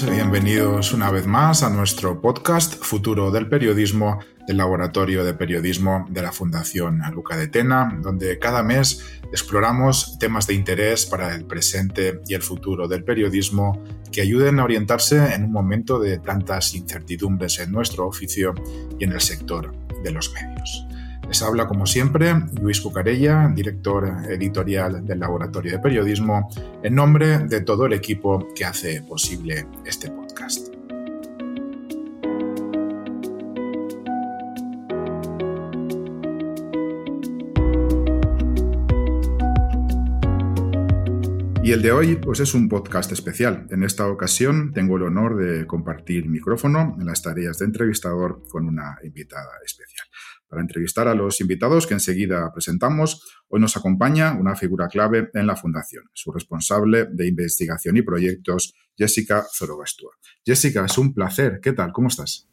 Bienvenidos 0.00 0.94
una 0.94 1.10
vez 1.10 1.26
más 1.26 1.62
a 1.62 1.68
nuestro 1.68 2.18
podcast 2.18 2.82
Futuro 2.82 3.30
del 3.30 3.46
Periodismo 3.46 4.20
del 4.46 4.56
Laboratorio 4.56 5.22
de 5.22 5.34
Periodismo 5.34 6.06
de 6.08 6.22
la 6.22 6.32
Fundación 6.32 7.02
Luca 7.12 7.36
de 7.36 7.48
Tena, 7.48 7.98
donde 8.00 8.38
cada 8.38 8.62
mes 8.62 9.04
exploramos 9.30 10.18
temas 10.18 10.46
de 10.46 10.54
interés 10.54 11.04
para 11.04 11.34
el 11.34 11.44
presente 11.44 12.22
y 12.26 12.32
el 12.32 12.40
futuro 12.40 12.88
del 12.88 13.04
periodismo 13.04 13.84
que 14.10 14.22
ayuden 14.22 14.60
a 14.60 14.64
orientarse 14.64 15.34
en 15.34 15.44
un 15.44 15.52
momento 15.52 15.98
de 15.98 16.18
tantas 16.18 16.74
incertidumbres 16.74 17.58
en 17.58 17.70
nuestro 17.70 18.06
oficio 18.06 18.54
y 18.98 19.04
en 19.04 19.12
el 19.12 19.20
sector 19.20 19.74
de 20.02 20.10
los 20.10 20.32
medios. 20.32 20.86
Les 21.32 21.40
habla, 21.40 21.66
como 21.66 21.86
siempre, 21.86 22.30
Luis 22.60 22.82
Cucarella, 22.82 23.48
director 23.48 24.06
editorial 24.28 25.02
del 25.02 25.18
Laboratorio 25.18 25.72
de 25.72 25.78
Periodismo, 25.78 26.50
en 26.82 26.94
nombre 26.94 27.38
de 27.38 27.62
todo 27.62 27.86
el 27.86 27.94
equipo 27.94 28.48
que 28.54 28.66
hace 28.66 29.00
posible 29.00 29.66
este 29.86 30.10
podcast. 30.10 30.68
Y 41.64 41.72
el 41.72 41.80
de 41.80 41.92
hoy 41.92 42.16
pues 42.16 42.40
es 42.40 42.52
un 42.52 42.68
podcast 42.68 43.10
especial. 43.10 43.66
En 43.70 43.84
esta 43.84 44.06
ocasión 44.08 44.74
tengo 44.74 44.98
el 44.98 45.04
honor 45.04 45.38
de 45.38 45.66
compartir 45.66 46.28
micrófono 46.28 46.94
en 47.00 47.06
las 47.06 47.22
tareas 47.22 47.56
de 47.56 47.64
entrevistador 47.64 48.42
con 48.50 48.66
una 48.66 48.98
invitada 49.02 49.48
especial. 49.64 50.11
Para 50.52 50.60
entrevistar 50.60 51.08
a 51.08 51.14
los 51.14 51.40
invitados 51.40 51.86
que 51.86 51.94
enseguida 51.94 52.52
presentamos, 52.52 53.22
hoy 53.48 53.58
nos 53.58 53.74
acompaña 53.78 54.36
una 54.38 54.54
figura 54.54 54.86
clave 54.86 55.30
en 55.32 55.46
la 55.46 55.56
Fundación, 55.56 56.04
su 56.12 56.30
responsable 56.30 57.06
de 57.06 57.26
investigación 57.26 57.96
y 57.96 58.02
proyectos, 58.02 58.74
Jessica 58.94 59.46
Zorogastua. 59.50 60.12
Jessica, 60.44 60.84
es 60.84 60.98
un 60.98 61.14
placer. 61.14 61.58
¿Qué 61.62 61.72
tal? 61.72 61.90
¿Cómo 61.92 62.08
estás? 62.08 62.50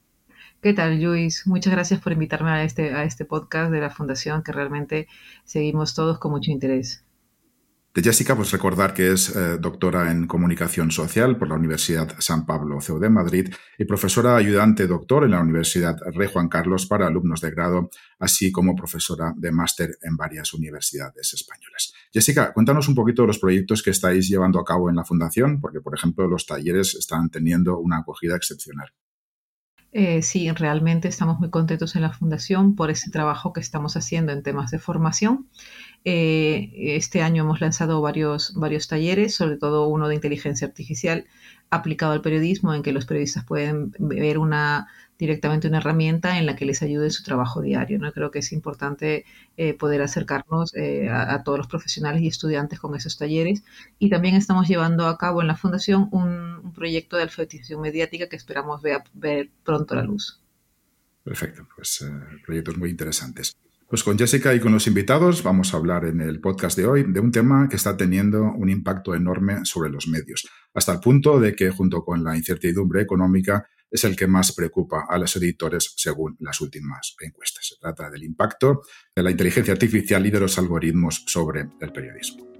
¿Qué 0.61 0.72
tal, 0.72 1.03
Luis? 1.03 1.45
Muchas 1.45 1.73
gracias 1.73 2.00
por 2.00 2.14
invitarme 2.14 2.52
a 2.52 2.64
este, 2.64 2.94
a 2.94 3.03
este 3.03 3.25
podcast 3.25 3.70
de 3.70 3.81
la 3.81 3.89
Fundación 3.89 4.44
que 4.44 4.53
realmente 4.53 5.09
seguimos 5.44 5.94
todos 5.94 6.20
con 6.20 6.31
mucho 6.31 6.52
interés. 6.52 7.03
Jessica, 8.02 8.36
pues 8.36 8.52
recordar 8.52 8.94
que 8.94 9.11
es 9.11 9.36
eh, 9.36 9.58
doctora 9.59 10.11
en 10.11 10.28
comunicación 10.28 10.92
social 10.92 11.38
por 11.38 11.50
la 11.50 11.55
Universidad 11.55 12.16
San 12.19 12.45
Pablo 12.45 12.81
CEU 12.81 13.00
de 13.00 13.09
Madrid 13.09 13.53
y 13.78 13.86
profesora 13.86 14.36
ayudante 14.36 14.86
doctor 14.86 15.23
en 15.23 15.31
la 15.31 15.42
Universidad 15.42 15.97
Rey 16.14 16.30
Juan 16.31 16.50
Carlos 16.50 16.86
para 16.86 17.08
alumnos 17.08 17.42
de 17.42 17.52
grado, 17.52 17.89
así 18.20 18.52
como 18.52 18.75
profesora 18.75 19.33
de 19.36 19.52
máster 19.52 19.98
en 20.02 20.15
varias 20.15 20.54
universidades 20.54 21.33
españolas. 21.33 21.93
Jessica, 22.14 22.54
cuéntanos 22.54 22.87
un 22.87 22.95
poquito 22.95 23.23
de 23.23 23.27
los 23.27 23.39
proyectos 23.39 23.83
que 23.83 23.92
estáis 23.92 24.27
llevando 24.27 24.60
a 24.60 24.66
cabo 24.66 24.89
en 24.89 24.95
la 24.95 25.05
Fundación, 25.05 25.60
porque, 25.60 25.81
por 25.81 25.95
ejemplo, 25.95 26.27
los 26.27 26.45
talleres 26.45 26.95
están 26.95 27.30
teniendo 27.30 27.80
una 27.80 27.99
acogida 27.99 28.36
excepcional. 28.36 28.92
Eh, 29.92 30.21
sí, 30.21 30.52
realmente 30.52 31.08
estamos 31.08 31.39
muy 31.39 31.49
contentos 31.49 31.95
en 31.95 32.04
la 32.04 32.11
Fundación 32.11 32.76
por 32.76 32.92
ese 32.92 33.10
trabajo 33.10 33.54
que 33.54 33.60
estamos 33.60 33.98
haciendo 33.98 34.31
en 34.31 34.43
temas 34.43 34.70
de 34.70 34.77
formación. 34.77 35.49
Eh, 36.05 36.71
este 36.95 37.21
año 37.21 37.43
hemos 37.43 37.61
lanzado 37.61 38.02
varios, 38.02 38.54
varios 38.55 38.87
talleres, 38.87 39.36
sobre 39.36 39.58
todo 39.58 39.87
uno 39.87 40.08
de 40.08 40.15
inteligencia 40.15 40.67
artificial 40.67 41.26
aplicado 41.70 42.14
al 42.14 42.21
periodismo, 42.21 42.73
en 42.73 42.83
que 42.83 42.93
los 42.93 43.05
periodistas 43.05 43.45
pueden 43.45 43.93
ver 43.99 44.37
una 44.37 44.87
directamente 45.20 45.67
una 45.67 45.80
herramienta 45.80 46.39
en 46.39 46.45
la 46.45 46.55
que 46.55 46.65
les 46.65 46.82
ayude 46.82 47.05
en 47.05 47.11
su 47.11 47.23
trabajo 47.23 47.61
diario. 47.61 47.99
¿no? 47.99 48.11
Creo 48.14 48.32
que 48.32 48.39
es 48.39 48.54
importante 48.54 49.26
eh, 49.58 49.73
poder 49.73 50.02
acercarnos 50.02 50.73
eh, 50.76 51.10
a, 51.10 51.43
todos 51.43 51.58
los 51.58 51.67
profesionales 51.67 52.21
y 52.21 52.27
estudiantes 52.27 52.80
con 52.80 52.95
esos 52.95 53.17
talleres. 53.17 53.64
Y 53.99 54.10
también 54.10 54.36
estamos 54.36 54.70
llevando 54.70 55.08
a 55.08 55.17
cabo 55.17 55.42
en 55.42 55.48
la 55.48 55.58
Fundación 55.58 56.08
un, 56.11 56.71
proyecto 56.73 57.17
de 57.17 57.23
alfabetización 57.23 57.81
mediática 57.81 58.30
que 58.30 58.37
esperamos 58.37 58.81
ver, 58.81 59.04
ver 59.14 59.49
pronto 59.66 59.95
la 59.95 60.04
luz. 60.04 60.39
Perfecto, 61.26 61.67
pues 61.76 62.05
proyectos 62.45 62.77
muy 62.77 62.89
interesantes. 62.89 63.54
Pues 63.89 64.04
con 64.04 64.20
Jessica 64.20 64.54
y 64.54 64.60
con 64.60 64.72
los 64.72 64.86
invitados 64.86 65.42
vamos 65.42 65.73
a 65.73 65.77
hablar 65.77 66.05
en 66.05 66.22
el 66.22 66.39
podcast 66.39 66.77
de 66.77 66.86
hoy 66.86 67.05
de 67.08 67.20
un 67.20 67.32
tema 67.32 67.67
que 67.67 67.76
está 67.76 67.98
teniendo 67.98 68.44
un 68.44 68.70
impacto 68.70 69.16
enorme 69.16 69.61
sobre 69.66 69.89
los 69.89 70.08
medios, 70.08 70.48
hasta 70.76 70.94
el 70.94 71.00
punto 71.00 71.39
de 71.39 71.55
que 71.55 71.72
junto 71.72 72.05
con 72.05 72.23
la 72.23 72.38
incertidumbre 72.38 73.02
económica 73.02 73.67
es 73.89 74.04
el 74.04 74.16
que 74.16 74.28
más 74.28 74.52
preocupa 74.52 75.08
a 75.10 75.17
los 75.17 75.36
editores 75.38 75.92
según 75.98 76.38
las 76.39 76.61
últimas 76.61 77.16
encuestas. 77.20 77.66
Se 77.66 77.78
trata 77.82 78.11
del 78.11 78.23
impacto 78.23 78.83
de 79.16 79.23
la 79.23 79.32
inteligencia 79.32 79.73
artificial 79.73 80.23
y 80.23 80.30
de 80.30 80.39
los 80.39 80.60
algoritmos 80.60 81.23
sobre 81.26 81.67
el 81.82 81.92
periodismo. 81.92 82.58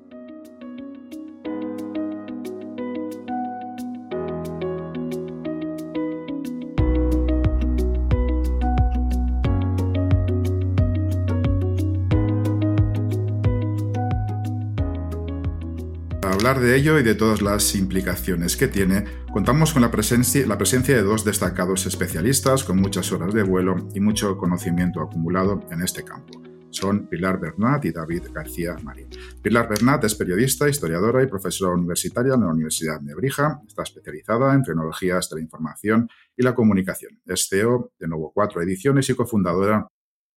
Hablar 16.49 16.65
de 16.65 16.75
ello 16.75 16.97
y 16.97 17.03
de 17.03 17.13
todas 17.13 17.43
las 17.43 17.75
implicaciones 17.75 18.57
que 18.57 18.67
tiene, 18.67 19.05
contamos 19.31 19.71
con 19.71 19.83
la 19.83 19.91
presencia, 19.91 20.47
la 20.47 20.57
presencia 20.57 20.95
de 20.95 21.03
dos 21.03 21.23
destacados 21.23 21.85
especialistas 21.85 22.63
con 22.63 22.77
muchas 22.77 23.11
horas 23.11 23.35
de 23.35 23.43
vuelo 23.43 23.75
y 23.93 23.99
mucho 23.99 24.35
conocimiento 24.35 24.99
acumulado 24.99 25.63
en 25.69 25.83
este 25.83 26.03
campo. 26.03 26.41
Son 26.71 27.07
Pilar 27.07 27.39
Bernat 27.39 27.85
y 27.85 27.91
David 27.91 28.29
García 28.33 28.75
Marín. 28.81 29.09
Pilar 29.43 29.69
Bernat 29.69 30.03
es 30.05 30.15
periodista, 30.15 30.67
historiadora 30.67 31.21
y 31.21 31.27
profesora 31.27 31.75
universitaria 31.75 32.33
en 32.33 32.41
la 32.41 32.47
Universidad 32.47 32.99
de 32.99 33.05
Nebrija. 33.05 33.61
Está 33.67 33.83
especializada 33.83 34.51
en 34.55 34.63
tecnologías 34.63 35.29
de 35.29 35.35
la 35.35 35.41
información 35.43 36.09
y 36.35 36.41
la 36.41 36.55
comunicación. 36.55 37.19
Es 37.27 37.47
CEO 37.47 37.91
de 37.99 38.07
Nuevo 38.07 38.31
Cuatro 38.33 38.59
Ediciones 38.63 39.07
y 39.09 39.13
cofundadora 39.13 39.88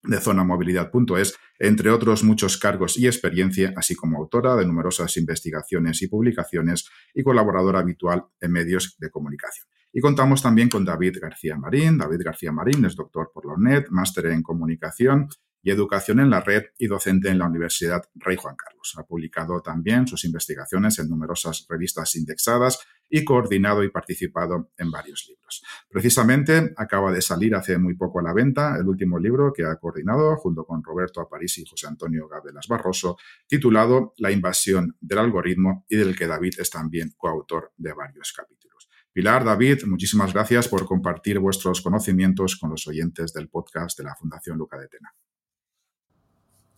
de 0.02 0.18
zonamovilidad.es, 0.18 1.38
entre 1.58 1.90
otros 1.90 2.24
muchos 2.24 2.58
cargos 2.58 2.98
y 2.98 3.06
experiencia, 3.06 3.72
así 3.76 3.94
como 3.94 4.18
autora 4.18 4.56
de 4.56 4.66
numerosas 4.66 5.16
investigaciones 5.16 6.02
y 6.02 6.08
publicaciones 6.08 6.88
y 7.14 7.22
colaboradora 7.22 7.80
habitual 7.80 8.24
en 8.40 8.52
medios 8.52 8.96
de 8.98 9.10
comunicación. 9.10 9.66
Y 9.92 10.00
contamos 10.00 10.42
también 10.42 10.68
con 10.68 10.84
David 10.84 11.18
García 11.20 11.56
Marín. 11.56 11.98
David 11.98 12.22
García 12.24 12.50
Marín 12.50 12.84
es 12.84 12.96
doctor 12.96 13.30
por 13.32 13.46
la 13.46 13.54
UNED, 13.54 13.88
máster 13.90 14.26
en 14.26 14.42
comunicación 14.42 15.28
y 15.62 15.70
Educación 15.70 16.20
en 16.20 16.30
la 16.30 16.40
Red 16.40 16.64
y 16.78 16.86
docente 16.86 17.28
en 17.28 17.38
la 17.38 17.46
Universidad 17.46 18.02
Rey 18.14 18.36
Juan 18.36 18.56
Carlos. 18.56 18.94
Ha 18.96 19.04
publicado 19.04 19.60
también 19.60 20.06
sus 20.06 20.24
investigaciones 20.24 20.98
en 20.98 21.08
numerosas 21.08 21.64
revistas 21.68 22.14
indexadas 22.16 22.80
y 23.08 23.24
coordinado 23.24 23.84
y 23.84 23.90
participado 23.90 24.70
en 24.78 24.90
varios 24.90 25.26
libros. 25.28 25.62
Precisamente 25.88 26.72
acaba 26.76 27.12
de 27.12 27.20
salir 27.20 27.54
hace 27.54 27.78
muy 27.78 27.94
poco 27.94 28.20
a 28.20 28.22
la 28.22 28.32
venta 28.32 28.76
el 28.78 28.88
último 28.88 29.18
libro 29.18 29.52
que 29.52 29.64
ha 29.64 29.76
coordinado 29.76 30.36
junto 30.36 30.64
con 30.64 30.82
Roberto 30.82 31.20
Aparici 31.20 31.62
y 31.62 31.66
José 31.66 31.86
Antonio 31.86 32.26
Gabelas 32.26 32.66
Barroso, 32.66 33.18
titulado 33.46 34.14
La 34.16 34.30
invasión 34.30 34.96
del 35.00 35.18
algoritmo 35.18 35.84
y 35.88 35.96
del 35.96 36.16
que 36.16 36.26
David 36.26 36.54
es 36.58 36.70
también 36.70 37.12
coautor 37.16 37.72
de 37.76 37.92
varios 37.92 38.32
capítulos. 38.32 38.88
Pilar, 39.12 39.44
David, 39.44 39.84
muchísimas 39.84 40.32
gracias 40.32 40.68
por 40.68 40.86
compartir 40.86 41.38
vuestros 41.38 41.82
conocimientos 41.82 42.56
con 42.56 42.70
los 42.70 42.86
oyentes 42.86 43.34
del 43.34 43.50
podcast 43.50 43.98
de 43.98 44.04
la 44.04 44.16
Fundación 44.16 44.56
Luca 44.56 44.78
de 44.78 44.88
Tena. 44.88 45.14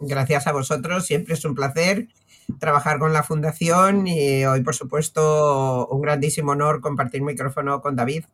Gracias 0.00 0.46
a 0.46 0.52
vosotros, 0.52 1.06
siempre 1.06 1.35
es 1.35 1.44
un 1.44 1.55
placer 1.55 2.08
trabajar 2.58 2.99
con 2.99 3.12
la 3.12 3.23
Fundación 3.23 4.06
y 4.06 4.44
hoy, 4.44 4.62
por 4.62 4.75
supuesto, 4.75 5.87
un 5.88 6.02
grandísimo 6.02 6.52
honor 6.52 6.81
compartir 6.81 7.23
micrófono 7.23 7.81
con 7.81 7.96
David. 7.96 8.25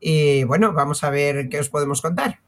Y 0.00 0.44
bueno, 0.44 0.72
vamos 0.72 1.04
a 1.04 1.10
ver 1.10 1.48
qué 1.48 1.60
os 1.60 1.68
podemos 1.68 2.02
contar. 2.02 2.40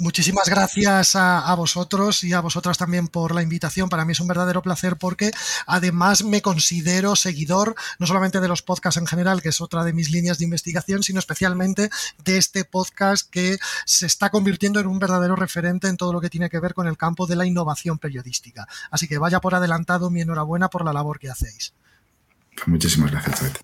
Muchísimas 0.00 0.48
gracias 0.48 1.14
a, 1.14 1.54
vosotros 1.54 2.24
y 2.24 2.32
a 2.32 2.40
vosotras 2.40 2.78
también 2.78 3.08
por 3.08 3.34
la 3.34 3.42
invitación. 3.42 3.88
Para 3.88 4.04
mí 4.04 4.12
es 4.12 4.20
un 4.20 4.26
verdadero 4.26 4.62
placer 4.62 4.96
porque 4.96 5.30
además 5.66 6.24
me 6.24 6.42
considero 6.42 7.14
seguidor 7.14 7.74
no 7.98 8.06
solamente 8.06 8.40
de 8.40 8.48
los 8.48 8.62
podcasts 8.62 9.00
en 9.00 9.06
general, 9.06 9.40
que 9.40 9.50
es 9.50 9.60
otra 9.60 9.84
de 9.84 9.92
mis 9.92 10.10
líneas 10.10 10.38
de 10.38 10.44
investigación, 10.44 11.02
sino 11.02 11.18
especialmente 11.18 11.90
de 12.24 12.38
este 12.38 12.64
podcast 12.64 13.28
que 13.30 13.58
se 13.86 14.06
está 14.06 14.30
convirtiendo 14.30 14.80
en 14.80 14.86
un 14.86 14.98
verdadero 14.98 15.36
referente 15.36 15.88
en 15.88 15.96
todo 15.96 16.12
lo 16.12 16.20
que 16.20 16.30
tiene 16.30 16.50
que 16.50 16.60
ver 16.60 16.74
con 16.74 16.88
el 16.88 16.96
campo 16.96 17.26
de 17.26 17.36
la 17.36 17.46
innovación 17.46 17.98
periodística. 17.98 18.66
Así 18.90 19.06
que 19.06 19.18
vaya 19.18 19.40
por 19.40 19.54
adelantado 19.54 20.10
mi 20.10 20.22
enhorabuena 20.22 20.68
por 20.68 20.84
la 20.84 20.92
labor 20.92 21.18
que 21.18 21.30
hacéis. 21.30 21.72
Muchísimas 22.66 23.10
gracias, 23.10 23.62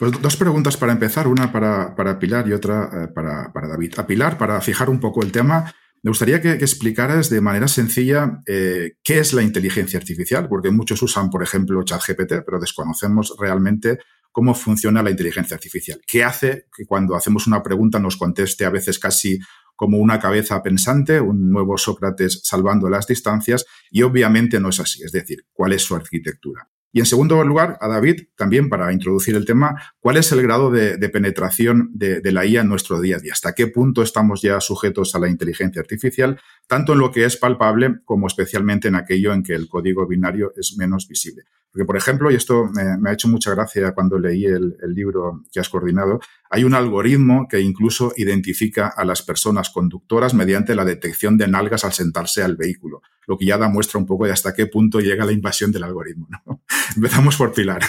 Pues 0.00 0.12
dos 0.22 0.38
preguntas 0.38 0.78
para 0.78 0.92
empezar, 0.92 1.28
una 1.28 1.52
para, 1.52 2.18
Pilar 2.18 2.48
y 2.48 2.54
otra 2.54 2.88
eh, 2.90 3.08
para, 3.08 3.68
David. 3.68 3.98
A 3.98 4.06
Pilar, 4.06 4.38
para 4.38 4.58
fijar 4.62 4.88
un 4.88 4.98
poco 4.98 5.22
el 5.22 5.30
tema, 5.30 5.74
me 6.02 6.08
gustaría 6.08 6.40
que, 6.40 6.52
explicaras 6.52 7.28
de 7.28 7.42
manera 7.42 7.68
sencilla 7.68 8.40
eh, 8.46 8.92
qué 9.04 9.18
es 9.18 9.34
la 9.34 9.42
inteligencia 9.42 9.98
artificial, 9.98 10.48
porque 10.48 10.70
muchos 10.70 11.02
usan, 11.02 11.28
por 11.28 11.42
ejemplo, 11.42 11.82
ChatGPT, 11.82 12.46
pero 12.46 12.58
desconocemos 12.58 13.36
realmente 13.38 13.98
cómo 14.32 14.54
funciona 14.54 15.02
la 15.02 15.10
inteligencia 15.10 15.54
artificial. 15.54 16.00
¿Qué 16.06 16.24
hace 16.24 16.64
que 16.74 16.86
cuando 16.86 17.14
hacemos 17.14 17.46
una 17.46 17.62
pregunta 17.62 17.98
nos 17.98 18.16
conteste 18.16 18.64
a 18.64 18.70
veces 18.70 18.98
casi 18.98 19.38
como 19.76 19.98
una 19.98 20.18
cabeza 20.18 20.62
pensante, 20.62 21.20
un 21.20 21.50
nuevo 21.50 21.76
Sócrates 21.76 22.40
salvando 22.42 22.88
las 22.88 23.06
distancias? 23.06 23.66
Y 23.90 24.00
obviamente 24.00 24.60
no 24.60 24.70
es 24.70 24.80
así, 24.80 25.02
es 25.02 25.12
decir, 25.12 25.44
¿cuál 25.52 25.74
es 25.74 25.82
su 25.82 25.94
arquitectura? 25.94 26.70
Y 26.92 26.98
en 26.98 27.06
segundo 27.06 27.42
lugar, 27.44 27.78
a 27.80 27.86
David, 27.86 28.22
también 28.36 28.68
para 28.68 28.92
introducir 28.92 29.36
el 29.36 29.44
tema, 29.44 29.80
¿cuál 30.00 30.16
es 30.16 30.32
el 30.32 30.42
grado 30.42 30.70
de, 30.70 30.96
penetración 31.08 31.90
de, 31.92 32.20
la 32.32 32.44
IA 32.44 32.62
en 32.62 32.68
nuestro 32.68 33.00
día 33.00 33.16
a 33.16 33.20
día? 33.20 33.32
¿Hasta 33.32 33.54
qué 33.54 33.68
punto 33.68 34.02
estamos 34.02 34.42
ya 34.42 34.60
sujetos 34.60 35.14
a 35.14 35.20
la 35.20 35.28
inteligencia 35.28 35.80
artificial, 35.80 36.40
tanto 36.66 36.94
en 36.94 36.98
lo 36.98 37.12
que 37.12 37.24
es 37.24 37.36
palpable 37.36 38.00
como 38.04 38.26
especialmente 38.26 38.88
en 38.88 38.96
aquello 38.96 39.32
en 39.32 39.44
que 39.44 39.54
el 39.54 39.68
código 39.68 40.06
binario 40.06 40.52
es 40.56 40.74
menos 40.76 41.06
visible? 41.06 41.44
Porque, 41.72 41.84
por 41.84 41.96
ejemplo, 41.96 42.30
y 42.30 42.34
esto 42.34 42.68
me, 42.74 43.08
ha 43.08 43.12
hecho 43.12 43.28
mucha 43.28 43.52
gracia 43.52 43.92
cuando 43.92 44.18
leí 44.18 44.44
el, 44.44 44.76
libro 44.88 45.44
que 45.52 45.60
has 45.60 45.68
coordinado, 45.68 46.18
hay 46.50 46.64
un 46.64 46.74
algoritmo 46.74 47.46
que 47.48 47.60
incluso 47.60 48.12
identifica 48.16 48.88
a 48.88 49.04
las 49.04 49.22
personas 49.22 49.70
conductoras 49.70 50.34
mediante 50.34 50.74
la 50.74 50.84
detección 50.84 51.38
de 51.38 51.46
nalgas 51.46 51.84
al 51.84 51.92
sentarse 51.92 52.42
al 52.42 52.56
vehículo, 52.56 53.02
lo 53.28 53.38
que 53.38 53.46
ya 53.46 53.56
da 53.56 53.68
muestra 53.68 54.00
un 54.00 54.06
poco 54.06 54.26
de 54.26 54.32
hasta 54.32 54.52
qué 54.52 54.66
punto 54.66 54.98
llega 54.98 55.24
la 55.24 55.30
invasión 55.30 55.70
del 55.70 55.84
algoritmo. 55.84 56.26
Empezamos 56.96 57.36
por 57.36 57.52
Pilar. 57.52 57.82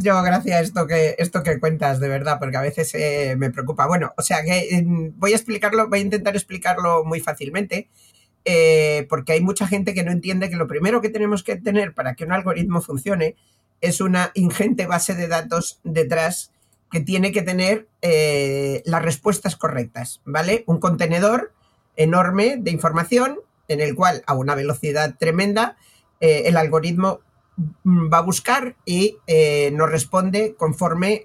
Yo, 0.00 0.22
gracias 0.22 0.62
esto 0.62 0.86
que, 0.86 1.16
esto 1.18 1.42
que 1.42 1.58
cuentas, 1.58 1.98
de 1.98 2.08
verdad, 2.08 2.38
porque 2.38 2.56
a 2.56 2.62
veces 2.62 2.94
eh, 2.94 3.34
me 3.36 3.50
preocupa. 3.50 3.88
Bueno, 3.88 4.12
o 4.16 4.22
sea 4.22 4.44
que 4.44 4.84
voy 5.16 5.32
a 5.32 5.36
explicarlo, 5.36 5.88
voy 5.88 5.98
a 5.98 6.02
intentar 6.02 6.36
explicarlo 6.36 7.04
muy 7.04 7.18
fácilmente. 7.18 7.90
Eh, 8.48 9.08
porque 9.08 9.32
hay 9.32 9.40
mucha 9.40 9.66
gente 9.66 9.92
que 9.92 10.04
no 10.04 10.12
entiende 10.12 10.48
que 10.48 10.54
lo 10.54 10.68
primero 10.68 11.00
que 11.00 11.08
tenemos 11.08 11.42
que 11.42 11.56
tener 11.56 11.94
para 11.94 12.14
que 12.14 12.22
un 12.22 12.30
algoritmo 12.30 12.80
funcione 12.80 13.34
es 13.80 14.00
una 14.00 14.30
ingente 14.34 14.86
base 14.86 15.16
de 15.16 15.26
datos 15.26 15.80
detrás 15.82 16.52
que 16.92 17.00
tiene 17.00 17.32
que 17.32 17.42
tener 17.42 17.88
eh, 18.02 18.82
las 18.84 19.02
respuestas 19.02 19.56
correctas, 19.56 20.20
¿vale? 20.24 20.62
Un 20.68 20.78
contenedor 20.78 21.52
enorme 21.96 22.56
de 22.56 22.70
información 22.70 23.40
en 23.66 23.80
el 23.80 23.96
cual 23.96 24.22
a 24.28 24.34
una 24.34 24.54
velocidad 24.54 25.16
tremenda 25.18 25.76
eh, 26.20 26.44
el 26.46 26.56
algoritmo 26.56 27.18
va 27.84 28.18
a 28.18 28.22
buscar 28.22 28.76
y 28.84 29.16
nos 29.72 29.90
responde 29.90 30.54
conforme 30.56 31.24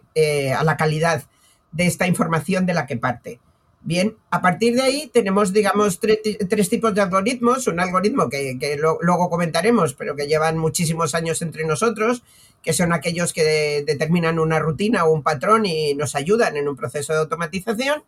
a 0.58 0.64
la 0.64 0.78
calidad 0.78 1.26
de 1.74 1.88
esta 1.88 2.08
información 2.08 2.66
de 2.66 2.74
la 2.74 2.86
que 2.86 2.96
parte. 2.96 3.42
Bien, 3.84 4.16
a 4.30 4.42
partir 4.42 4.76
de 4.76 4.84
ahí 4.84 5.10
tenemos, 5.12 5.54
digamos, 5.54 6.00
tres 6.00 6.70
tipos 6.70 6.94
de 6.94 7.02
algoritmos. 7.02 7.66
Un 7.66 7.80
algoritmo 7.80 8.30
que, 8.30 8.78
luego 8.78 9.30
comentaremos, 9.30 9.96
pero 9.96 10.16
que 10.16 10.28
llevan 10.28 10.58
muchísimos 10.58 11.16
años 11.16 11.42
entre 11.42 11.66
nosotros, 11.66 12.22
que 12.62 12.74
son 12.74 12.94
aquellos 12.94 13.34
que 13.34 13.84
determinan 13.86 14.38
una 14.38 14.60
rutina 14.60 15.06
o 15.06 15.12
un 15.12 15.24
patrón 15.24 15.66
y 15.66 15.96
nos 15.96 16.14
ayudan 16.14 16.58
en 16.58 16.68
un 16.68 16.76
proceso 16.76 17.14
de 17.14 17.20
automatización. 17.20 18.04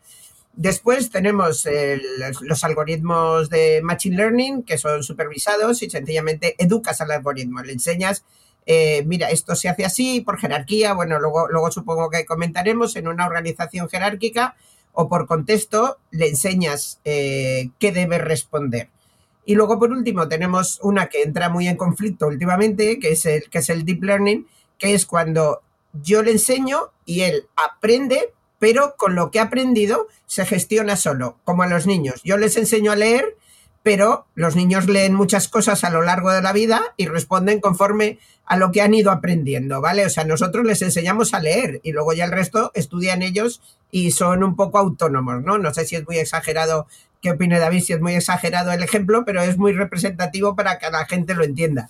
Después 0.56 1.10
tenemos 1.10 1.68
los 2.42 2.64
algoritmos 2.64 3.50
de 3.50 3.81
Machine 3.81 4.18
Learning, 4.18 4.64
que 4.64 4.78
son 4.78 5.02
supervisados 5.02 5.81
y 5.81 5.90
sencillamente 5.90 6.56
educas 6.60 7.02
al 7.02 7.10
algoritmo, 7.10 7.64
le 7.64 7.74
enseñas 7.74 8.24
eh, 8.66 9.04
mira, 9.06 9.30
esto 9.30 9.56
se 9.56 9.68
hace 9.68 9.84
así 9.84 10.22
por 10.22 10.40
jerarquía, 10.40 10.94
bueno, 10.94 11.20
luego, 11.20 11.50
luego 11.50 11.70
supongo 11.70 12.10
que 12.10 12.25
comentaremos 12.25 12.96
en 12.96 13.10
una 13.10 13.25
organización 13.25 13.90
jerárquica 13.90 14.56
o 14.94 15.10
por 15.10 15.28
contexto 15.28 15.98
le 16.12 16.30
enseñas 16.30 17.00
eh, 17.04 17.69
qué 17.80 17.92
debe 17.92 18.19
responder. 18.19 18.90
Y 19.45 19.56
luego, 19.56 19.78
por 19.78 19.92
último, 19.92 20.30
tenemos 20.30 20.80
una 20.81 21.07
que 21.07 21.22
entra 21.22 21.50
muy 21.50 21.68
en 21.68 21.75
conflicto 21.75 22.28
últimamente, 22.28 23.00
que 23.00 23.12
es 23.12 23.25
el, 23.25 23.50
que 23.50 23.57
es 23.57 23.69
el 23.69 23.84
deep 23.84 24.04
learning, 24.04 24.48
que 24.78 24.94
es 24.94 25.06
cuando 25.06 25.62
yo 25.94 26.24
le 26.24 26.31
enseño 26.31 26.92
y 27.06 27.22
él 27.22 27.48
aprende, 27.56 28.34
pero 28.60 28.95
con 28.98 29.16
lo 29.16 29.31
que 29.31 29.40
ha 29.40 29.44
aprendido 29.44 30.07
se 30.25 30.45
gestiona 30.45 30.96
solo, 30.96 31.38
como 31.44 31.63
a 31.63 31.68
los 31.68 31.86
niños. 31.86 32.22
Yo 32.24 32.38
les 32.38 32.56
enseño 32.56 32.92
a 32.92 32.96
leer, 32.96 33.36
pero 33.83 34.25
los 34.33 34.56
niños 34.56 34.88
leen 34.88 35.13
muchas 35.13 35.50
cosas 35.50 35.83
a 35.83 35.89
lo 35.89 36.01
largo 36.01 36.31
de 36.31 36.41
la 36.41 36.53
vida 36.53 36.81
y 36.97 37.07
responden 37.07 37.59
conforme 37.59 38.18
a 38.45 38.57
lo 38.57 38.71
que 38.71 38.81
han 38.81 38.94
ido 38.94 39.12
aprendiendo, 39.12 39.81
¿vale? 39.81 40.06
O 40.06 40.09
sea, 40.09 40.24
nosotros 40.24 40.65
les 40.65 40.81
enseñamos 40.81 41.33
a 41.33 41.39
leer 41.39 41.81
y 41.83 41.91
luego 41.91 42.13
ya 42.13 42.25
el 42.25 42.31
resto 42.31 42.71
estudian 42.74 43.21
ellos 43.21 43.62
y 43.91 44.12
son 44.12 44.44
un 44.44 44.56
poco 44.56 44.80
autónomos, 44.80 45.44
¿no? 45.44 45.57
No 45.57 45.74
sé 45.74 45.85
si 45.85 45.95
es 45.97 46.07
muy 46.07 46.18
exagerado, 46.18 46.88
qué 47.21 47.31
opina 47.31 47.59
David, 47.59 47.83
si 47.83 47.94
es 47.94 48.01
muy 48.01 48.15
exagerado 48.15 48.71
el 48.71 48.83
ejemplo, 48.83 49.24
pero 49.25 49.41
es 49.41 49.57
muy 49.57 49.74
representativo 49.74 50.56
para 50.56 50.79
que 50.79 50.89
la 50.89 51.06
gente 51.06 51.36
lo 51.36 51.44
entienda. 51.44 51.89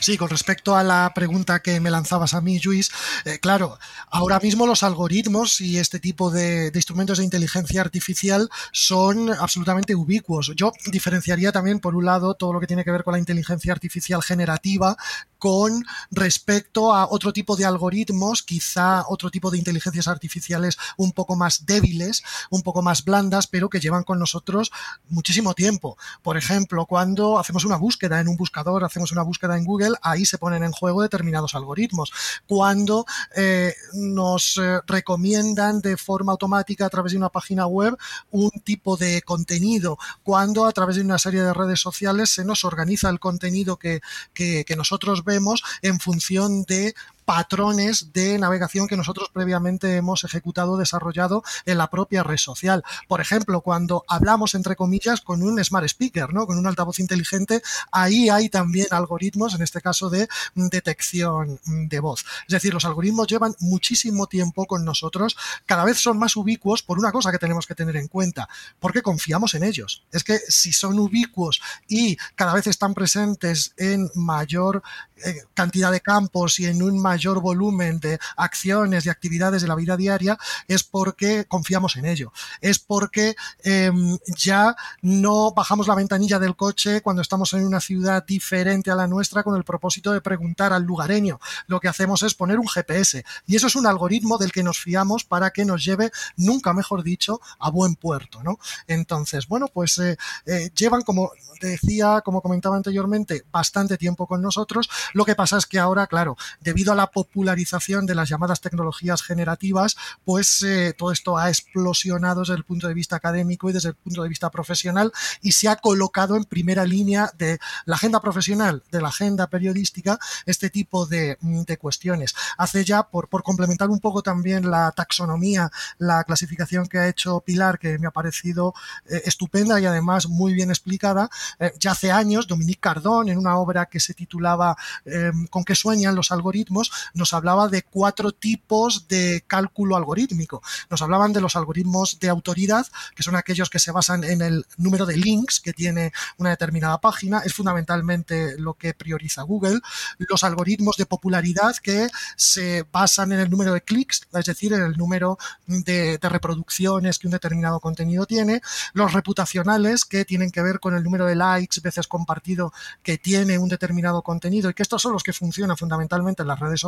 Sí, 0.00 0.16
con 0.16 0.28
respecto 0.28 0.76
a 0.76 0.82
la 0.82 1.12
pregunta 1.14 1.60
que 1.60 1.80
me 1.80 1.90
lanzabas 1.90 2.34
a 2.34 2.40
mí, 2.40 2.58
Luis, 2.60 2.90
eh, 3.24 3.38
claro, 3.38 3.78
ahora 4.10 4.40
mismo 4.40 4.66
los 4.66 4.82
algoritmos 4.82 5.60
y 5.60 5.78
este 5.78 6.00
tipo 6.00 6.30
de, 6.30 6.70
instrumentos 6.74 7.18
de 7.18 7.24
inteligencia 7.24 7.80
artificial 7.80 8.48
son 8.72 9.30
absolutamente 9.30 9.94
ubicuos. 9.94 10.52
Yo 10.56 10.72
diferenciaría 10.90 11.52
también, 11.52 11.80
por 11.80 11.94
un 11.94 12.04
lado, 12.04 12.34
todo 12.34 12.52
lo 12.52 12.60
que 12.60 12.66
tiene 12.66 12.84
que 12.84 12.90
ver 12.90 13.04
con 13.04 13.12
la 13.12 13.18
inteligencia 13.18 13.72
artificial 13.72 14.22
generativa 14.22 14.96
con 15.38 15.84
respecto 16.10 16.94
a 16.94 17.08
otro 17.10 17.32
tipo 17.32 17.56
de 17.56 17.64
algoritmos, 17.64 18.42
quizá 18.42 19.04
otro 19.08 19.30
tipo 19.30 19.50
de 19.50 19.58
inteligencias 19.58 20.08
artificiales 20.08 20.78
un 20.96 21.12
poco 21.12 21.36
más 21.36 21.66
débiles, 21.66 22.22
un 22.50 22.62
poco 22.62 22.82
más 22.82 23.04
blandas, 23.04 23.46
pero 23.46 23.68
que 23.68 23.80
llevan 23.80 24.04
con 24.04 24.18
nosotros 24.18 24.72
muchísimo 25.08 25.54
tiempo. 25.54 25.96
Por 26.22 26.36
ejemplo, 26.36 26.86
cuando 26.86 27.38
hacemos 27.38 27.64
una 27.64 27.76
búsqueda 27.76 28.20
en 28.20 28.28
un 28.28 28.36
buscador, 28.36 28.84
hacemos 28.84 29.12
una 29.12 29.22
búsqueda 29.22 29.56
en 29.56 29.64
Google, 29.64 29.75
ahí 30.02 30.24
se 30.24 30.38
ponen 30.38 30.64
en 30.64 30.72
juego 30.72 31.02
determinados 31.02 31.54
algoritmos. 31.54 32.12
Cuando 32.46 33.06
eh, 33.34 33.74
nos 33.94 34.58
eh, 34.58 34.80
recomiendan 34.86 35.80
de 35.80 35.96
forma 35.96 36.32
automática 36.32 36.86
a 36.86 36.90
través 36.90 37.12
de 37.12 37.18
una 37.18 37.28
página 37.28 37.66
web 37.66 37.96
un 38.30 38.50
tipo 38.64 38.96
de 38.96 39.22
contenido, 39.22 39.98
cuando 40.22 40.66
a 40.66 40.72
través 40.72 40.96
de 40.96 41.02
una 41.02 41.18
serie 41.18 41.42
de 41.42 41.54
redes 41.54 41.80
sociales 41.80 42.30
se 42.30 42.44
nos 42.44 42.64
organiza 42.64 43.08
el 43.10 43.20
contenido 43.20 43.76
que, 43.76 44.00
que 44.34 44.76
nosotros 44.76 45.24
vemos 45.24 45.62
en 45.82 46.00
función 46.00 46.64
de 46.64 46.94
patrones 47.26 48.12
de 48.12 48.38
navegación 48.38 48.86
que 48.86 48.96
nosotros 48.96 49.28
previamente 49.32 49.96
hemos 49.96 50.24
ejecutado, 50.24 50.78
desarrollado 50.78 51.42
en 51.66 51.76
la 51.76 51.90
propia 51.90 52.22
red 52.22 52.38
social. 52.38 52.84
Por 53.08 53.20
ejemplo, 53.20 53.60
cuando 53.60 54.04
hablamos, 54.08 54.54
entre 54.54 54.76
comillas, 54.76 55.20
con 55.20 55.42
un 55.42 55.62
smart 55.62 55.86
speaker, 55.86 56.32
¿no? 56.32 56.46
Con 56.46 56.56
un 56.56 56.66
altavoz 56.66 57.00
inteligente, 57.00 57.62
ahí 57.90 58.30
hay 58.30 58.48
también 58.48 58.86
algoritmos, 58.92 59.54
en 59.54 59.62
este 59.62 59.80
caso 59.80 60.08
de 60.08 60.28
detección 60.54 61.60
de 61.64 62.00
voz. 62.00 62.24
Es 62.46 62.52
decir, 62.52 62.72
los 62.72 62.84
algoritmos 62.84 63.26
llevan 63.26 63.56
muchísimo 63.58 64.28
tiempo 64.28 64.66
con 64.66 64.84
nosotros, 64.84 65.36
cada 65.66 65.84
vez 65.84 65.98
son 65.98 66.18
más 66.18 66.36
ubicuos 66.36 66.82
por 66.82 66.98
una 66.98 67.10
cosa 67.10 67.32
que 67.32 67.38
tenemos 67.38 67.66
que 67.66 67.74
tener 67.74 67.96
en 67.96 68.06
cuenta, 68.06 68.48
porque 68.78 69.02
confiamos 69.02 69.54
en 69.54 69.64
ellos. 69.64 70.04
Es 70.12 70.22
que 70.22 70.38
si 70.48 70.72
son 70.72 70.98
ubicuos 71.00 71.60
y 71.88 72.16
cada 72.36 72.54
vez 72.54 72.68
están 72.68 72.94
presentes 72.94 73.74
en 73.76 74.08
mayor 74.14 74.82
eh, 75.24 75.42
cantidad 75.54 75.90
de 75.90 76.00
campos 76.00 76.60
y 76.60 76.66
en 76.66 76.82
un 76.82 77.00
mayor 77.00 77.15
volumen 77.40 78.00
de 78.00 78.18
acciones 78.36 79.06
y 79.06 79.08
actividades 79.08 79.62
de 79.62 79.68
la 79.68 79.74
vida 79.74 79.96
diaria 79.96 80.38
es 80.68 80.82
porque 80.84 81.46
confiamos 81.46 81.96
en 81.96 82.06
ello. 82.06 82.32
Es 82.60 82.78
porque 82.78 83.34
em, 83.62 84.18
ya 84.36 84.76
no 85.02 85.52
bajamos 85.52 85.88
la 85.88 85.94
ventanilla 85.94 86.38
del 86.38 86.56
coche 86.56 87.00
cuando 87.00 87.22
estamos 87.22 87.52
en 87.52 87.66
una 87.66 87.80
ciudad 87.80 88.24
diferente 88.24 88.90
a 88.90 88.94
la 88.94 89.06
nuestra 89.06 89.42
con 89.42 89.56
el 89.56 89.64
propósito 89.64 90.12
de 90.12 90.20
preguntar 90.20 90.72
al 90.72 90.84
lugareño. 90.84 91.40
Lo 91.66 91.80
que 91.80 91.88
hacemos 91.88 92.22
es 92.22 92.34
poner 92.34 92.58
un 92.58 92.68
GPS 92.68 93.24
y 93.46 93.56
eso 93.56 93.66
es 93.66 93.76
un 93.76 93.86
algoritmo 93.86 94.38
del 94.38 94.52
que 94.52 94.62
nos 94.62 94.78
fiamos 94.78 95.24
para 95.24 95.50
que 95.50 95.64
nos 95.64 95.84
lleve, 95.84 96.10
nunca 96.36 96.72
mejor 96.72 97.02
dicho, 97.02 97.40
a 97.58 97.70
buen 97.70 97.94
puerto. 97.96 98.42
¿no? 98.42 98.58
Entonces, 98.86 99.46
bueno, 99.48 99.68
pues 99.72 99.98
eh, 99.98 100.16
eh, 100.46 100.70
llevan 100.74 101.02
como 101.02 101.30
decía, 101.60 102.20
como 102.24 102.40
comentaba 102.40 102.76
anteriormente, 102.76 103.44
bastante 103.50 103.96
tiempo 103.96 104.26
con 104.26 104.42
nosotros. 104.42 104.88
Lo 105.14 105.24
que 105.24 105.34
pasa 105.34 105.56
es 105.56 105.66
que 105.66 105.78
ahora, 105.78 106.06
claro, 106.06 106.36
debido 106.60 106.92
a 106.92 106.96
la 106.96 107.05
popularización 107.10 108.06
de 108.06 108.14
las 108.14 108.28
llamadas 108.28 108.60
tecnologías 108.60 109.22
generativas, 109.22 109.96
pues 110.24 110.62
eh, 110.62 110.94
todo 110.96 111.12
esto 111.12 111.38
ha 111.38 111.48
explosionado 111.48 112.40
desde 112.40 112.54
el 112.54 112.64
punto 112.64 112.88
de 112.88 112.94
vista 112.94 113.16
académico 113.16 113.68
y 113.68 113.72
desde 113.72 113.90
el 113.90 113.94
punto 113.94 114.22
de 114.22 114.28
vista 114.28 114.50
profesional 114.50 115.12
y 115.42 115.52
se 115.52 115.68
ha 115.68 115.76
colocado 115.76 116.36
en 116.36 116.44
primera 116.44 116.84
línea 116.84 117.30
de 117.38 117.58
la 117.84 117.96
agenda 117.96 118.20
profesional, 118.20 118.82
de 118.90 119.00
la 119.00 119.08
agenda 119.08 119.46
periodística, 119.48 120.18
este 120.46 120.70
tipo 120.70 121.06
de, 121.06 121.36
mm, 121.40 121.62
cuestiones. 121.80 122.34
Hace 122.58 122.84
ya, 122.84 123.02
por, 123.02 123.28
por 123.28 123.42
complementar 123.42 123.90
un 123.90 124.00
poco 124.00 124.22
también 124.22 124.70
la 124.70 124.92
taxonomía, 124.92 125.70
la 125.98 126.24
clasificación 126.24 126.86
que 126.86 126.98
ha 126.98 127.08
hecho 127.08 127.40
Pilar, 127.40 127.78
que 127.78 127.98
me 127.98 128.06
ha 128.06 128.10
parecido 128.10 128.74
eh, 129.08 129.22
estupenda 129.24 129.80
y 129.80 129.86
además 129.86 130.28
muy 130.28 130.54
bien 130.54 130.70
explicada, 130.70 131.28
eh, 131.58 131.72
ya 131.78 131.92
hace 131.92 132.10
años, 132.10 132.46
Dominique 132.46 132.80
Cardón, 132.80 133.28
en 133.28 133.38
una 133.38 133.56
obra 133.58 133.86
que 133.86 134.00
se 134.00 134.14
titulaba 134.14 134.76
em, 135.04 135.46
¿Con 135.48 135.64
qué 135.64 135.74
sueñan 135.74 136.14
los 136.14 136.30
algoritmos?, 136.32 136.90
nos 137.14 137.32
hablaba 137.32 137.68
de 137.68 137.82
cuatro 137.82 138.32
tipos 138.32 139.08
de 139.08 139.44
cálculo 139.46 139.96
algorítmico. 139.96 140.62
Nos 140.90 141.02
hablaban 141.02 141.32
de 141.32 141.40
los 141.40 141.56
algoritmos 141.56 142.18
de 142.20 142.28
autoridad, 142.28 142.86
que 143.14 143.22
son 143.22 143.36
aquellos 143.36 143.70
que 143.70 143.78
se 143.78 143.92
basan 143.92 144.24
en 144.24 144.42
el 144.42 144.66
número 144.76 145.06
de 145.06 145.16
links 145.16 145.60
que 145.60 145.72
tiene 145.72 146.12
una 146.38 146.50
determinada 146.50 147.00
página, 147.00 147.40
es 147.44 147.54
fundamentalmente 147.54 148.58
lo 148.58 148.74
que 148.74 148.94
prioriza 148.94 149.42
Google. 149.42 149.80
Los 150.18 150.44
algoritmos 150.44 150.96
de 150.96 151.06
popularidad 151.06 151.76
que 151.76 152.08
se 152.36 152.84
basan 152.92 153.32
en 153.32 153.40
el 153.40 153.50
número 153.50 153.72
de 153.72 153.82
clics, 153.82 154.26
es 154.32 154.44
decir, 154.44 154.72
en 154.72 154.82
el 154.82 154.96
número 154.96 155.38
de, 155.66 156.18
reproducciones 156.22 157.18
que 157.18 157.28
un 157.28 157.32
determinado 157.32 157.80
contenido 157.80 158.26
tiene. 158.26 158.60
Los 158.92 159.12
reputacionales 159.12 160.04
que 160.04 160.24
tienen 160.24 160.50
que 160.50 160.62
ver 160.62 160.80
con 160.80 160.96
el 160.96 161.02
número 161.02 161.26
de 161.26 161.36
likes, 161.36 161.80
veces 161.80 162.08
compartido 162.08 162.72
que 163.02 163.18
tiene 163.18 163.58
un 163.58 163.68
determinado 163.68 164.22
contenido 164.22 164.70
y 164.70 164.74
que 164.74 164.82
estos 164.82 165.02
son 165.02 165.12
los 165.12 165.22
que 165.22 165.32
funcionan 165.32 165.76
fundamentalmente 165.76 166.42
en 166.42 166.48
las 166.48 166.58
redes 166.58 166.80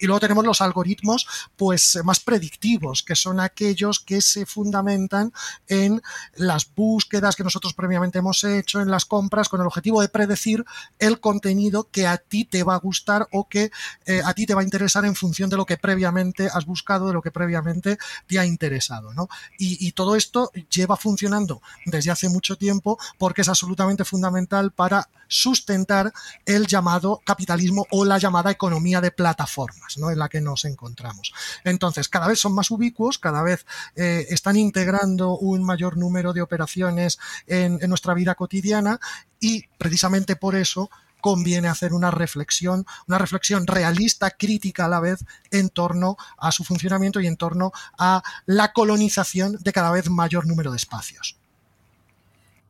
Y 0.00 0.06
luego 0.06 0.20
tenemos 0.20 0.44
los 0.44 0.60
algoritmos 0.60 1.26
pues 1.56 1.98
más 2.04 2.20
predictivos, 2.20 3.02
que 3.02 3.16
son 3.16 3.40
aquellos 3.40 4.00
que 4.00 4.20
se 4.20 4.46
fundamentan 4.46 5.32
en 5.66 6.02
las 6.36 6.72
búsquedas 6.74 7.36
que 7.36 7.44
nosotros 7.44 7.74
previamente 7.74 8.18
hemos 8.18 8.44
hecho, 8.44 8.80
en 8.80 8.90
las 8.90 9.04
compras, 9.04 9.48
con 9.48 9.60
el 9.60 9.66
objetivo 9.66 10.00
de 10.00 10.08
predecir 10.08 10.64
el 10.98 11.20
contenido 11.20 11.88
que 11.90 12.06
a 12.06 12.18
ti 12.18 12.44
te 12.44 12.62
va 12.62 12.74
a 12.74 12.78
gustar 12.78 13.28
o 13.32 13.48
que 13.48 13.70
eh, 14.06 14.20
a 14.24 14.34
ti 14.34 14.46
te 14.46 14.54
va 14.54 14.60
a 14.60 14.64
interesar 14.64 15.04
en 15.04 15.14
función 15.14 15.50
de 15.50 15.56
lo 15.56 15.66
que 15.66 15.76
previamente 15.76 16.48
has 16.52 16.66
buscado, 16.66 17.06
de 17.08 17.14
lo 17.14 17.22
que 17.22 17.30
previamente 17.30 17.98
te 18.26 18.38
ha 18.38 18.46
interesado. 18.46 19.12
¿no? 19.14 19.28
Y, 19.58 19.86
y 19.86 19.92
todo 19.92 20.16
esto 20.16 20.50
lleva 20.70 20.96
funcionando 20.96 21.62
desde 21.86 22.10
hace 22.10 22.28
mucho 22.28 22.56
tiempo 22.56 22.98
porque 23.18 23.42
es 23.42 23.48
absolutamente 23.48 24.04
fundamental 24.04 24.72
para 24.72 25.08
sustentar 25.28 26.12
el 26.46 26.66
llamado 26.66 27.20
capitalismo 27.24 27.86
o 27.90 28.04
la 28.04 28.18
llamada 28.18 28.50
economía 28.50 28.97
de 29.00 29.10
plataformas 29.10 29.98
¿no? 29.98 30.10
en 30.10 30.18
la 30.18 30.28
que 30.28 30.40
nos 30.40 30.64
encontramos. 30.64 31.32
Entonces, 31.64 32.08
cada 32.08 32.28
vez 32.28 32.38
son 32.38 32.54
más 32.54 32.70
ubicuos, 32.70 33.18
cada 33.18 33.42
vez 33.42 33.66
eh, 33.96 34.26
están 34.30 34.56
integrando 34.56 35.36
un 35.36 35.64
mayor 35.64 35.96
número 35.96 36.32
de 36.32 36.42
operaciones 36.42 37.18
en, 37.46 37.78
en 37.80 37.88
nuestra 37.88 38.14
vida 38.14 38.34
cotidiana 38.34 39.00
y 39.40 39.64
precisamente 39.78 40.36
por 40.36 40.56
eso 40.56 40.90
conviene 41.20 41.68
hacer 41.68 41.92
una 41.92 42.10
reflexión, 42.10 42.86
una 43.06 43.18
reflexión 43.18 43.66
realista, 43.66 44.30
crítica 44.30 44.84
a 44.84 44.88
la 44.88 45.00
vez, 45.00 45.24
en 45.50 45.68
torno 45.68 46.16
a 46.36 46.52
su 46.52 46.64
funcionamiento 46.64 47.20
y 47.20 47.26
en 47.26 47.36
torno 47.36 47.72
a 47.98 48.22
la 48.46 48.72
colonización 48.72 49.56
de 49.60 49.72
cada 49.72 49.90
vez 49.90 50.08
mayor 50.08 50.46
número 50.46 50.70
de 50.70 50.76
espacios. 50.76 51.37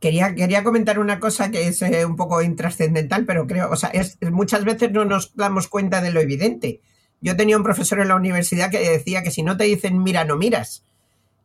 Quería, 0.00 0.34
quería 0.34 0.62
comentar 0.62 0.98
una 0.98 1.18
cosa 1.18 1.50
que 1.50 1.66
es 1.66 1.82
eh, 1.82 2.04
un 2.04 2.14
poco 2.14 2.40
intrascendental, 2.40 3.24
pero 3.24 3.46
creo, 3.46 3.70
o 3.70 3.76
sea, 3.76 3.88
es, 3.90 4.16
muchas 4.20 4.64
veces 4.64 4.92
no 4.92 5.04
nos 5.04 5.34
damos 5.34 5.66
cuenta 5.66 6.00
de 6.00 6.12
lo 6.12 6.20
evidente. 6.20 6.80
Yo 7.20 7.36
tenía 7.36 7.56
un 7.56 7.64
profesor 7.64 8.00
en 8.00 8.08
la 8.08 8.16
universidad 8.16 8.70
que 8.70 8.78
decía 8.78 9.22
que 9.24 9.32
si 9.32 9.42
no 9.42 9.56
te 9.56 9.64
dicen 9.64 10.02
mira, 10.02 10.24
no 10.24 10.36
miras. 10.36 10.84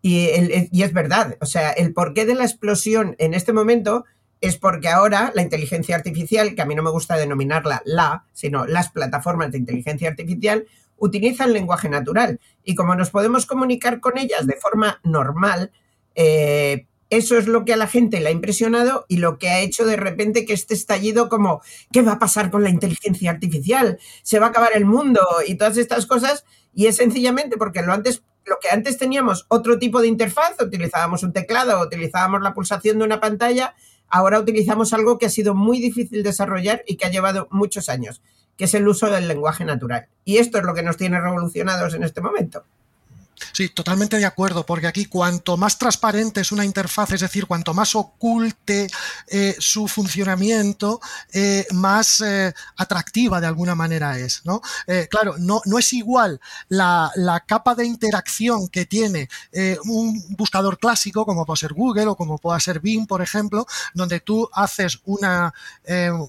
Y, 0.04 0.28
el, 0.30 0.70
y 0.72 0.84
es 0.84 0.94
verdad, 0.94 1.38
o 1.42 1.46
sea, 1.46 1.72
el 1.72 1.94
porqué 1.94 2.26
de 2.26 2.36
la 2.36 2.44
explosión 2.44 3.16
en 3.20 3.34
este 3.34 3.54
momento 3.54 4.06
es 4.42 4.58
porque 4.58 4.90
ahora 4.90 5.32
la 5.34 5.42
inteligencia 5.42 5.96
artificial, 5.96 6.54
que 6.54 6.62
a 6.62 6.66
mí 6.66 6.76
no 6.76 6.84
me 6.84 6.92
gusta 6.92 7.16
denominarla 7.16 7.82
la, 7.86 8.26
sino 8.34 8.66
las 8.66 8.92
plataformas 8.92 9.54
de 9.54 9.60
inteligencia 9.60 10.10
artificial, 10.10 10.68
utilizan 10.98 11.54
lenguaje 11.54 11.88
natural. 11.88 12.42
Y 12.64 12.76
como 12.76 12.94
nos 12.96 13.10
podemos 13.10 13.46
comunicar 13.46 14.02
con 14.02 14.18
ellas 14.18 14.46
de 14.46 14.58
forma 14.58 15.00
normal, 15.04 15.72
eh, 16.16 16.88
eso 17.18 17.38
es 17.38 17.48
lo 17.48 17.64
que 17.64 17.74
a 17.74 17.78
la 17.78 17.88
gente 17.88 18.20
le 18.20 18.30
ha 18.30 18.32
impresionado 18.32 19.06
y 19.08 19.18
lo 19.18 19.38
que 19.38 19.50
ha 19.50 19.60
hecho 19.60 19.86
de 19.86 19.98
repente 19.98 20.46
que 20.46 20.54
este 20.54 20.74
estallido 20.74 21.30
como, 21.30 21.62
¿qué 21.92 22.02
va 22.02 22.14
a 22.14 22.20
pasar 22.20 22.50
con 22.50 22.64
la 22.64 22.70
inteligencia 22.70 23.30
artificial? 23.30 24.00
¿Se 24.24 24.40
va 24.40 24.48
a 24.48 24.50
acabar 24.50 24.72
el 24.74 24.86
mundo? 24.86 25.22
Y 25.46 25.56
todas 25.56 25.78
estas 25.78 26.06
cosas. 26.06 26.46
Y 26.74 26.88
es 26.88 26.96
sencillamente 26.96 27.58
porque 27.58 27.84
lo, 27.84 27.94
antes, 27.94 28.24
lo 28.46 28.58
que 28.60 28.70
antes 28.70 28.98
teníamos 28.98 29.46
otro 29.50 29.78
tipo 29.78 30.02
de 30.02 30.08
interfaz, 30.08 30.60
utilizábamos 30.60 31.22
un 31.24 31.34
teclado, 31.34 31.82
utilizábamos 31.82 32.42
la 32.42 32.54
pulsación 32.54 32.98
de 32.98 33.06
una 33.06 33.20
pantalla, 33.20 33.76
ahora 34.10 34.40
utilizamos 34.40 34.92
algo 34.94 35.20
que 35.20 35.28
ha 35.28 35.30
sido 35.30 35.54
muy 35.54 35.80
difícil 35.80 36.24
desarrollar 36.24 36.84
y 36.88 36.96
que 36.96 37.06
ha 37.06 37.12
llevado 37.12 37.48
muchos 37.52 37.90
años, 37.90 38.22
que 38.58 38.66
es 38.66 38.74
el 38.74 38.88
uso 38.88 39.12
del 39.12 39.28
lenguaje 39.28 39.66
natural. 39.66 40.08
Y 40.26 40.38
esto 40.38 40.58
es 40.58 40.64
lo 40.64 40.74
que 40.74 40.84
nos 40.84 40.98
tiene 40.98 41.22
revolucionados 41.22 41.94
en 41.94 42.04
este 42.04 42.22
momento. 42.22 42.64
Sí, 43.54 43.70
totalmente 43.70 44.18
de 44.18 44.26
acuerdo, 44.26 44.66
porque 44.66 44.88
aquí 44.88 45.06
cuanto 45.06 45.58
más 45.58 45.78
transparente 45.78 46.42
es 46.42 46.52
una 46.52 46.66
interfaz, 46.66 47.12
es 47.12 47.22
decir, 47.22 47.46
cuanto 47.46 47.76
más 47.76 47.96
oculte 47.96 48.88
eh, 49.28 49.56
su 49.60 49.88
funcionamiento, 49.88 51.00
eh, 51.32 51.68
más 51.72 52.22
eh, 52.22 52.52
atractiva 52.78 53.40
de 53.40 53.46
alguna 53.46 53.76
manera 53.76 54.18
es, 54.18 54.42
¿no? 54.44 54.60
Claro, 55.10 55.36
no, 55.38 55.62
no 55.66 55.78
es 55.78 55.94
igual 55.94 56.42
la, 56.68 57.12
la, 57.16 57.42
capa 57.42 57.76
de 57.76 57.86
interacción 57.86 58.68
que 58.70 58.86
tiene 58.86 59.30
un 59.86 60.24
buscador 60.30 60.80
clásico, 60.80 61.26
como 61.26 61.46
puede 61.46 61.60
ser 61.60 61.74
Google 61.74 62.08
o 62.08 62.16
como 62.16 62.38
pueda 62.38 62.60
ser 62.60 62.80
Bing, 62.80 63.06
por 63.06 63.22
ejemplo, 63.22 63.68
donde 63.94 64.20
tú 64.20 64.50
haces 64.54 65.00
una, 65.06 65.54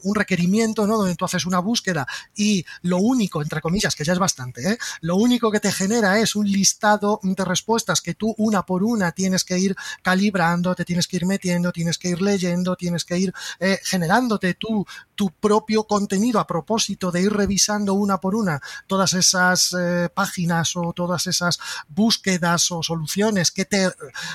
un 0.03 0.15
requerimiento, 0.15 0.87
¿no? 0.87 0.99
Donde 0.99 1.15
tú 1.15 1.25
haces 1.25 1.47
una 1.47 1.61
búsqueda 1.61 2.07
y 2.35 2.65
lo 2.83 2.99
único, 2.99 3.41
entre 3.41 3.61
comillas, 3.61 3.95
que 3.95 4.05
ya 4.05 4.13
es 4.13 4.19
bastante, 4.19 4.79
lo 5.01 5.17
único 5.17 5.51
que 5.51 5.61
te 5.61 5.73
genera 5.73 6.19
es 6.19 6.37
un 6.37 6.51
listado 6.51 7.14
de 7.23 7.45
respuestas 7.45 8.01
que 8.01 8.15
tú 8.15 8.35
una 8.39 8.65
por 8.65 8.83
una 8.83 9.13
tienes 9.13 9.45
que 9.45 9.59
ir 9.59 9.77
calibrando, 10.03 10.75
te 10.75 10.85
tienes 10.85 11.07
que 11.07 11.17
ir 11.17 11.27
metiendo, 11.27 11.73
tienes 11.73 11.99
que 11.99 12.09
ir 12.09 12.23
leyendo, 12.23 12.77
tienes 12.77 13.05
que 13.05 13.19
ir 13.19 13.35
eh, 13.61 13.79
generándote 13.85 14.55
tú 14.55 14.87
tu 15.15 15.31
propio 15.31 15.85
contenido 15.85 16.41
a 16.41 16.47
propósito 16.47 17.11
de 17.11 17.23
ir 17.23 17.33
revisando 17.33 17.95
una 17.95 18.19
por 18.19 18.35
una 18.35 18.61
todas 18.87 19.15
esas 19.15 19.75
eh, 19.79 20.09
páginas 20.13 20.77
o 20.77 20.93
todas 20.93 21.27
esas 21.27 21.59
búsquedas 21.89 22.71
o 22.71 22.83
soluciones 22.83 23.51
que 23.51 23.65
te 23.65 23.91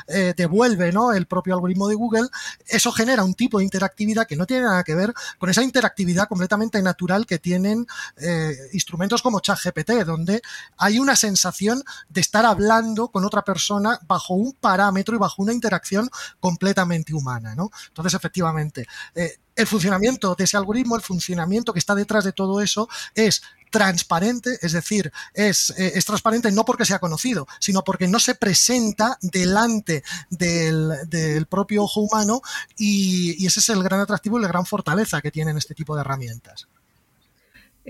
eh, 0.07 0.33
devuelve 0.35 0.91
¿no? 0.91 1.11
el 1.13 1.27
propio 1.27 1.55
algoritmo 1.55 1.87
de 1.87 1.95
Google, 1.95 2.27
eso 2.67 2.91
genera 2.91 3.23
un 3.23 3.33
tipo 3.33 3.59
de 3.59 3.65
interactividad 3.65 4.27
que 4.27 4.35
no 4.35 4.45
tiene 4.45 4.63
nada 4.63 4.83
que 4.83 4.95
ver 4.95 5.13
con 5.37 5.49
esa 5.49 5.63
interactividad 5.63 6.27
completamente 6.27 6.81
natural 6.81 7.25
que 7.25 7.39
tienen 7.39 7.85
eh, 8.17 8.55
instrumentos 8.73 9.21
como 9.21 9.39
ChatGPT, 9.39 9.91
donde 10.05 10.41
hay 10.77 10.99
una 10.99 11.15
sensación 11.15 11.83
de 12.09 12.21
estar 12.21 12.45
hablando 12.45 12.68
con 13.11 13.25
otra 13.25 13.43
persona 13.43 13.99
bajo 14.07 14.33
un 14.33 14.53
parámetro 14.53 15.15
y 15.15 15.19
bajo 15.19 15.41
una 15.41 15.53
interacción 15.53 16.09
completamente 16.39 17.13
humana. 17.13 17.55
¿no? 17.55 17.71
Entonces, 17.87 18.13
efectivamente, 18.13 18.85
eh, 19.15 19.37
el 19.55 19.67
funcionamiento 19.67 20.35
de 20.35 20.43
ese 20.43 20.57
algoritmo, 20.57 20.95
el 20.95 21.01
funcionamiento 21.01 21.73
que 21.73 21.79
está 21.79 21.95
detrás 21.95 22.23
de 22.23 22.31
todo 22.31 22.61
eso 22.61 22.87
es 23.15 23.41
transparente, 23.71 24.57
es 24.61 24.71
decir, 24.71 25.11
es, 25.33 25.71
eh, 25.77 25.91
es, 25.95 26.05
transparente 26.05 26.51
no 26.51 26.65
porque 26.65 26.85
sea 26.85 26.99
conocido, 26.99 27.47
sino 27.59 27.83
porque 27.83 28.07
no 28.07 28.19
se 28.19 28.35
presenta 28.35 29.17
delante 29.21 30.03
del, 30.29 31.45
propio 31.49 31.83
ojo 31.83 32.01
humano 32.01 32.41
y, 32.77 33.43
y, 33.43 33.45
ese 33.45 33.59
es 33.59 33.69
el 33.69 33.83
gran 33.83 33.99
atractivo 33.99 34.39
y 34.39 34.41
la 34.41 34.47
gran 34.47 34.65
fortaleza 34.65 35.21
que 35.21 35.31
tienen 35.31 35.57
este 35.57 35.75
tipo 35.75 35.93
de 35.95 36.01
herramientas. 36.01 36.67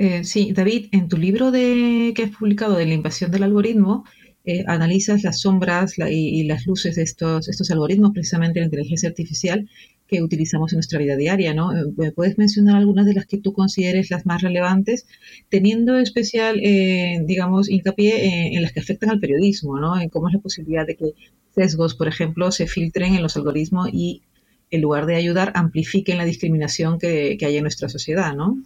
Eh, 0.02 0.24
sí, 0.24 0.54
David, 0.54 0.88
en 0.94 1.10
tu 1.10 1.18
libro 1.18 1.52
de, 1.52 2.14
que 2.16 2.24
has 2.24 2.32
publicado 2.32 2.76
de 2.76 2.86
la 2.86 2.94
invasión 2.94 3.32
del 3.32 3.44
algoritmo, 3.44 4.06
eh, 4.46 4.64
analizas 4.68 5.24
las 5.24 5.42
sombras 5.42 5.96
y, 6.00 6.44
las 6.44 6.66
luces 6.66 6.96
de 6.96 7.04
estos, 7.04 7.50
estos 7.50 7.70
algoritmos, 7.72 8.12
precisamente 8.14 8.60
la 8.60 8.66
inteligencia 8.66 9.10
artificial, 9.10 9.70
que 10.08 10.24
utilizamos 10.24 10.72
en 10.72 10.78
nuestra 10.78 10.98
vida 10.98 11.16
diaria, 11.16 11.54
¿no? 11.54 11.72
Eh, 11.72 12.12
¿Puedes 12.16 12.38
mencionar 12.38 12.78
algunas 12.78 13.06
de 13.06 13.14
las 13.14 13.26
que 13.28 13.38
tú 13.38 13.54
consideres 13.54 14.10
las 14.10 14.26
más 14.26 14.42
relevantes, 14.42 15.06
teniendo 15.50 15.98
especial, 16.00 16.60
eh, 16.64 17.22
digamos, 17.26 17.70
hincapié 17.70 18.26
en, 18.26 18.54
en, 18.56 18.62
las 18.64 18.72
que 18.72 18.80
afectan 18.80 19.10
al 19.12 19.20
periodismo, 19.20 19.80
¿no? 19.80 20.00
En 20.00 20.10
cómo 20.10 20.30
es 20.30 20.34
la 20.34 20.40
posibilidad 20.40 20.88
de 20.88 20.96
que 20.96 21.14
sesgos, 21.54 21.96
por 21.96 22.08
ejemplo, 22.08 22.52
se 22.52 22.66
filtren 22.66 23.16
en 23.16 23.22
los 23.22 23.36
algoritmos 23.38 23.90
y 23.92 24.24
en 24.72 24.82
lugar 24.82 25.06
de 25.08 25.16
ayudar, 25.16 25.52
amplifiquen 25.56 26.18
la 26.18 26.26
discriminación 26.26 27.00
que, 27.00 27.38
hay 27.42 27.58
en 27.58 27.64
nuestra 27.64 27.90
sociedad, 27.90 28.36
¿no? 28.36 28.58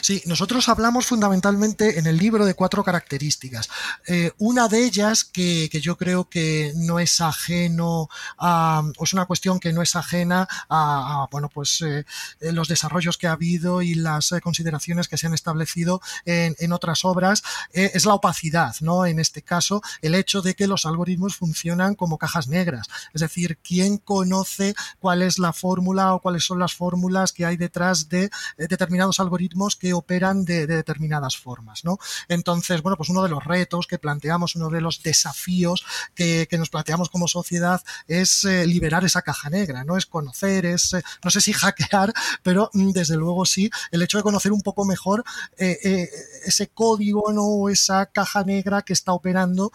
Sí, 0.00 0.22
nosotros 0.26 0.68
hablamos 0.68 1.06
fundamentalmente 1.06 1.98
en 1.98 2.06
el 2.06 2.16
libro 2.16 2.46
de 2.46 2.54
cuatro 2.54 2.84
características. 2.84 3.68
Eh, 4.06 4.30
una 4.38 4.68
de 4.68 4.84
ellas 4.84 5.24
que, 5.24 5.68
yo 5.82 5.96
creo 5.96 6.28
que 6.28 6.72
no 6.76 7.00
es 7.00 7.20
ajeno 7.20 8.08
o 8.38 9.04
es 9.04 9.12
una 9.12 9.24
cuestión 9.26 9.58
que 9.58 9.72
no 9.72 9.82
es 9.82 9.96
ajena 9.96 10.46
a, 10.68 11.26
bueno, 11.32 11.48
pues 11.48 11.82
eh, 11.82 12.04
los 12.52 12.68
desarrollos 12.68 13.18
que 13.18 13.26
ha 13.26 13.32
habido 13.32 13.82
y 13.82 13.94
las 13.94 14.30
eh, 14.30 14.40
consideraciones 14.40 15.08
que 15.08 15.18
se 15.18 15.26
han 15.26 15.34
establecido 15.34 16.00
en, 16.24 16.72
otras 16.72 17.04
obras, 17.04 17.42
es 17.72 18.06
la 18.06 18.14
opacidad, 18.14 18.74
¿no? 18.80 19.04
En 19.04 19.18
este 19.18 19.42
caso, 19.42 19.82
el 20.00 20.14
hecho 20.14 20.40
de 20.40 20.54
que 20.54 20.66
los 20.66 20.86
algoritmos 20.86 21.36
funcionan 21.36 21.94
como 21.94 22.16
cajas 22.16 22.48
negras. 22.48 22.86
Es 23.12 23.20
decir, 23.20 23.58
¿quién 23.62 23.98
conoce 23.98 24.74
cuál 25.00 25.20
es 25.22 25.31
la 25.38 25.52
fórmula 25.52 26.14
o 26.14 26.20
cuáles 26.20 26.44
son 26.44 26.58
las 26.58 26.74
fórmulas 26.74 27.32
que 27.32 27.44
hay 27.44 27.56
detrás 27.56 28.08
de 28.08 28.24
eh, 28.24 28.30
determinados 28.68 29.20
algoritmos 29.20 29.76
que 29.76 29.92
operan 29.92 30.44
de, 30.44 30.66
determinadas 30.66 31.36
formas, 31.36 31.84
¿no? 31.84 31.98
Entonces, 32.28 32.82
bueno, 32.82 32.96
pues 32.96 33.08
uno 33.08 33.22
de 33.22 33.28
los 33.28 33.44
retos 33.44 33.86
que 33.86 33.98
planteamos, 33.98 34.56
uno 34.56 34.68
de 34.70 34.80
los 34.80 35.02
desafíos 35.02 35.84
que, 36.14 36.48
nos 36.52 36.70
planteamos 36.70 37.08
como 37.08 37.28
sociedad 37.28 37.82
es 38.06 38.44
eh, 38.44 38.66
liberar 38.66 39.04
esa 39.04 39.22
caja 39.22 39.48
negra, 39.48 39.84
¿no? 39.84 39.96
Es 39.96 40.06
conocer, 40.06 40.66
es, 40.66 40.92
eh, 40.92 41.02
no 41.24 41.30
sé 41.30 41.40
si 41.40 41.52
hackear, 41.52 42.12
pero 42.42 42.70
mm, 42.72 42.90
desde 42.90 43.16
luego 43.16 43.46
sí, 43.46 43.70
el 43.90 44.02
hecho 44.02 44.18
de 44.18 44.22
conocer 44.22 44.52
un 44.52 44.60
poco 44.60 44.84
mejor 44.84 45.24
ese 45.56 46.68
código, 46.68 47.32
¿no? 47.32 47.68
esa 47.68 48.06
caja 48.06 48.44
negra 48.44 48.82
que 48.82 48.92
está 48.92 49.12
operando 49.12 49.72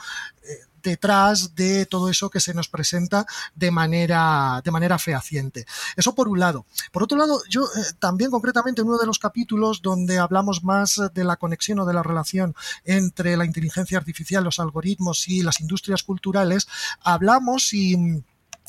detrás 0.87 1.53
de 1.53 1.85
todo 1.85 2.09
eso 2.09 2.29
que 2.29 2.39
se 2.39 2.53
nos 2.53 2.69
presenta 2.69 3.25
de 3.55 3.71
manera, 3.71 4.61
de 4.63 4.71
manera 4.71 4.97
fehaciente. 4.97 5.65
Eso 5.97 6.15
por 6.15 6.29
un 6.29 6.39
lado. 6.39 6.65
Por 6.93 7.03
otro 7.03 7.17
lado, 7.17 7.41
yo 7.49 7.63
eh, 7.65 7.83
también 7.99 8.31
concretamente 8.31 8.81
en 8.81 8.87
uno 8.87 8.97
de 8.97 9.05
los 9.05 9.19
capítulos 9.19 9.81
donde 9.81 10.17
hablamos 10.17 10.63
más 10.63 11.01
de 11.13 11.23
la 11.25 11.35
conexión 11.35 11.79
o 11.79 11.85
de 11.85 11.93
la 11.93 12.03
relación 12.03 12.55
entre 12.85 13.35
la 13.35 13.45
inteligencia 13.45 13.97
artificial, 13.97 14.45
los 14.45 14.59
algoritmos 14.59 15.27
y 15.27 15.43
las 15.43 15.59
industrias 15.59 16.03
culturales, 16.03 16.67
hablamos 17.01 17.73
y 17.73 18.23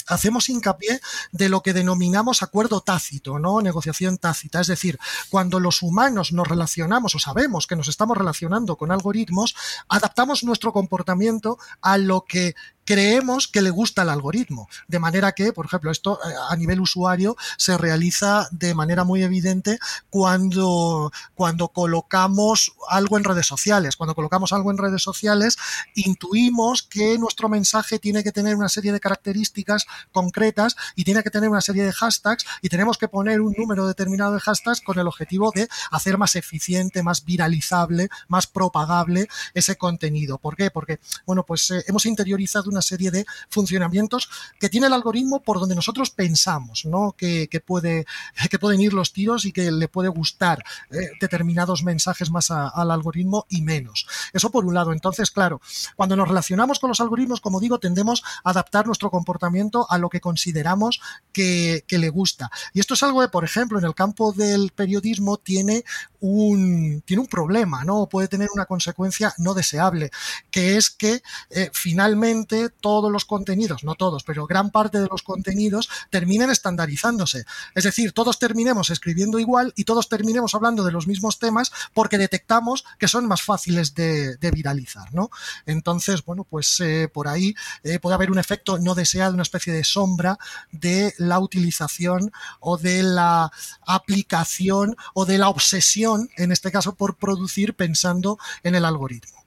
hacemos 0.09 0.49
hincapié 0.49 1.01
de 1.33 1.49
lo 1.49 1.63
que 1.63 1.73
denominamos 1.73 2.43
acuerdo 2.43 2.81
tácito, 2.81 3.39
¿no? 3.39 3.61
Negociación 3.61 4.19
tácita. 4.19 4.61
Es 4.61 4.67
decir, 4.67 4.99
cuando 5.31 5.61
los 5.61 5.83
humanos 5.83 6.33
nos 6.33 6.49
relacionamos 6.49 7.15
o 7.15 7.19
sabemos 7.19 7.67
que 7.67 7.77
nos 7.77 7.89
estamos 7.89 8.17
relacionando 8.17 8.77
con 8.77 8.91
algoritmos, 8.91 9.55
adaptamos 9.89 10.45
nuestro 10.45 10.73
comportamiento 10.73 11.59
a 11.81 11.99
lo 11.99 12.25
que 12.25 12.55
creemos 12.89 13.49
que 13.49 13.61
le 13.61 13.69
gusta 13.69 14.01
el 14.01 14.09
algoritmo. 14.09 14.67
De 14.87 14.99
manera 14.99 15.33
que, 15.33 15.53
por 15.53 15.67
ejemplo, 15.67 15.91
esto 15.91 16.19
eh, 16.25 16.33
a 16.49 16.57
nivel 16.57 16.81
usuario 16.81 17.37
se 17.59 17.77
realiza 17.77 18.49
de 18.51 18.75
manera 18.75 19.05
muy 19.05 19.23
evidente 19.23 19.79
cuando, 20.09 21.13
cuando 21.35 21.69
colocamos 21.69 22.73
algo 22.89 23.19
en 23.19 23.25
redes 23.25 23.47
sociales. 23.47 23.95
Cuando 23.97 24.15
colocamos 24.15 24.55
algo 24.55 24.71
en 24.71 24.79
redes 24.79 25.03
sociales, 25.03 25.59
intuimos 25.97 26.83
que 26.83 27.19
nuestro 27.19 27.51
mensaje 27.51 27.99
tiene 27.99 28.25
que 28.25 28.33
tener 28.33 28.57
una 28.57 28.71
serie 28.71 28.91
de 28.91 29.01
características 29.01 29.85
concretas 30.11 30.75
y 30.97 31.05
tiene 31.05 31.23
que 31.23 31.29
tener 31.29 31.51
una 31.51 31.61
serie 31.61 31.85
de 31.85 31.93
hashtags 31.93 32.47
y 32.63 32.71
tenemos 32.71 32.97
que 32.97 33.09
poner 33.09 33.43
un 33.43 33.53
número 33.59 33.87
determinado 33.87 34.33
de 34.33 34.41
hashtags 34.41 34.81
con 34.81 34.99
el 34.99 35.07
objetivo 35.07 35.53
de 35.55 35.69
hacer 35.91 36.17
más 36.17 36.37
eficiente, 36.37 37.03
más 37.03 37.23
viralizable, 37.23 38.09
más 38.29 38.47
propagable 38.47 39.29
ese 39.53 39.77
contenido. 39.77 40.39
¿Por 40.39 40.57
qué? 40.57 40.71
Porque, 40.71 41.01
bueno, 41.27 41.45
pues 41.45 41.71
eh, 41.71 41.85
hemos 41.87 42.07
interiorizado 42.07 42.71
una 42.71 42.78
serie 42.83 43.11
de 43.11 43.27
funcionamientos 43.49 44.29
que 44.59 44.69
tiene 44.69 44.87
el 44.87 44.93
algoritmo 44.93 45.43
por 45.43 45.61
donde 45.61 45.75
nosotros 45.75 46.11
pensamos, 46.11 46.85
¿no? 46.85 47.15
Que, 47.17 47.49
puede, 47.65 48.07
que 48.51 48.59
pueden 48.59 48.81
ir 48.81 48.93
los 48.93 49.13
tiros 49.13 49.45
y 49.45 49.53
que 49.53 49.71
le 49.71 49.89
puede 49.89 50.09
gustar 50.09 50.65
eh, 50.91 51.11
determinados 51.21 51.83
mensajes 51.83 52.31
más 52.31 52.51
al 52.51 52.91
algoritmo 52.91 53.47
y 53.49 53.63
menos. 53.63 54.07
Eso 54.33 54.51
por 54.51 54.65
un 54.65 54.75
lado. 54.75 54.93
Entonces, 54.93 55.31
claro, 55.31 55.61
cuando 55.97 56.17
nos 56.17 56.29
relacionamos 56.29 56.79
con 56.79 56.89
los 56.89 57.01
algoritmos, 57.01 57.41
como 57.41 57.61
digo, 57.61 57.79
tendemos 57.79 58.23
a 58.45 58.51
adaptar 58.51 58.87
nuestro 58.87 59.11
comportamiento 59.11 59.87
a 59.91 59.99
lo 59.99 60.09
que 60.09 60.21
consideramos 60.21 61.01
que, 61.33 61.85
que 61.87 61.99
le 61.99 62.11
gusta. 62.11 62.51
Y 62.73 62.81
esto 62.81 62.95
es 62.95 63.03
algo 63.03 63.21
que, 63.21 63.29
por 63.29 63.45
ejemplo, 63.45 63.79
en 63.79 63.85
el 63.85 63.95
campo 63.95 64.33
del 64.33 64.71
periodismo 64.75 65.37
tiene 65.37 65.85
un, 66.21 67.03
tiene 67.05 67.21
un 67.21 67.29
problema, 67.29 67.85
¿no? 67.85 68.09
Puede 68.09 68.29
tener 68.29 68.49
una 68.53 68.67
consecuencia 68.67 69.35
no 69.39 69.55
deseable, 69.55 70.11
que 70.51 70.77
es 70.77 70.91
que 70.91 71.23
eh, 71.51 71.71
finalmente 71.73 72.71
todos 72.71 73.11
los 73.11 73.25
contenidos, 73.25 73.85
no 73.85 73.95
todos, 73.95 74.25
pero 74.25 74.47
gran 74.47 74.71
parte 74.71 75.01
de 75.01 75.09
los 75.09 75.23
contenidos 75.23 75.89
terminen 76.11 76.51
estandarizándose. 76.51 77.45
Es 77.75 77.85
decir, 77.85 78.13
todos 78.13 78.39
terminemos 78.39 78.91
escribiendo 78.91 79.39
igual 79.39 79.73
y 79.77 79.85
todos 79.85 80.09
terminemos 80.09 80.55
hablando 80.55 80.85
de 80.85 80.93
los 80.93 81.07
mismos 81.07 81.39
temas 81.39 81.73
porque 81.95 82.19
detectamos 82.19 82.85
que 82.99 83.09
son 83.09 83.27
más 83.27 83.43
fáciles 83.43 83.95
de, 83.95 84.37
viralizar, 84.49 85.13
¿no? 85.13 85.31
Entonces, 85.67 86.25
bueno, 86.25 86.43
pues 86.43 86.81
eh, 86.81 87.09
por 87.13 87.29
ahí 87.29 87.55
eh, 87.85 87.99
puede 87.99 88.15
haber 88.15 88.31
un 88.31 88.39
efecto 88.39 88.79
no 88.79 88.95
deseado, 88.95 89.35
una 89.35 89.43
especie 89.43 89.73
de 89.73 89.85
sombra 89.85 90.39
de 90.73 91.15
la 91.19 91.39
utilización 91.39 92.33
o 92.61 92.79
de 92.79 93.03
la 93.03 93.53
aplicación 93.87 94.97
o 95.13 95.27
de 95.27 95.37
la 95.37 95.51
obsesión 95.51 96.08
en 96.37 96.53
este 96.53 96.71
caso 96.71 96.95
por 96.95 97.17
producir 97.17 97.75
pensando 97.75 98.39
en 98.63 98.75
el 98.75 98.85
algoritmo. 98.85 99.45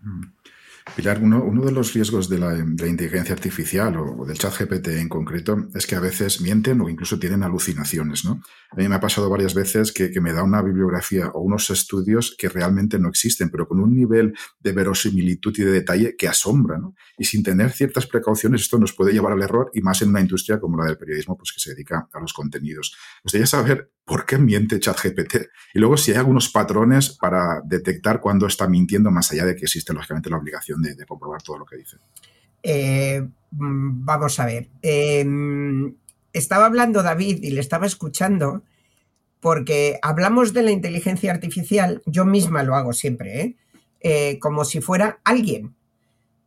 Mm. 0.00 0.24
Pilar, 0.96 1.18
uno, 1.22 1.64
de 1.64 1.72
los 1.72 1.94
riesgos 1.94 2.28
de 2.28 2.38
la, 2.38 2.58
inteligencia 2.58 3.34
artificial 3.34 3.96
o, 3.96 4.26
del 4.26 4.36
chat 4.36 4.54
GPT 4.54 4.88
en 4.88 5.08
concreto 5.08 5.66
es 5.74 5.86
que 5.86 5.96
a 5.96 6.00
veces 6.00 6.42
mienten 6.42 6.82
o 6.82 6.90
incluso 6.90 7.18
tienen 7.18 7.42
alucinaciones. 7.42 8.24
¿no? 8.26 8.42
A 8.70 8.76
mí 8.76 8.86
me 8.86 8.94
ha 8.94 9.00
pasado 9.00 9.30
varias 9.30 9.54
veces 9.54 9.92
que, 9.92 10.12
me 10.20 10.34
da 10.34 10.42
una 10.42 10.60
bibliografía 10.60 11.28
o 11.28 11.40
unos 11.40 11.70
estudios 11.70 12.36
que 12.38 12.50
realmente 12.50 12.98
no 12.98 13.08
existen, 13.08 13.48
pero 13.48 13.66
con 13.66 13.80
un 13.80 13.96
nivel 13.96 14.34
de 14.60 14.72
verosimilitud 14.72 15.54
y 15.56 15.62
de 15.62 15.72
detalle 15.72 16.16
que 16.16 16.28
asombra. 16.28 16.78
Y 17.16 17.24
sin 17.24 17.42
tener 17.42 17.72
ciertas 17.72 18.06
precauciones, 18.06 18.60
esto 18.60 18.78
nos 18.78 18.92
puede 18.92 19.14
llevar 19.14 19.32
al 19.32 19.42
error 19.42 19.70
y 19.72 19.80
más 19.80 20.02
en 20.02 20.10
una 20.10 20.20
industria 20.20 20.60
como 20.60 20.76
la 20.76 20.84
del 20.84 20.98
periodismo, 20.98 21.36
pues 21.36 21.50
que 21.50 21.60
se 21.60 21.70
dedica 21.70 22.08
a 22.12 22.20
los 22.20 22.34
contenidos. 22.34 22.94
Me 22.94 23.22
gustaría 23.24 23.46
saber 23.46 23.90
por 24.04 24.26
qué 24.26 24.38
miente 24.38 24.78
ChatGPT 24.78 25.36
y 25.74 25.78
luego 25.78 25.96
si 25.96 26.12
hay 26.12 26.18
algunos 26.18 26.50
patrones 26.50 27.10
para 27.10 27.60
detectar 27.64 28.20
cuándo 28.20 28.46
está 28.46 28.68
mintiendo, 28.68 29.10
más 29.10 29.32
allá 29.32 29.46
de 29.46 29.56
que 29.56 29.64
existe 29.64 29.92
lógicamente 29.92 30.30
la 30.30 30.36
obligación 30.36 30.82
de, 30.82 30.94
comprobar 31.06 31.42
todo 31.42 31.58
lo 31.58 31.64
que 31.64 31.76
dice. 31.76 31.96
Eh, 32.62 33.22
mm, 33.50 34.04
vamos 34.04 34.38
a 34.38 34.46
ver. 34.46 34.68
Em, 34.82 35.94
estaba 36.32 36.66
hablando 36.66 37.02
David 37.02 37.42
y 37.42 37.50
le 37.50 37.60
estaba 37.60 37.86
escuchando 37.86 38.62
porque 39.40 39.98
hablamos 40.02 40.52
de 40.52 40.62
la 40.62 40.70
inteligencia 40.70 41.30
artificial, 41.30 42.02
yo 42.06 42.24
misma 42.24 42.62
lo 42.62 42.76
hago 42.76 42.92
siempre, 42.92 43.40
¿eh? 43.40 43.56
Eh, 44.00 44.38
como 44.38 44.64
si 44.64 44.80
fuera 44.80 45.20
alguien. 45.24 45.74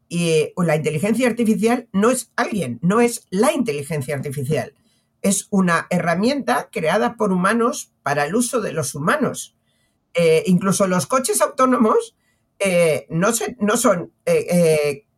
Y 0.09 0.53
la 0.57 0.75
inteligencia 0.75 1.27
artificial 1.27 1.89
no 1.91 2.11
es 2.11 2.31
alguien, 2.35 2.79
no 2.81 3.01
es 3.01 3.27
la 3.29 3.51
inteligencia 3.51 4.15
artificial. 4.15 4.73
Es 5.21 5.47
una 5.49 5.87
herramienta 5.89 6.69
creada 6.71 7.15
por 7.15 7.31
humanos 7.31 7.93
para 8.03 8.25
el 8.25 8.35
uso 8.35 8.61
de 8.61 8.73
los 8.73 8.95
humanos. 8.95 9.55
Eh, 10.13 10.43
incluso 10.47 10.87
los 10.87 11.05
coches 11.07 11.41
autónomos 11.41 12.15
no, 13.09 13.29
no, 13.59 13.77
son 13.77 14.13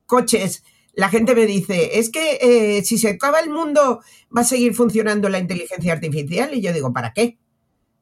coches 0.05 0.63
la 0.99 1.07
gente 1.07 1.33
me 1.33 1.45
dice, 1.45 1.97
es 1.97 2.11
que 2.11 2.39
eh, 2.41 2.83
si 2.83 2.97
se 2.97 3.09
acaba 3.09 3.39
el 3.39 3.49
mundo 3.49 4.01
va 4.35 4.41
a 4.41 4.43
seguir 4.43 4.73
funcionando 4.73 5.29
la 5.29 5.39
inteligencia 5.39 5.93
artificial 5.93 6.53
y 6.53 6.61
yo 6.61 6.73
digo, 6.73 6.91
¿para 6.91 7.13
qué? 7.13 7.37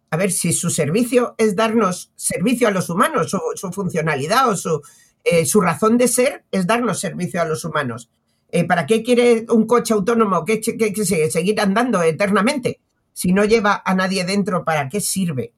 A 0.10 0.18
ver, 0.18 0.32
si 0.32 0.52
su 0.52 0.72
servicio 0.72 1.36
es 1.38 1.56
darnos 1.56 2.12
servicio 2.16 2.68
a 2.68 2.72
los 2.72 2.90
humanos, 2.90 3.30
su, 3.30 3.72
funcionalidad 3.72 4.50
o 4.50 4.56
su, 4.56 4.82
eh, 5.24 5.46
su, 5.46 5.62
razón 5.62 6.00
de 6.00 6.08
ser 6.08 6.46
es 6.52 6.66
darnos 6.66 7.00
servicio 7.00 7.40
a 7.40 7.46
los 7.46 7.66
humanos. 7.66 8.10
Eh, 8.50 8.64
¿Para 8.64 8.86
qué 8.86 9.04
quiere 9.04 9.46
un 9.50 9.68
coche 9.68 9.94
autónomo 9.94 10.46
que, 10.46 10.62
que, 10.62 10.78
que, 10.78 11.06
seguir 11.06 11.60
andando 11.60 12.02
eternamente? 12.02 12.80
Si 13.14 13.34
no 13.34 13.44
lleva 13.46 13.82
a 13.84 13.94
nadie 13.94 14.24
dentro, 14.26 14.64
¿para 14.64 14.90
qué 14.90 15.02
sirve? 15.02 15.54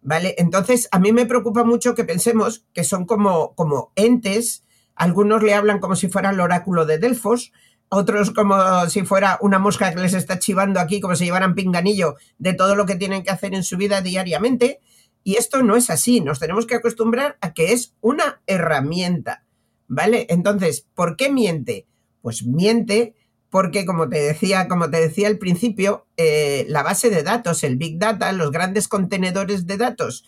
¿Vale? 0.00 0.34
Entonces, 0.38 0.88
a 0.90 0.98
mí 0.98 1.12
me 1.12 1.26
preocupa 1.26 1.62
mucho 1.62 1.94
que 1.94 2.04
pensemos 2.04 2.64
que 2.72 2.82
son 2.82 3.06
como, 3.06 3.54
como 3.54 3.92
entes 3.94 4.64
algunos 4.94 5.42
le 5.42 5.54
hablan 5.54 5.78
como 5.80 5.96
si 5.96 6.08
fuera 6.08 6.30
el 6.30 6.40
oráculo 6.40 6.86
de 6.86 6.98
Delfos, 6.98 7.52
otros 7.88 8.30
como 8.30 8.88
si 8.88 9.02
fuera 9.02 9.38
una 9.40 9.58
mosca 9.58 9.92
que 9.92 10.00
les 10.00 10.14
está 10.14 10.38
chivando 10.38 10.80
aquí, 10.80 11.00
como 11.00 11.16
si 11.16 11.24
llevaran 11.24 11.54
pinganillo 11.54 12.16
de 12.38 12.54
todo 12.54 12.74
lo 12.74 12.86
que 12.86 12.96
tienen 12.96 13.22
que 13.22 13.30
hacer 13.30 13.54
en 13.54 13.64
su 13.64 13.76
vida 13.76 14.00
diariamente. 14.00 14.80
Y 15.24 15.36
esto 15.36 15.62
no 15.62 15.76
es 15.76 15.90
así, 15.90 16.20
nos 16.20 16.40
tenemos 16.40 16.66
que 16.66 16.74
acostumbrar 16.74 17.36
a 17.40 17.52
que 17.52 17.72
es 17.72 17.94
una 18.00 18.42
herramienta, 18.46 19.44
¿vale? 19.86 20.26
Entonces, 20.30 20.86
¿por 20.94 21.16
qué 21.16 21.30
miente? 21.30 21.86
Pues 22.22 22.44
miente 22.44 23.14
porque, 23.52 23.84
como 23.84 24.08
te 24.08 24.18
decía, 24.18 24.66
como 24.66 24.88
te 24.88 24.98
decía 24.98 25.28
al 25.28 25.36
principio, 25.36 26.06
eh, 26.16 26.64
la 26.70 26.82
base 26.82 27.10
de 27.10 27.22
datos, 27.22 27.62
el 27.64 27.76
Big 27.76 27.98
Data, 27.98 28.32
los 28.32 28.50
grandes 28.50 28.88
contenedores 28.88 29.66
de 29.66 29.76
datos 29.76 30.24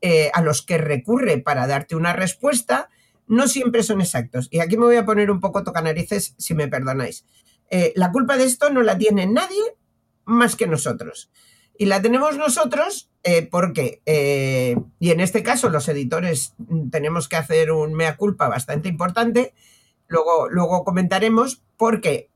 eh, 0.00 0.30
a 0.32 0.42
los 0.42 0.62
que 0.62 0.78
recurre 0.78 1.38
para 1.38 1.66
darte 1.66 1.96
una 1.96 2.12
respuesta, 2.12 2.88
no 3.26 3.48
siempre 3.48 3.82
son 3.82 4.00
exactos. 4.00 4.46
Y 4.52 4.60
aquí 4.60 4.76
me 4.76 4.84
voy 4.84 4.94
a 4.94 5.04
poner 5.04 5.32
un 5.32 5.40
poco 5.40 5.64
tocanarices, 5.64 6.36
si 6.38 6.54
me 6.54 6.68
perdonáis. 6.68 7.24
Eh, 7.68 7.92
la 7.96 8.12
culpa 8.12 8.36
de 8.36 8.44
esto 8.44 8.70
no 8.70 8.82
la 8.82 8.96
tiene 8.96 9.26
nadie 9.26 9.74
más 10.24 10.54
que 10.54 10.68
nosotros. 10.68 11.32
Y 11.76 11.86
la 11.86 12.00
tenemos 12.00 12.36
nosotros 12.36 13.10
porque, 13.50 14.00
y 14.98 15.10
en 15.10 15.20
este 15.20 15.42
caso 15.42 15.68
los 15.68 15.88
editores 15.88 16.54
tenemos 16.90 17.28
que 17.28 17.36
hacer 17.36 17.72
un 17.72 17.92
mea 17.92 18.16
culpa 18.16 18.48
bastante 18.48 18.88
importante, 18.88 19.52
luego, 20.08 20.48
luego 20.48 20.84
comentaremos, 20.84 21.62
porque 21.76 22.28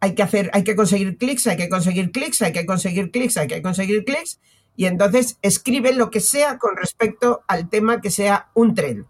hay 0.00 0.14
que 0.14 0.22
hacer, 0.22 0.50
hay 0.52 0.64
que 0.64 0.76
conseguir 0.76 1.16
clics, 1.16 1.46
hay 1.46 1.56
que 1.56 1.68
conseguir 1.68 2.12
clics, 2.12 2.42
hay 2.42 2.52
que 2.52 2.66
conseguir 2.66 3.10
clics, 3.10 3.36
hay 3.38 3.48
que 3.48 3.62
conseguir 3.62 4.04
clics, 4.04 4.40
y 4.76 4.84
entonces 4.84 5.38
escribe 5.42 5.92
lo 5.94 6.10
que 6.10 6.20
sea 6.20 6.58
con 6.58 6.76
respecto 6.76 7.42
al 7.48 7.70
tema 7.70 8.00
que 8.00 8.10
sea 8.10 8.50
un 8.54 8.74
tren. 8.74 9.06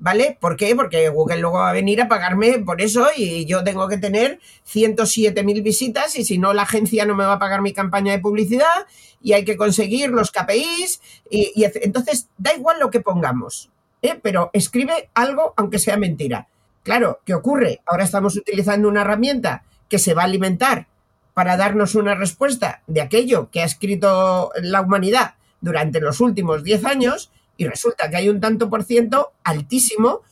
¿vale? 0.00 0.36
¿Por 0.40 0.56
qué? 0.56 0.74
Porque 0.74 1.08
Google 1.10 1.38
luego 1.38 1.58
va 1.58 1.70
a 1.70 1.74
venir 1.74 2.00
a 2.00 2.08
pagarme 2.08 2.58
por 2.58 2.80
eso 2.80 3.08
y 3.14 3.44
yo 3.44 3.62
tengo 3.62 3.86
que 3.86 3.98
tener 3.98 4.40
107.000 4.66 5.62
visitas 5.62 6.18
y 6.18 6.24
si 6.24 6.38
no 6.38 6.52
la 6.52 6.62
agencia 6.62 7.04
no 7.04 7.14
me 7.14 7.24
va 7.24 7.34
a 7.34 7.38
pagar 7.38 7.62
mi 7.62 7.72
campaña 7.72 8.12
de 8.12 8.18
publicidad 8.18 8.86
y 9.22 9.34
hay 9.34 9.44
que 9.44 9.56
conseguir 9.56 10.10
los 10.10 10.32
KPIs 10.32 11.00
y, 11.30 11.52
entonces 11.64 12.28
da 12.38 12.54
igual 12.54 12.80
lo 12.80 12.90
que 12.90 13.00
pongamos, 13.00 13.70
¿eh? 14.02 14.18
pero 14.20 14.50
escribe 14.52 15.10
algo 15.14 15.54
aunque 15.56 15.78
sea 15.78 15.96
mentira. 15.96 16.48
Claro, 16.82 17.20
¿qué 17.24 17.34
ocurre? 17.34 17.80
Ahora 17.86 18.04
estamos 18.04 18.36
utilizando 18.36 18.88
una 18.88 19.02
herramienta 19.02 19.64
que 19.88 19.98
se 19.98 20.14
va 20.14 20.22
a 20.22 20.26
alimentar 20.26 20.86
para 21.34 21.56
darnos 21.56 21.94
una 21.94 22.14
respuesta 22.14 22.82
de 22.86 23.00
aquello 23.00 23.50
que 23.50 23.62
ha 23.62 23.64
escrito 23.64 24.52
la 24.62 24.80
humanidad 24.80 25.34
durante 25.60 26.00
los 26.00 26.20
últimos 26.20 26.64
10 26.64 26.84
años 26.84 27.30
y 27.56 27.66
resulta 27.66 28.08
que 28.08 28.16
hay 28.16 28.28
un 28.28 28.40
tanto 28.40 28.70
por 28.70 28.84
ciento 28.84 29.32
altísimo 29.44 30.22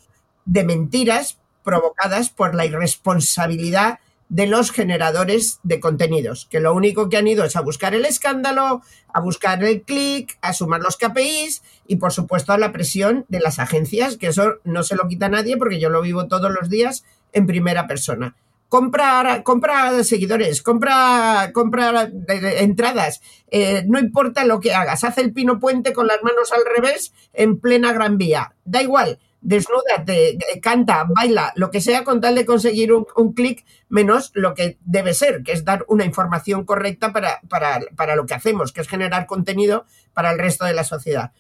de 0.47 0.65
mentiras 0.65 1.39
provocadas 1.63 2.31
por 2.31 2.55
la 2.55 2.65
irresponsabilidad 2.65 3.99
de 4.29 4.47
los 4.47 4.71
generadores 4.71 5.61
de 5.63 5.81
contenidos, 5.81 6.47
que 6.51 6.61
lo 6.61 6.75
único 6.75 7.09
que 7.09 7.17
han 7.17 7.29
ido 7.29 7.45
es 7.45 7.57
a 7.57 7.63
buscar 7.63 7.95
el 7.95 8.05
escándalo, 8.05 8.83
a 9.13 9.21
buscar 9.21 9.63
el 9.65 9.83
clic, 9.83 10.39
a 10.43 10.53
sumar 10.53 10.81
los 10.81 10.97
KPIs 10.97 11.63
y 11.87 11.97
por 11.97 12.13
supuesto 12.13 12.53
a 12.53 12.59
la 12.59 12.73
presión 12.73 13.25
de 13.29 13.41
las 13.41 13.59
agencias, 13.59 14.17
que 14.17 14.29
eso 14.29 14.57
no 14.65 14.83
se 14.83 14.97
lo 14.97 15.09
quita 15.09 15.29
nadie 15.29 15.57
porque 15.57 15.81
yo 15.81 15.89
lo 15.89 16.03
vivo 16.03 16.29
todos 16.29 16.53
los 16.53 16.69
días 16.69 17.05
en 17.33 17.47
primera 17.47 17.87
persona. 17.87 18.37
Compra, 18.69 19.43
compra 19.45 20.05
seguidores, 20.05 20.61
compra, 20.61 21.53
compra 21.55 22.11
entradas, 22.29 23.23
eh, 23.51 23.85
no 23.87 23.99
importa 23.99 24.45
lo 24.45 24.61
que 24.61 24.75
hagas, 24.75 25.05
haz 25.05 25.17
el 25.17 25.33
pino 25.33 25.59
puente 25.59 25.95
con 25.95 26.07
las 26.07 26.23
manos 26.23 26.53
al 26.53 26.61
revés 26.77 27.15
en 27.33 27.59
plena 27.59 27.95
gran 27.95 28.19
vía, 28.19 28.55
da 28.67 28.83
igual, 28.83 29.19
desnúdate, 29.41 30.31
eh, 30.31 30.61
canta, 30.61 31.05
baila, 31.09 31.53
lo 31.57 31.71
que 31.71 31.81
sea 31.81 32.05
con 32.05 32.21
tal 32.21 32.35
de 32.35 32.45
conseguir 32.45 32.93
un, 32.93 33.33
clic 33.35 33.65
menos 33.89 34.31
lo 34.35 34.55
que 34.55 34.79
debe 34.85 35.15
ser, 35.15 35.43
que 35.43 35.53
es 35.53 35.65
dar 35.65 35.85
una 35.89 36.05
información 36.05 36.65
correcta 36.65 37.13
para, 37.13 37.41
para, 37.49 37.81
para 37.97 38.17
lo 38.17 38.27
que 38.27 38.35
hacemos, 38.35 38.73
que 38.73 38.81
es 38.81 38.89
generar 38.89 39.27
contenido 39.27 39.87
para 40.13 40.31
el 40.31 40.39
resto 40.39 40.65
de 40.65 40.75
la 40.75 40.85
sociedad. 40.85 41.33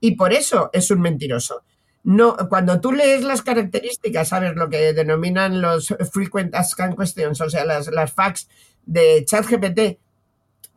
Y 0.00 0.16
por 0.16 0.32
eso 0.32 0.70
es 0.72 0.90
un 0.90 1.00
mentiroso 1.00 1.64
no, 2.06 2.36
cuando 2.48 2.80
tú 2.80 2.92
lees 2.92 3.24
las 3.24 3.42
características, 3.42 4.28
sabes 4.28 4.54
lo 4.54 4.70
que 4.70 4.92
denominan 4.92 5.60
los 5.60 5.92
frequent 6.12 6.54
asked 6.54 6.94
questions, 6.96 7.40
o 7.40 7.50
sea, 7.50 7.64
las, 7.64 7.88
las 7.88 8.12
facts 8.12 8.48
de 8.84 9.24
ChatGPT, 9.24 9.98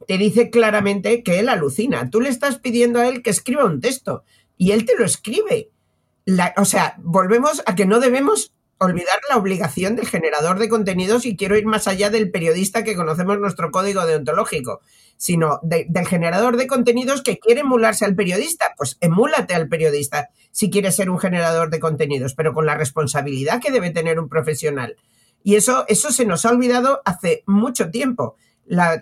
te 0.08 0.18
dice 0.18 0.50
claramente 0.50 1.22
que 1.22 1.38
él 1.38 1.50
alucina. 1.50 2.10
Tú 2.10 2.20
le 2.20 2.30
estás 2.30 2.58
pidiendo 2.58 3.00
a 3.00 3.08
él 3.08 3.22
que 3.22 3.30
escriba 3.30 3.66
un 3.66 3.80
texto 3.80 4.24
y 4.58 4.72
él 4.72 4.86
te 4.86 4.98
lo 4.98 5.06
escribe. 5.06 5.70
O 6.58 6.66
sea, 6.66 6.96
volvemos 7.00 7.62
a 7.66 7.76
que 7.76 7.86
no 7.86 8.00
debemos 8.00 8.54
olvidar 8.80 9.20
la 9.30 9.38
obligación 9.38 9.96
del 9.96 10.08
generador 10.08 10.58
de 10.58 10.70
contenidos 10.70 11.26
y 11.26 11.36
quiero 11.36 11.58
ir 11.58 11.66
más 11.66 11.88
allá 11.88 12.10
del 12.10 12.32
periodista 12.32 12.84
que 12.84 12.96
conocemos 12.96 13.38
nuestro 13.40 13.72
código 13.72 14.06
deontológico, 14.06 14.80
sino 15.18 15.60
del 15.64 16.08
generador 16.08 16.56
de 16.56 16.68
contenidos 16.68 17.22
que 17.22 17.40
quiere 17.40 17.62
emularse 17.62 18.06
al 18.06 18.16
periodista. 18.16 18.74
Pues 18.78 18.98
emúlate 19.02 19.54
al 19.54 19.68
periodista 19.68 20.30
si 20.52 20.70
quieres 20.70 20.96
ser 20.96 21.10
un 21.10 21.20
generador 21.20 21.70
de 21.70 21.80
contenidos, 21.80 22.34
pero 22.36 22.54
con 22.54 22.66
la 22.66 22.76
responsabilidad 22.76 23.62
que 23.62 23.72
debe 23.72 23.92
tener 23.92 24.18
un 24.18 24.30
profesional. 24.30 24.96
Y 25.44 25.56
eso, 25.56 25.86
eso 25.88 26.12
se 26.12 26.26
nos 26.26 26.46
ha 26.46 26.52
olvidado 26.52 27.02
hace 27.06 27.44
mucho 27.46 27.92
tiempo. 27.92 28.36
La, 28.66 29.00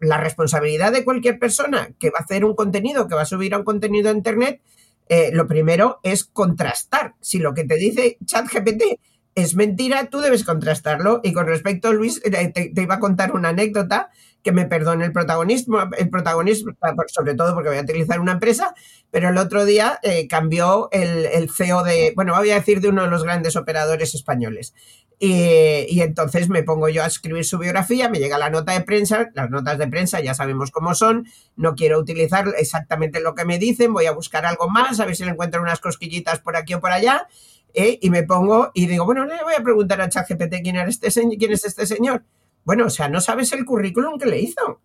responsabilidad 0.00 0.92
de 0.92 1.04
cualquier 1.04 1.38
persona 1.38 1.90
que 1.98 2.10
va 2.10 2.20
a 2.20 2.22
hacer 2.22 2.44
un 2.44 2.54
contenido, 2.54 3.08
que 3.08 3.16
va 3.16 3.22
a 3.22 3.26
subir 3.26 3.54
a 3.54 3.58
un 3.58 3.64
contenido 3.64 4.08
a 4.08 4.12
Internet, 4.12 4.62
eh, 5.10 5.30
lo 5.32 5.48
primero 5.48 5.98
es 6.04 6.24
contrastar 6.24 7.16
si 7.20 7.40
lo 7.40 7.52
que 7.52 7.64
te 7.64 7.74
dice 7.74 8.16
ChatGPT 8.24 9.00
es 9.34 9.56
mentira, 9.56 10.06
tú 10.08 10.20
debes 10.20 10.44
contrastarlo. 10.44 11.20
Y 11.24 11.32
con 11.32 11.46
respecto 11.46 11.92
Luis, 11.92 12.22
eh, 12.24 12.48
te, 12.48 12.72
iba 12.80 12.94
a 12.94 13.00
contar 13.00 13.32
una 13.32 13.48
anécdota 13.48 14.10
que 14.44 14.52
me 14.52 14.66
perdone 14.66 15.04
el 15.04 15.12
protagonismo, 15.12 15.80
el 15.98 16.10
protagonismo, 16.10 16.72
sobre 17.08 17.34
todo 17.34 17.54
porque 17.54 17.70
voy 17.70 17.78
a 17.78 17.82
utilizar 17.82 18.20
una 18.20 18.32
empresa, 18.32 18.72
pero 19.10 19.30
el 19.30 19.36
otro 19.36 19.64
día 19.64 19.98
eh, 20.02 20.28
cambió 20.28 20.88
el, 20.92 21.50
CEO 21.50 21.82
de, 21.82 22.12
bueno, 22.14 22.34
voy 22.34 22.50
a 22.50 22.54
decir 22.54 22.80
de 22.80 22.88
uno 22.88 23.02
de 23.02 23.10
los 23.10 23.24
grandes 23.24 23.56
operadores 23.56 24.14
españoles. 24.14 24.74
Y, 25.22 26.00
entonces 26.00 26.48
me 26.48 26.62
pongo 26.62 26.88
yo 26.88 27.02
a 27.04 27.06
escribir 27.06 27.44
su 27.44 27.58
biografía, 27.58 28.08
me 28.08 28.18
llega 28.18 28.38
la 28.38 28.48
nota 28.48 28.72
de 28.72 28.80
prensa, 28.80 29.28
las 29.34 29.50
notas 29.50 29.76
de 29.76 29.86
prensa 29.86 30.18
ya 30.20 30.32
sabemos 30.32 30.70
cómo 30.70 30.94
son, 30.94 31.26
no 31.56 31.74
quiero 31.74 31.98
utilizar 31.98 32.46
exactamente 32.56 33.20
lo 33.20 33.34
que 33.34 33.44
me 33.44 33.58
dicen, 33.58 33.92
voy 33.92 34.06
a 34.06 34.12
buscar 34.12 34.46
algo 34.46 34.70
más, 34.70 34.98
a 34.98 35.04
ver 35.04 35.14
si 35.14 35.24
le 35.24 35.32
encuentro 35.32 35.60
unas 35.60 35.78
cosquillitas 35.78 36.40
por 36.40 36.56
aquí 36.56 36.72
o 36.72 36.80
por 36.80 36.90
allá, 36.90 37.28
¿eh? 37.74 37.98
y 38.00 38.08
me 38.08 38.22
pongo 38.22 38.70
y 38.72 38.86
digo, 38.86 39.04
bueno, 39.04 39.26
le 39.26 39.42
voy 39.42 39.52
a 39.52 39.62
preguntar 39.62 40.00
a 40.00 40.08
ChatGPT 40.08 40.62
quién, 40.62 40.76
este 40.76 41.10
quién 41.10 41.52
es 41.52 41.66
este 41.66 41.84
señor. 41.84 42.24
Bueno, 42.64 42.86
o 42.86 42.90
sea, 42.90 43.10
no 43.10 43.20
sabes 43.20 43.52
el 43.52 43.66
currículum 43.66 44.18
que 44.18 44.24
le 44.24 44.40
hizo. 44.40 44.80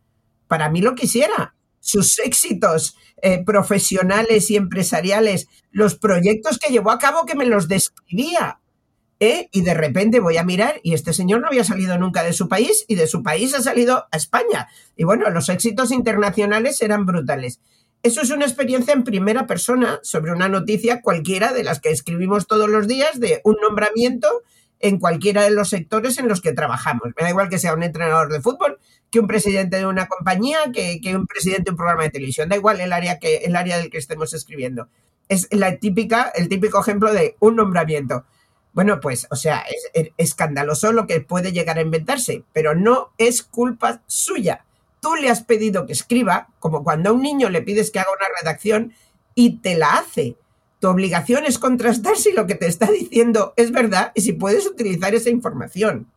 Para 0.48 0.70
mí 0.70 0.82
lo 0.82 0.96
quisiera. 0.96 1.56
Sus 1.80 2.20
éxitos 2.20 2.98
eh, 3.22 3.42
profesionales 3.46 4.52
y 4.52 4.58
empresariales, 4.58 5.48
los 5.72 5.96
proyectos 5.96 6.58
que 6.58 6.74
llevó 6.74 6.92
a 6.92 7.00
cabo 7.00 7.26
que 7.26 7.36
me 7.36 7.46
los 7.46 7.70
describía. 7.70 8.60
¿Eh? 9.20 9.50
Y 9.52 9.62
de 9.62 9.74
repente 9.74 10.20
voy 10.20 10.38
a 10.38 10.44
mirar 10.44 10.80
y 10.84 10.94
este 10.94 11.14
señor 11.14 11.42
no 11.42 11.48
había 11.48 11.64
salido 11.64 11.98
nunca 11.98 12.24
de 12.24 12.34
su 12.34 12.48
país 12.48 12.86
y 12.88 12.96
de 12.96 13.08
su 13.08 13.24
país 13.24 13.54
ha 13.54 13.62
salido 13.62 14.06
a 14.12 14.18
España. 14.18 14.68
Y 14.96 15.04
bueno, 15.04 15.30
los 15.30 15.50
éxitos 15.50 15.92
internacionales 15.92 16.82
eran 16.82 17.06
brutales. 17.06 17.60
Eso 18.04 18.22
es 18.22 18.30
una 18.30 18.46
experiencia 18.46 18.94
en 18.94 19.04
primera 19.04 19.48
persona 19.48 20.00
sobre 20.04 20.32
una 20.32 20.48
noticia 20.48 21.02
cualquiera 21.02 21.54
de 21.54 21.64
las 21.64 21.80
que 21.80 21.90
escribimos 21.90 22.46
todos 22.46 22.70
los 22.70 22.88
días 22.88 23.20
de 23.20 23.42
un 23.44 23.58
nombramiento 23.62 24.44
en 24.80 25.00
cualquiera 25.00 25.44
de 25.44 25.50
los 25.50 25.70
sectores 25.70 26.20
en 26.20 26.28
los 26.28 26.42
que 26.42 26.54
trabajamos. 26.54 27.14
Me 27.18 27.24
da 27.24 27.30
igual 27.30 27.50
que 27.50 27.58
sea 27.58 27.74
un 27.74 27.82
entrenador 27.82 28.32
de 28.32 28.42
fútbol, 28.42 28.78
que 29.10 29.20
un 29.20 29.28
presidente 29.28 29.78
de 29.78 29.88
una 29.88 30.08
compañía, 30.08 30.60
que, 30.72 31.00
un 31.16 31.26
presidente 31.26 31.64
de 31.64 31.72
un 31.72 31.78
programa 31.78 32.04
de 32.04 32.12
televisión. 32.12 32.48
Da 32.48 32.56
igual 32.56 32.80
el 32.80 32.94
área, 32.94 33.18
que, 33.18 33.38
el 33.38 33.56
área 33.56 33.78
del 33.78 33.90
que 33.90 33.98
estemos 33.98 34.34
escribiendo. 34.34 34.88
Es 35.28 35.48
la 35.52 35.78
típica, 35.78 36.32
el 36.36 36.48
típico 36.48 36.80
ejemplo 36.80 37.12
de 37.12 37.36
un 37.40 37.56
nombramiento. 37.56 38.26
Bueno, 38.76 39.00
pues, 39.00 39.26
o 39.32 39.36
sea, 39.36 39.64
es 39.94 40.12
escandaloso 40.18 40.92
lo 40.92 41.08
que 41.08 41.22
puede 41.22 41.52
llegar 41.52 41.80
a 41.80 41.82
inventarse, 41.82 42.44
pero 42.54 42.76
no 42.76 43.12
es 43.18 43.42
culpa 43.42 44.04
suya 44.06 44.66
tú 45.06 45.14
le 45.14 45.30
has 45.30 45.44
pedido 45.44 45.86
que 45.86 45.94
escriba, 45.94 46.48
como 46.58 46.84
cuando 46.84 47.12
a 47.12 47.14
un 47.14 47.22
niño 47.22 47.50
le 47.50 47.62
pides 47.62 47.92
que 47.92 48.00
haga 48.00 48.10
una 48.10 48.28
redacción 48.42 48.94
y 49.36 49.58
te 49.60 49.78
la 49.78 50.00
hace. 50.00 50.36
Tu 50.80 50.88
obligación 50.88 51.46
es 51.46 51.60
contrastar 51.60 52.18
si 52.18 52.32
lo 52.32 52.48
que 52.48 52.56
te 52.56 52.66
está 52.66 52.90
diciendo 52.92 53.54
es 53.56 53.72
verdad 53.72 54.12
y 54.16 54.22
si 54.22 54.34
puedes 54.34 54.66
utilizar 54.66 55.14
esa 55.14 55.30
información. 55.30 56.08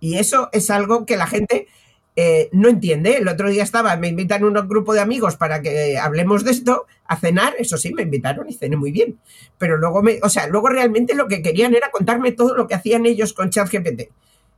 Y 0.00 0.16
eso 0.16 0.48
es 0.52 0.70
algo 0.70 1.04
que 1.04 1.18
la 1.18 1.26
gente 1.26 1.68
eh, 2.16 2.48
no 2.52 2.68
entiende. 2.68 3.16
El 3.16 3.28
otro 3.28 3.50
día 3.50 3.62
estaba, 3.62 3.96
me 3.96 4.08
invitan 4.08 4.44
un 4.44 4.54
grupo 4.68 4.94
de 4.94 5.00
amigos 5.00 5.36
para 5.36 5.62
que 5.62 5.98
hablemos 5.98 6.44
de 6.44 6.52
esto, 6.52 6.86
a 7.06 7.16
cenar, 7.16 7.54
eso 7.58 7.76
sí, 7.76 7.92
me 7.92 8.02
invitaron 8.02 8.48
y 8.48 8.54
cené 8.54 8.76
muy 8.76 8.92
bien. 8.92 9.18
Pero 9.58 9.76
luego 9.76 10.02
me, 10.02 10.20
o 10.22 10.28
sea, 10.28 10.46
luego 10.46 10.68
realmente 10.68 11.14
lo 11.14 11.26
que 11.26 11.42
querían 11.42 11.74
era 11.74 11.90
contarme 11.90 12.32
todo 12.32 12.54
lo 12.54 12.66
que 12.66 12.74
hacían 12.74 13.06
ellos 13.06 13.32
con 13.32 13.50
ChatGPT. 13.50 14.10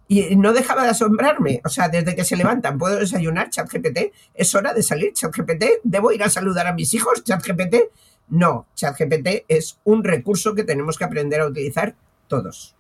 Y 0.09 0.37
no 0.37 0.53
dejaba 0.53 0.85
de 0.85 0.91
asombrarme. 0.91 1.61
O 1.65 1.69
sea, 1.69 1.89
desde 1.89 2.15
que 2.15 2.25
se 2.25 2.37
levantan, 2.37 2.79
puedo 2.79 2.97
desayunar, 2.97 3.51
ChatGPT, 3.51 4.13
es 4.35 4.55
hora 4.55 4.73
de 4.73 4.83
salir, 4.83 5.13
ChatGPT, 5.13 5.65
debo 5.83 6.13
ir 6.13 6.23
a 6.23 6.31
saludar 6.31 6.67
a 6.67 6.75
mis 6.75 6.95
hijos, 6.95 7.25
ChatGPT. 7.25 7.77
No, 8.29 8.67
ChatGPT 8.75 9.45
es 9.49 9.79
un 9.85 10.05
recurso 10.05 10.55
que 10.55 10.65
tenemos 10.65 10.99
que 10.99 11.05
aprender 11.05 11.41
a 11.41 11.47
utilizar 11.47 11.97
todos. 12.29 12.77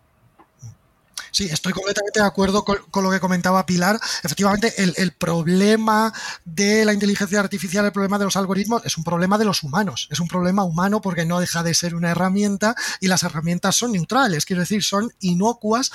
Sí, 1.37 1.44
estoy 1.53 1.75
completamente 1.75 2.18
de 2.18 2.25
acuerdo 2.25 2.64
con, 2.64 3.05
lo 3.05 3.11
que 3.11 3.20
comentaba 3.20 3.66
Pilar. 3.66 4.01
Efectivamente, 4.22 4.72
el, 4.83 4.94
el, 4.96 5.12
problema 5.12 6.11
de 6.46 6.87
la 6.87 6.94
inteligencia 6.94 7.38
artificial, 7.38 7.85
el 7.85 7.92
problema 7.92 8.18
de 8.18 8.25
los 8.25 8.38
algoritmos, 8.38 8.87
es 8.87 8.96
un 8.96 9.05
problema 9.05 9.37
de 9.37 9.44
los 9.44 9.62
humanos. 9.62 10.09
Es 10.11 10.18
un 10.18 10.29
problema 10.29 10.64
humano 10.64 11.03
porque 11.03 11.27
no 11.27 11.38
deja 11.38 11.62
de 11.62 11.75
ser 11.75 11.94
una 11.94 12.12
herramienta 12.12 12.75
y 13.01 13.09
las 13.09 13.22
herramientas 13.22 13.77
son 13.77 13.92
neutrales, 13.92 14.46
quiero 14.46 14.61
decir, 14.61 14.83
son 14.83 15.12
inocuas 15.20 15.92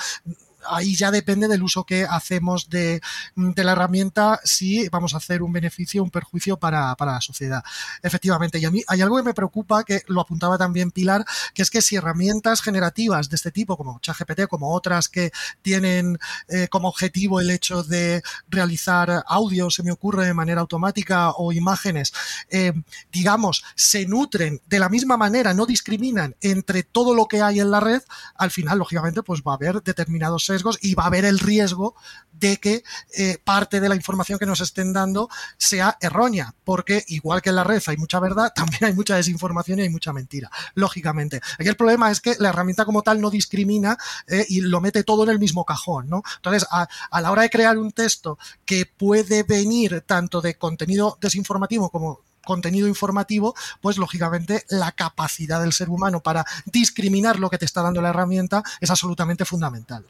ahí 0.68 0.94
ya 0.94 1.10
depende 1.10 1.48
del 1.48 1.62
uso 1.62 1.84
que 1.84 2.04
hacemos 2.04 2.68
de, 2.68 3.00
la 3.36 3.72
herramienta, 3.72 4.40
si 4.44 4.88
vamos 4.88 5.14
a 5.14 5.18
hacer 5.18 5.42
un 5.42 5.52
beneficio 5.52 6.02
un 6.02 6.10
perjuicio 6.10 6.56
para, 6.58 6.94
la 6.98 7.20
sociedad. 7.20 7.62
Efectivamente, 8.02 8.58
y 8.58 8.64
a 8.64 8.70
mí 8.70 8.82
hay 8.86 9.00
algo 9.00 9.16
que 9.16 9.22
me 9.22 9.34
preocupa, 9.34 9.84
que 9.84 10.02
lo 10.06 10.20
apuntaba 10.20 10.58
también 10.58 10.90
Pilar, 10.90 11.24
que 11.54 11.62
es 11.62 11.70
que 11.70 11.82
si 11.82 11.96
herramientas 11.96 12.62
generativas 12.62 13.28
de 13.28 13.36
este 13.36 13.50
tipo, 13.50 13.76
como 13.76 13.98
ChatGPT, 14.00 14.46
como 14.48 14.72
otras 14.72 15.08
que 15.08 15.32
tienen 15.62 16.18
eh, 16.48 16.68
como 16.68 16.88
objetivo 16.88 17.40
el 17.40 17.50
hecho 17.50 17.82
de 17.82 18.22
realizar 18.48 19.24
audio, 19.26 19.70
se 19.70 19.82
me 19.82 19.92
ocurre 19.92 20.26
de 20.26 20.34
manera 20.34 20.60
automática, 20.60 21.30
o 21.30 21.52
imágenes, 21.52 22.12
eh, 22.50 22.72
digamos, 23.10 23.64
se 23.74 24.06
nutren 24.06 24.60
de 24.66 24.78
la 24.78 24.88
misma 24.88 25.16
manera, 25.16 25.54
no 25.54 25.66
discriminan 25.66 26.36
entre 26.40 26.82
todo 26.82 27.14
lo 27.14 27.26
que 27.26 27.42
hay 27.42 27.60
en 27.60 27.70
la 27.70 27.80
red, 27.80 28.02
al 28.36 28.50
final, 28.50 28.78
lógicamente, 28.78 29.22
pues 29.22 29.42
va 29.42 29.52
a 29.52 29.56
haber 29.56 29.82
determinados 29.82 30.44
y 30.80 30.94
va 30.94 31.04
a 31.04 31.06
haber 31.06 31.24
el 31.24 31.38
riesgo 31.38 31.94
de 32.32 32.56
que 32.58 32.82
eh, 33.16 33.38
parte 33.42 33.80
de 33.80 33.88
la 33.88 33.94
información 33.94 34.38
que 34.38 34.46
nos 34.46 34.60
estén 34.60 34.92
dando 34.92 35.28
sea 35.56 35.96
errónea, 36.00 36.54
porque 36.64 37.04
igual 37.08 37.40
que 37.40 37.50
en 37.50 37.56
la 37.56 37.64
red 37.64 37.82
hay 37.86 37.96
mucha 37.96 38.18
verdad, 38.20 38.52
también 38.56 38.84
hay 38.84 38.94
mucha 38.94 39.16
desinformación 39.16 39.78
y 39.78 39.82
hay 39.82 39.90
mucha 39.90 40.12
mentira, 40.12 40.50
lógicamente. 40.74 41.40
Aquí 41.58 41.68
el 41.68 41.76
problema 41.76 42.10
es 42.10 42.20
que 42.20 42.36
la 42.38 42.48
herramienta 42.48 42.84
como 42.84 43.02
tal 43.02 43.20
no 43.20 43.30
discrimina 43.30 43.96
eh, 44.26 44.44
y 44.48 44.60
lo 44.60 44.80
mete 44.80 45.04
todo 45.04 45.24
en 45.24 45.30
el 45.30 45.38
mismo 45.38 45.64
cajón, 45.64 46.08
¿no? 46.08 46.22
Entonces, 46.36 46.66
a 46.70 47.20
la 47.20 47.30
hora 47.30 47.42
de 47.42 47.50
crear 47.50 47.78
un 47.78 47.92
texto 47.92 48.38
que 48.64 48.86
puede 48.86 49.42
venir 49.42 50.02
tanto 50.06 50.40
de 50.40 50.56
contenido 50.56 51.18
desinformativo 51.20 51.90
como 51.90 52.20
contenido 52.44 52.88
informativo, 52.88 53.54
pues 53.80 53.98
lógicamente 53.98 54.64
la 54.68 54.92
capacidad 54.92 55.60
del 55.60 55.72
ser 55.72 55.88
humano 55.88 56.20
para 56.20 56.44
discriminar 56.66 57.38
lo 57.38 57.50
que 57.50 57.58
te 57.58 57.64
está 57.64 57.82
dando 57.82 58.02
la 58.02 58.10
herramienta 58.10 58.62
es 58.80 58.90
absolutamente 58.90 59.44
fundamental 59.44 60.04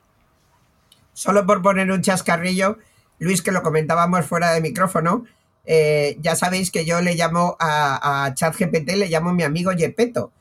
solo 1.12 1.46
por 1.46 1.62
poner 1.62 1.90
un 1.90 2.02
chascarrillo, 2.02 2.78
Luis, 3.18 3.42
que 3.42 3.52
lo 3.52 3.62
comentábamos 3.62 4.26
fuera 4.26 4.52
de 4.52 4.60
micrófono, 4.60 5.24
eh, 5.64 6.16
ya 6.20 6.34
sabéis 6.34 6.70
que 6.70 6.84
yo 6.84 7.00
le 7.00 7.14
llamo 7.14 7.56
a, 7.60 8.24
a 8.26 8.34
ChatGPT, 8.34 8.96
le 8.96 9.08
llamo 9.08 9.32
mi 9.32 9.44
amigo 9.44 9.72
Yepeto. 9.72 10.32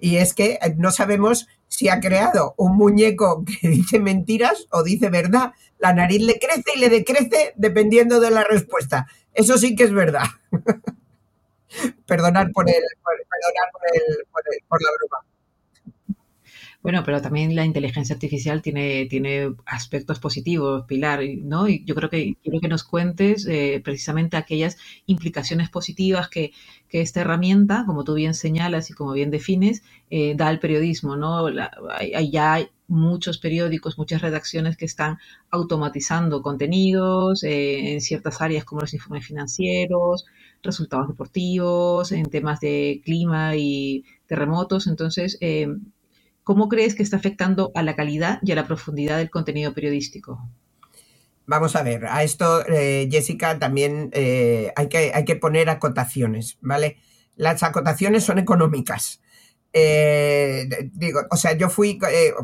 Y 0.00 0.16
es 0.16 0.32
que 0.34 0.58
eh, 0.62 0.74
no 0.78 0.90
sabemos 0.90 1.48
si 1.68 1.88
ha 1.88 2.00
creado 2.00 2.54
un 2.56 2.76
muñeco 2.76 3.44
que 3.60 3.68
dice 3.68 4.00
mentiras 4.00 4.66
o 4.70 4.82
dice 4.82 5.10
verdad. 5.10 5.52
La 5.78 5.92
nariz 5.92 6.22
le 6.22 6.38
crece 6.38 6.64
y 6.74 6.78
le 6.78 6.88
decrece 6.88 7.52
dependiendo 7.56 8.20
de 8.20 8.30
la 8.30 8.44
respuesta. 8.44 9.06
Eso 9.34 9.58
sí 9.58 9.76
que 9.76 9.84
es 9.84 9.92
verdad. 9.92 10.24
perdonad 12.06 12.48
por, 12.52 12.68
el, 12.68 12.82
por, 13.02 13.14
por, 14.32 14.42
por 14.68 14.82
la 14.82 14.90
broma. 14.98 15.29
Bueno, 16.82 17.02
pero 17.04 17.20
también 17.20 17.54
la 17.54 17.66
inteligencia 17.66 18.14
artificial 18.14 18.62
tiene, 18.62 19.04
tiene 19.04 19.54
aspectos 19.66 20.18
positivos, 20.18 20.84
Pilar, 20.86 21.20
¿no? 21.42 21.68
Y 21.68 21.84
yo 21.84 21.94
creo 21.94 22.08
que 22.08 22.36
quiero 22.42 22.58
que 22.60 22.68
nos 22.68 22.84
cuentes 22.84 23.46
eh, 23.46 23.82
precisamente 23.84 24.38
aquellas 24.38 24.78
implicaciones 25.04 25.68
positivas 25.68 26.30
que, 26.30 26.52
que, 26.88 27.02
esta 27.02 27.20
herramienta, 27.20 27.84
como 27.86 28.02
tú 28.02 28.14
bien 28.14 28.32
señalas 28.32 28.88
y 28.88 28.94
como 28.94 29.12
bien 29.12 29.30
defines, 29.30 29.82
eh, 30.08 30.34
da 30.36 30.48
al 30.48 30.58
periodismo, 30.58 31.16
¿no? 31.16 31.48
hay, 31.90 32.30
ya 32.30 32.54
hay 32.54 32.68
muchos 32.88 33.36
periódicos, 33.38 33.98
muchas 33.98 34.22
redacciones 34.22 34.76
que 34.78 34.86
están 34.86 35.18
automatizando 35.50 36.40
contenidos 36.42 37.44
eh, 37.44 37.92
en 37.92 38.00
ciertas 38.00 38.40
áreas 38.40 38.64
como 38.64 38.80
los 38.80 38.94
informes 38.94 39.26
financieros, 39.26 40.24
resultados 40.62 41.08
deportivos, 41.08 42.10
en 42.12 42.24
temas 42.30 42.58
de 42.60 43.02
clima 43.04 43.54
y 43.56 44.04
terremotos. 44.26 44.86
Entonces, 44.86 45.38
¿Cómo 46.50 46.68
crees 46.68 46.96
que 46.96 47.04
está 47.04 47.16
afectando 47.16 47.70
a 47.76 47.84
la 47.84 47.94
calidad 47.94 48.40
y 48.42 48.50
a 48.50 48.56
la 48.56 48.66
profundidad 48.66 49.18
del 49.18 49.30
contenido 49.30 49.72
periodístico? 49.72 50.50
Vamos 51.46 51.76
a 51.76 51.84
ver, 51.84 52.06
a 52.06 52.24
esto, 52.24 52.66
eh, 52.66 53.08
Jessica, 53.08 53.60
también 53.60 54.10
eh, 54.14 54.72
hay, 54.74 54.88
que, 54.88 55.12
hay 55.14 55.24
que 55.24 55.36
poner 55.36 55.70
acotaciones, 55.70 56.58
¿vale? 56.60 56.96
Las 57.36 57.62
acotaciones 57.62 58.24
son 58.24 58.40
económicas. 58.40 59.22
Eh, 59.72 60.90
digo, 60.92 61.20
o 61.30 61.36
sea, 61.36 61.52
yo 61.52 61.70
fui, 61.70 62.00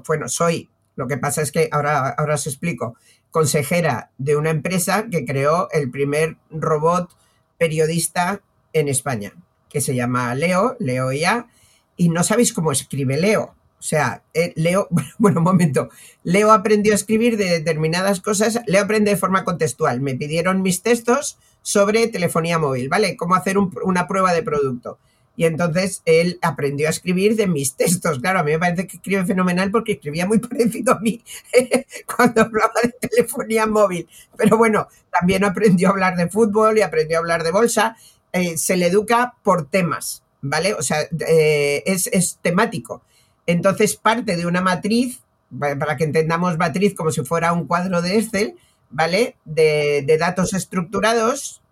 bueno, 0.06 0.28
soy, 0.28 0.70
lo 0.94 1.08
que 1.08 1.18
pasa 1.18 1.42
es 1.42 1.50
que 1.50 1.68
ahora, 1.72 2.10
ahora 2.10 2.36
os 2.36 2.46
explico, 2.46 2.96
consejera 3.32 4.12
de 4.18 4.36
una 4.36 4.50
empresa 4.50 5.08
que 5.10 5.24
creó 5.24 5.68
el 5.72 5.90
primer 5.90 6.36
robot 6.50 7.10
periodista 7.58 8.40
en 8.72 8.86
España, 8.86 9.32
que 9.68 9.80
se 9.80 9.96
llama 9.96 10.32
Leo, 10.36 10.76
Leo 10.78 11.10
ya, 11.10 11.48
y 11.96 12.08
no 12.08 12.22
sabéis 12.22 12.52
cómo 12.52 12.70
escribe 12.70 13.16
Leo. 13.16 13.55
O 13.86 13.88
sea, 13.88 14.24
eh, 14.34 14.52
Leo, 14.56 14.88
bueno, 15.18 15.38
un 15.38 15.44
momento, 15.44 15.90
Leo 16.24 16.50
aprendió 16.50 16.92
a 16.92 16.96
escribir 16.96 17.36
de 17.36 17.44
determinadas 17.44 18.20
cosas, 18.20 18.60
Leo 18.66 18.82
aprende 18.82 19.12
de 19.12 19.16
forma 19.16 19.44
contextual. 19.44 20.00
Me 20.00 20.16
pidieron 20.16 20.60
mis 20.60 20.82
textos 20.82 21.38
sobre 21.62 22.08
telefonía 22.08 22.58
móvil, 22.58 22.88
¿vale? 22.88 23.16
Cómo 23.16 23.36
hacer 23.36 23.58
una 23.58 24.08
prueba 24.08 24.32
de 24.32 24.42
producto. 24.42 24.98
Y 25.36 25.44
entonces 25.44 26.02
él 26.04 26.40
aprendió 26.42 26.88
a 26.88 26.90
escribir 26.90 27.36
de 27.36 27.46
mis 27.46 27.76
textos. 27.76 28.18
Claro, 28.18 28.40
a 28.40 28.42
mí 28.42 28.50
me 28.50 28.58
parece 28.58 28.88
que 28.88 28.96
escribe 28.96 29.24
fenomenal 29.24 29.70
porque 29.70 29.92
escribía 29.92 30.26
muy 30.26 30.38
parecido 30.40 30.94
a 30.94 30.98
mí 30.98 31.22
cuando 32.16 32.42
hablaba 32.42 32.72
de 32.82 33.08
telefonía 33.08 33.66
móvil. 33.66 34.08
Pero 34.36 34.56
bueno, 34.56 34.88
también 35.12 35.44
aprendió 35.44 35.88
a 35.88 35.90
hablar 35.92 36.16
de 36.16 36.28
fútbol 36.28 36.78
y 36.78 36.82
aprendió 36.82 37.18
a 37.18 37.20
hablar 37.20 37.44
de 37.44 37.52
bolsa. 37.52 37.96
Eh, 38.32 38.58
se 38.58 38.76
le 38.76 38.86
educa 38.86 39.36
por 39.44 39.70
temas, 39.70 40.24
¿vale? 40.42 40.74
O 40.74 40.82
sea, 40.82 41.02
eh, 41.28 41.84
es, 41.86 42.08
es 42.08 42.40
temático. 42.42 43.02
Entonces 43.46 43.96
parte 43.96 44.36
de 44.36 44.46
una 44.46 44.60
matriz, 44.60 45.20
para 45.58 45.96
que 45.96 46.04
entendamos 46.04 46.58
matriz 46.58 46.94
como 46.94 47.10
si 47.10 47.24
fuera 47.24 47.52
un 47.52 47.66
cuadro 47.66 48.02
de 48.02 48.18
Excel, 48.18 48.56
¿vale? 48.90 49.36
De, 49.44 50.16
datos 50.18 50.52
estructurados, 50.54 51.62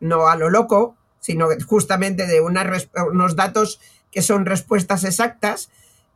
no 0.00 0.28
a 0.28 0.36
lo 0.36 0.50
loco, 0.50 0.96
sino 1.20 1.48
justamente 1.66 2.26
de 2.26 2.40
unos 2.40 3.36
datos 3.36 3.80
que 4.10 4.22
son 4.22 4.46
respuestas 4.46 5.04
exactas 5.04 5.70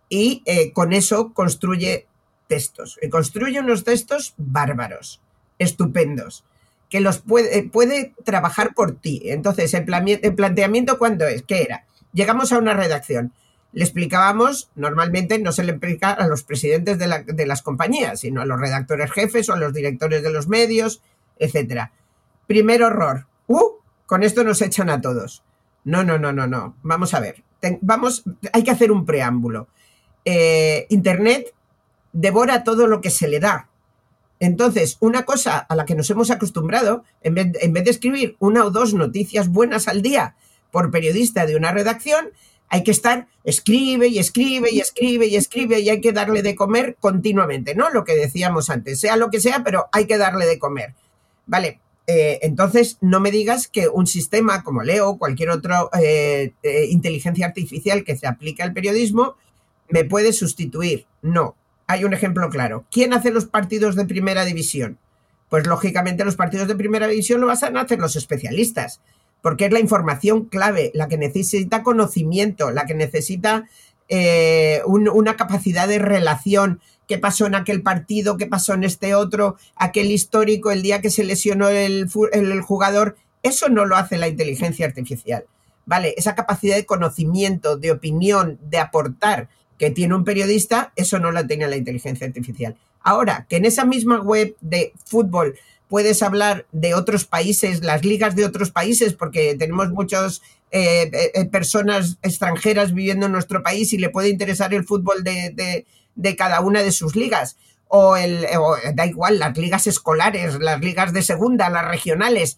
y 0.08 0.42
eh, 0.46 0.72
con 0.72 0.92
eso 0.92 1.32
construye 1.34 2.06
textos. 2.46 2.98
Y 3.02 3.08
construye 3.08 3.60
unos 3.60 3.84
textos 3.84 4.34
bárbaros, 4.36 5.20
estupendos, 5.58 6.44
que 6.88 7.00
los 7.00 7.18
puede, 7.18 7.62
puede 7.64 8.14
trabajar 8.24 8.74
por 8.74 8.92
ti. 8.92 9.22
Entonces, 9.24 9.72
el, 9.74 9.86
el 10.22 10.34
planteamiento, 10.34 10.98
¿cuándo 10.98 11.26
es? 11.26 11.42
¿Qué 11.42 11.62
era? 11.62 11.86
Llegamos 12.12 12.52
a 12.52 12.58
una 12.58 12.74
redacción 12.74 13.32
le 13.72 13.84
explicábamos, 13.84 14.70
normalmente 14.74 15.38
no 15.38 15.50
se 15.50 15.64
le 15.64 15.72
explica 15.72 16.10
a 16.10 16.26
los 16.26 16.42
presidentes 16.42 16.98
de, 16.98 17.46
las 17.46 17.62
compañías, 17.62 18.20
sino 18.20 18.42
a 18.42 18.46
los 18.46 18.60
redactores 18.60 19.10
jefes 19.10 19.48
o 19.48 19.54
a 19.54 19.58
los 19.58 19.72
directores 19.72 20.22
de 20.22 20.30
los 20.30 20.46
medios, 20.46 21.00
etc. 21.38 21.90
Primer 22.46 22.82
horror. 22.82 23.26
¡Uh! 23.46 23.78
Con 24.06 24.22
esto 24.22 24.44
nos 24.44 24.60
echan 24.60 24.90
a 24.90 25.00
todos. 25.00 25.42
No, 25.84 26.04
no, 26.04 26.18
no, 26.18 26.32
no, 26.32 26.46
no. 26.46 26.76
Vamos 26.82 27.14
a 27.14 27.20
ver. 27.20 27.42
vamos, 27.80 28.24
hay 28.52 28.62
que 28.62 28.70
hacer 28.70 28.92
un 28.92 29.06
preámbulo. 29.06 29.68
Eh, 30.26 30.86
Internet 30.90 31.54
devora 32.12 32.64
todo 32.64 32.86
lo 32.86 33.00
que 33.00 33.10
se 33.10 33.26
le 33.26 33.40
da. 33.40 33.70
Entonces, 34.38 34.98
una 35.00 35.24
cosa 35.24 35.58
a 35.58 35.74
la 35.76 35.86
que 35.86 35.94
nos 35.94 36.10
hemos 36.10 36.30
acostumbrado, 36.30 37.04
en 37.22 37.34
vez 37.34 37.84
de 37.84 37.90
escribir 37.90 38.36
una 38.38 38.64
o 38.64 38.70
dos 38.70 38.92
noticias 38.92 39.48
buenas 39.48 39.88
al 39.88 40.02
día 40.02 40.34
por 40.70 40.90
periodista 40.90 41.46
de 41.46 41.56
una 41.56 41.70
redacción, 41.70 42.32
hay 42.72 42.84
que 42.84 42.90
estar, 42.90 43.26
escribe 43.44 44.08
y 44.08 44.18
escribe 44.18 44.70
y 44.72 44.80
escribe 44.80 45.26
y 45.26 45.36
escribe 45.36 45.80
y 45.80 45.90
hay 45.90 46.00
que 46.00 46.12
darle 46.12 46.40
de 46.40 46.54
comer 46.54 46.96
continuamente, 46.98 47.74
¿no? 47.74 47.90
Lo 47.90 48.02
que 48.02 48.14
decíamos 48.14 48.70
antes, 48.70 48.98
sea 48.98 49.18
lo 49.18 49.30
que 49.30 49.40
sea, 49.40 49.62
pero 49.62 49.90
hay 49.92 50.06
que 50.06 50.16
darle 50.16 50.46
de 50.46 50.58
comer. 50.58 50.94
Vale, 51.44 51.80
eh, 52.06 52.38
entonces 52.40 52.96
no 53.02 53.20
me 53.20 53.30
digas 53.30 53.68
que 53.68 53.88
un 53.88 54.06
sistema 54.06 54.64
como 54.64 54.82
Leo 54.82 55.10
o 55.10 55.18
cualquier 55.18 55.50
otra 55.50 55.82
eh, 56.00 56.54
eh, 56.62 56.86
inteligencia 56.88 57.44
artificial 57.44 58.04
que 58.04 58.16
se 58.16 58.26
aplique 58.26 58.62
al 58.62 58.72
periodismo 58.72 59.36
me 59.90 60.06
puede 60.06 60.32
sustituir. 60.32 61.04
No, 61.20 61.56
hay 61.86 62.04
un 62.04 62.14
ejemplo 62.14 62.48
claro. 62.48 62.86
¿Quién 62.90 63.12
hace 63.12 63.32
los 63.32 63.44
partidos 63.44 63.96
de 63.96 64.06
primera 64.06 64.46
división? 64.46 64.96
Pues 65.50 65.66
lógicamente 65.66 66.24
los 66.24 66.36
partidos 66.36 66.68
de 66.68 66.74
primera 66.74 67.06
división 67.06 67.42
lo 67.42 67.48
van 67.48 67.76
a 67.76 67.82
hacer 67.82 67.98
los 67.98 68.16
especialistas 68.16 69.02
porque 69.42 69.66
es 69.66 69.72
la 69.72 69.80
información 69.80 70.46
clave, 70.46 70.90
la 70.94 71.08
que 71.08 71.18
necesita 71.18 71.82
conocimiento, 71.82 72.70
la 72.70 72.86
que 72.86 72.94
necesita 72.94 73.68
eh, 74.08 74.82
una 74.86 75.36
capacidad 75.36 75.88
de 75.88 75.98
relación, 75.98 76.80
qué 77.08 77.18
pasó 77.18 77.46
en 77.46 77.54
aquel 77.54 77.82
partido, 77.82 78.36
qué 78.36 78.46
pasó 78.46 78.74
en 78.74 78.84
este 78.84 79.14
otro, 79.14 79.56
aquel 79.76 80.10
histórico, 80.10 80.70
el 80.70 80.82
día 80.82 81.00
que 81.00 81.10
se 81.10 81.24
lesionó 81.24 81.68
el, 81.68 82.08
el 82.32 82.60
jugador, 82.62 83.16
eso 83.42 83.68
no 83.68 83.84
lo 83.84 83.96
hace 83.96 84.18
la 84.18 84.28
inteligencia 84.28 84.86
artificial. 84.86 85.44
¿Vale? 85.84 86.14
Esa 86.16 86.36
capacidad 86.36 86.76
de 86.76 86.86
conocimiento, 86.86 87.76
de 87.76 87.90
opinión, 87.90 88.60
de 88.62 88.78
aportar 88.78 89.48
que 89.78 89.90
tiene 89.90 90.14
un 90.14 90.22
periodista, 90.22 90.92
eso 90.94 91.18
no 91.18 91.32
lo 91.32 91.44
tiene 91.44 91.66
la 91.66 91.76
inteligencia 91.76 92.24
artificial. 92.24 92.76
Ahora, 93.00 93.46
que 93.48 93.56
en 93.56 93.64
esa 93.64 93.84
misma 93.84 94.20
web 94.20 94.54
de 94.60 94.92
fútbol 95.04 95.56
puedes 95.92 96.22
hablar 96.22 96.64
de 96.72 96.94
otros 96.94 97.26
países, 97.26 97.84
las 97.84 98.02
ligas 98.02 98.34
de 98.34 98.46
otros 98.46 98.70
países, 98.70 99.12
porque 99.12 99.56
tenemos 99.58 99.90
muchas 99.90 100.40
eh, 100.70 101.10
eh, 101.34 101.44
personas 101.44 102.16
extranjeras 102.22 102.94
viviendo 102.94 103.26
en 103.26 103.32
nuestro 103.32 103.62
país 103.62 103.92
y 103.92 103.98
le 103.98 104.08
puede 104.08 104.30
interesar 104.30 104.72
el 104.72 104.86
fútbol 104.86 105.22
de, 105.22 105.84
cada 106.38 106.62
una 106.62 106.82
de 106.82 106.92
sus 106.92 107.14
ligas. 107.14 107.58
O, 107.88 108.16
el, 108.16 108.46
da 108.94 109.04
igual, 109.04 109.38
las 109.38 109.54
ligas 109.58 109.86
escolares, 109.86 110.58
las 110.60 110.80
ligas 110.80 111.12
de 111.12 111.20
segunda, 111.20 111.68
las 111.68 111.86
regionales. 111.86 112.56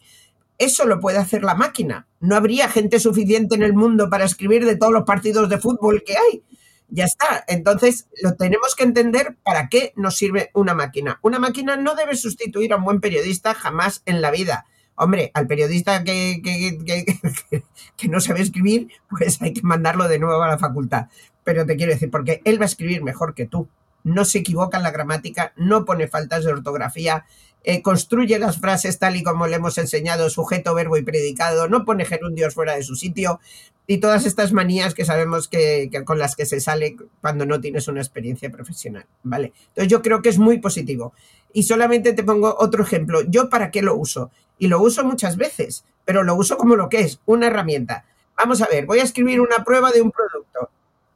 Eso 0.57 0.85
lo 0.85 1.01
puede 1.01 1.19
hacer 1.19 1.43
la 1.43 1.57
máquina. 1.57 2.07
No 2.21 2.37
habría 2.37 2.69
gente 2.69 3.01
suficiente 3.01 3.57
en 3.57 3.65
el 3.65 3.73
mundo 3.73 4.11
para 4.11 4.27
escribir 4.27 4.65
de 4.65 4.77
todos 4.77 4.93
los 4.93 5.03
partidos 5.03 5.49
de 5.49 5.59
fútbol 5.59 6.05
que 6.07 6.15
hay 6.17 6.45
ya 6.89 7.05
está. 7.05 7.45
Entonces, 7.49 8.09
lo 8.23 8.35
tenemos 8.35 8.75
que 8.75 8.85
entender 8.85 9.37
para 9.43 9.69
qué 9.69 9.93
nos 9.97 10.17
sirve 10.17 10.51
una 10.55 10.75
máquina. 10.75 11.19
Una 11.23 11.39
máquina 11.39 11.77
no 11.77 11.95
debe 11.95 12.17
sustituir 12.17 12.73
a 12.73 12.77
un 12.77 12.85
buen 12.85 13.01
periodista 13.01 13.55
jamás 13.55 14.03
en 14.07 14.21
la 14.21 14.31
vida. 14.31 14.67
Hombre, 14.97 15.31
al 15.35 15.47
periodista 15.47 16.05
que, 16.05 16.41
que, 17.97 18.09
no 18.09 18.21
sabe 18.21 18.43
escribir, 18.43 18.89
pues 19.11 19.43
hay 19.43 19.53
que 19.53 19.63
mandarlo 19.63 20.07
de 20.09 20.19
nuevo 20.19 20.43
a 20.43 20.49
la 20.49 20.59
facultad. 20.59 21.07
Pero 21.43 21.67
te 21.67 21.77
quiero 21.77 21.93
decir, 21.93 22.11
porque 22.11 22.41
él 22.45 22.61
va 22.61 22.65
a 22.65 22.67
escribir 22.67 23.03
mejor 23.03 23.35
que 23.35 23.47
tú. 23.47 23.69
no 24.05 24.25
se 24.25 24.39
equivoca 24.39 24.77
en 24.77 24.83
la 24.83 24.91
gramática, 24.91 25.53
no 25.57 25.87
pone 25.87 26.09
faltas 26.09 26.45
de 26.45 26.53
ortografía, 26.53 27.25
eh, 27.65 27.81
construye 27.81 28.39
las 28.39 28.59
frases 28.61 28.99
tal 28.99 29.17
y 29.17 29.23
como 29.23 29.47
le 29.47 29.57
hemos 29.57 29.79
enseñado, 29.79 30.29
sujeto, 30.29 30.75
verbo 30.75 30.99
y 30.99 31.03
predicado, 31.03 31.67
no 31.67 31.85
pone 31.85 32.05
gerundios 32.05 32.55
fuera 32.55 32.77
de 32.77 32.83
su 32.83 32.95
sitio 32.95 33.41
y 33.87 33.99
todas 33.99 34.27
estas 34.27 34.53
manías 34.53 34.95
que 34.95 35.05
sabemos 35.05 35.49
que, 35.49 35.91
con 36.05 36.19
las 36.19 36.37
que 36.37 36.47
se 36.47 36.61
sale 36.61 36.97
cuando 37.21 37.47
no 37.47 37.61
tienes 37.61 37.89
una 37.89 38.01
experiencia 38.01 38.51
profesional, 38.51 39.07
¿vale? 39.23 39.53
Entonces 39.69 39.89
yo 39.89 40.03
creo 40.03 40.23
que 40.23 40.29
es 40.29 40.39
muy 40.39 40.59
positivo. 40.59 41.13
Y 41.53 41.65
solamente 41.65 42.13
te 42.13 42.25
pongo 42.25 42.57
otro 42.59 42.83
ejemplo. 42.83 43.23
¿Yo 43.29 43.49
para 43.49 43.71
qué 43.71 43.83
lo 43.83 43.95
uso? 43.97 44.31
Y 44.59 44.69
lo 44.69 44.81
uso 44.81 45.05
muchas 45.05 45.37
veces, 45.37 45.85
pero 46.05 46.23
lo 46.23 46.35
uso 46.35 46.57
como 46.57 46.77
lo 46.77 46.89
que 46.89 47.01
es, 47.01 47.21
una 47.27 47.47
herramienta. 47.47 48.05
Vamos 48.37 48.63
a 48.63 48.67
ver, 48.67 48.87
voy 48.87 49.01
a 49.01 49.05
escribir 49.05 49.41
una 49.41 49.65
prueba 49.65 49.91
de 49.91 50.03
un 50.03 50.11
producto. 50.11 50.71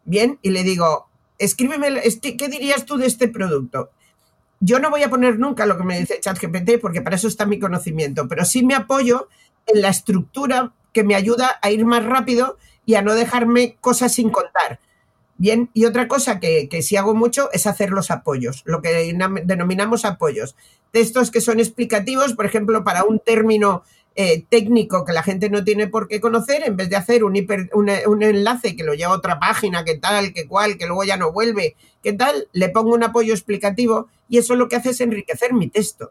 Bien, 0.05 0.39
y 0.43 0.51
le 0.51 0.63
digo, 0.63 1.09
escríbeme, 1.39 2.03
¿qué 2.21 2.49
dirías 2.49 2.85
tú 2.85 2.97
de 2.97 3.07
este 3.07 3.29
producto? 3.29 3.91
Yo 4.61 4.79
no 4.81 4.90
voy 4.90 5.03
a 5.03 5.11
poner 5.11 5.38
nunca 5.38 5.66
lo 5.66 5.77
que 5.77 5.85
me 5.85 5.99
dice 5.99 6.21
ChatGPT 6.21 6.81
porque 6.81 7.01
para 7.01 7.16
eso 7.16 7.29
está 7.29 7.47
mi 7.47 7.59
conocimiento, 7.59 8.27
pero 8.29 8.44
sí 8.44 8.64
me 8.64 8.75
apoyo 8.75 9.29
en 9.66 9.83
la 9.83 9.88
estructura 9.88 10.73
que 10.92 11.05
me 11.05 11.14
ayuda 11.14 11.59
a 11.62 11.71
ir 11.71 11.85
más 11.85 12.05
rápido 12.05 12.59
y 12.85 12.94
a 12.94 13.03
no 13.03 13.14
dejarme 13.14 13.77
cosas 13.81 14.14
sin 14.14 14.31
contar. 14.31 14.81
Bien, 15.37 15.71
y 15.73 15.85
otra 15.85 16.09
cosa 16.09 16.40
que, 16.40 16.68
que 16.68 16.83
sí 16.83 16.97
hago 16.97 17.14
mucho 17.14 17.51
es 17.53 17.68
hacer 17.68 17.90
los 17.90 18.11
apoyos, 18.11 18.62
lo 18.64 18.83
que 18.83 19.14
denominamos 19.44 20.05
apoyos. 20.05 20.57
Textos 20.90 21.31
que 21.31 21.40
son 21.40 21.61
explicativos, 21.61 22.33
por 22.33 22.47
ejemplo, 22.47 22.83
para 22.83 23.05
un 23.05 23.21
término 23.21 23.85
eh, 24.20 24.44
técnico 24.48 25.04
que 25.04 25.12
la 25.12 25.22
gente 25.22 25.48
no 25.48 25.62
tiene 25.62 25.87
por 25.87 26.09
qué 26.09 26.20
conocer, 26.20 26.64
en 26.64 26.76
vez 26.76 26.90
de 26.90 26.96
hacer 26.96 27.22
un, 27.22 27.37
un, 27.72 28.22
enlace 28.24 28.74
que 28.74 28.83
lo 28.83 28.94
lleva 28.94 29.12
a 29.12 29.16
otra 29.16 29.38
página, 29.38 29.85
que 29.85 29.96
tal, 29.96 30.33
que 30.33 30.48
cual, 30.48 30.76
que 30.76 30.87
luego 30.87 31.04
ya 31.04 31.16
no 31.16 31.31
vuelve, 31.31 31.76
que 32.02 32.12
tal, 32.12 32.48
le 32.50 32.68
pongo 32.68 32.96
un 32.96 33.04
apoyo 33.04 33.33
explicativo 33.33 34.09
y 34.28 34.38
eso 34.38 34.57
lo 34.57 34.68
que 34.68 34.74
hace 34.74 34.90
es 34.90 35.00
enriquecer 35.00 35.54
mi 35.54 35.68
texto. 35.68 36.11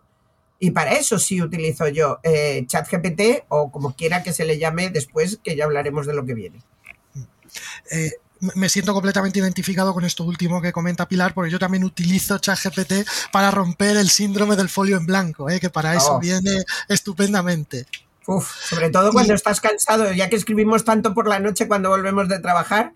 Y 0.58 0.72
para 0.72 0.94
eso 0.94 1.20
sí 1.20 1.42
utilizo 1.42 1.90
yo 1.90 2.20
eh, 2.24 2.64
ChatGPT 2.66 3.44
o 3.50 3.74
como 3.74 3.94
quiera 3.94 4.24
que 4.24 4.32
se 4.32 4.46
le 4.46 4.58
llame 4.58 4.90
después, 4.90 5.42
que 5.44 5.58
ya 5.58 5.66
hablaremos 5.66 6.08
de 6.08 6.14
lo 6.14 6.26
que 6.26 6.34
viene. 6.34 6.62
Eh, 7.92 8.12
me 8.40 8.70
siento 8.70 8.94
completamente 8.94 9.40
identificado 9.40 9.94
con 9.94 10.06
esto 10.06 10.24
último 10.24 10.62
que 10.62 10.72
comenta 10.72 11.08
Pilar, 11.08 11.34
porque 11.34 11.52
yo 11.52 11.60
también 11.60 11.84
utilizo 11.84 12.38
ChatGPT 12.38 13.08
para 13.32 13.52
romper 13.52 13.98
el 13.98 14.10
síndrome 14.10 14.56
del 14.56 14.70
folio 14.70 14.98
en 14.98 15.06
blanco, 15.06 15.50
¿eh? 15.50 15.60
que 15.60 15.70
para 15.70 15.96
eso 15.96 16.20
viene 16.20 16.64
estupendamente. 16.88 17.86
Uf, 18.28 18.52
sobre 18.70 18.90
todo 18.90 19.12
cuando 19.12 19.34
estás 19.34 19.62
cansado, 19.62 20.12
ya 20.12 20.30
que 20.30 20.36
escribimos 20.36 20.84
tanto 20.84 21.14
por 21.14 21.28
la 21.28 21.40
noche 21.40 21.68
cuando 21.68 21.90
volvemos 21.90 22.28
de 22.28 22.40
trabajar, 22.40 22.94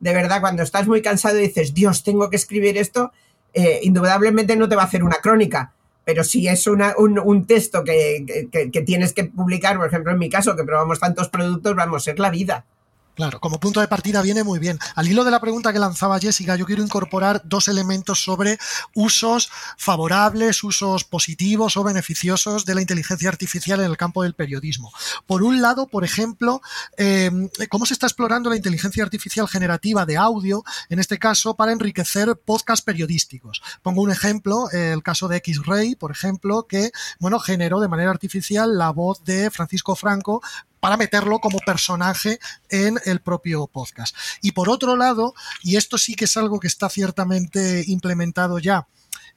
de 0.00 0.12
verdad, 0.12 0.40
cuando 0.40 0.64
estás 0.64 0.88
muy 0.88 1.02
cansado 1.02 1.38
y 1.38 1.42
dices, 1.42 1.72
Dios, 1.72 2.02
tengo 2.02 2.28
que 2.30 2.36
escribir 2.36 2.76
esto, 2.76 3.12
eh, 3.54 3.80
indudablemente 3.84 4.56
no 4.56 4.68
te 4.68 4.74
va 4.74 4.82
a 4.82 4.86
hacer 4.86 5.04
una 5.04 5.16
crónica, 5.16 5.72
pero 6.04 6.24
si 6.24 6.48
es 6.48 6.66
una, 6.66 6.94
un, 6.98 7.46
texto 7.46 7.84
que, 7.84 8.48
que, 8.50 8.82
tienes 8.82 9.12
que 9.12 9.24
publicar, 9.24 9.76
por 9.76 9.86
ejemplo, 9.86 10.10
en 10.10 10.18
mi 10.18 10.28
caso, 10.28 10.56
que 10.56 10.64
probamos 10.64 10.98
tantos 10.98 11.28
productos, 11.28 11.76
vamos, 11.76 12.02
a 12.02 12.04
ser 12.04 12.18
la 12.18 12.30
vida. 12.30 12.64
Claro, 13.14 13.40
como 13.40 13.60
punto 13.60 13.80
de 13.80 13.88
partida 13.88 14.22
viene 14.22 14.42
muy 14.42 14.58
bien. 14.58 14.78
Al 14.94 15.06
hilo 15.06 15.22
de 15.24 15.30
la 15.30 15.40
pregunta 15.40 15.70
que 15.72 15.78
lanzaba 15.78 16.18
Jessica, 16.18 16.56
yo 16.56 16.64
quiero 16.64 16.82
incorporar 16.82 17.42
dos 17.44 17.68
elementos 17.68 18.24
sobre 18.24 18.58
usos 18.94 19.50
favorables, 19.76 20.64
usos 20.64 21.04
positivos 21.04 21.76
o 21.76 21.84
beneficiosos 21.84 22.64
de 22.64 22.74
la 22.74 22.80
inteligencia 22.80 23.28
artificial 23.28 23.80
en 23.80 23.90
el 23.90 23.98
campo 23.98 24.22
del 24.22 24.32
periodismo. 24.32 24.92
Por 25.26 25.42
un 25.42 25.60
lado, 25.60 25.88
por 25.88 26.04
ejemplo, 26.04 26.62
em, 26.96 27.50
cómo 27.68 27.84
se 27.84 27.92
está 27.92 28.06
explorando 28.06 28.48
la 28.48 28.56
inteligencia 28.56 29.04
artificial 29.04 29.46
generativa 29.46 30.06
de 30.06 30.16
audio, 30.16 30.64
en 30.88 30.98
este 30.98 31.18
caso, 31.18 31.54
para 31.54 31.72
enriquecer 31.72 32.34
podcasts 32.36 32.82
periodísticos. 32.82 33.62
Pongo 33.82 34.00
un 34.00 34.10
ejemplo, 34.10 34.70
el 34.70 35.02
caso 35.02 35.28
de 35.28 35.36
X-Ray, 35.36 35.96
por 35.96 36.12
ejemplo, 36.12 36.66
que 36.66 36.92
bueno, 37.18 37.38
generó 37.40 37.80
de 37.80 37.88
manera 37.88 38.10
artificial 38.10 38.78
la 38.78 38.90
voz 38.90 39.22
de 39.24 39.50
Francisco 39.50 39.96
Franco 39.96 40.40
para 40.82 40.96
meterlo 40.96 41.38
como 41.38 41.60
personaje 41.60 42.40
en 42.68 42.98
el 43.04 43.20
propio 43.20 43.68
podcast. 43.68 44.16
Y 44.40 44.50
por 44.50 44.68
otro 44.68 44.96
lado, 44.96 45.32
y 45.62 45.76
esto 45.76 45.96
sí 45.96 46.16
que 46.16 46.24
es 46.24 46.36
algo 46.36 46.58
que 46.58 46.66
está 46.66 46.88
ciertamente 46.88 47.84
implementado 47.86 48.58
ya, 48.58 48.88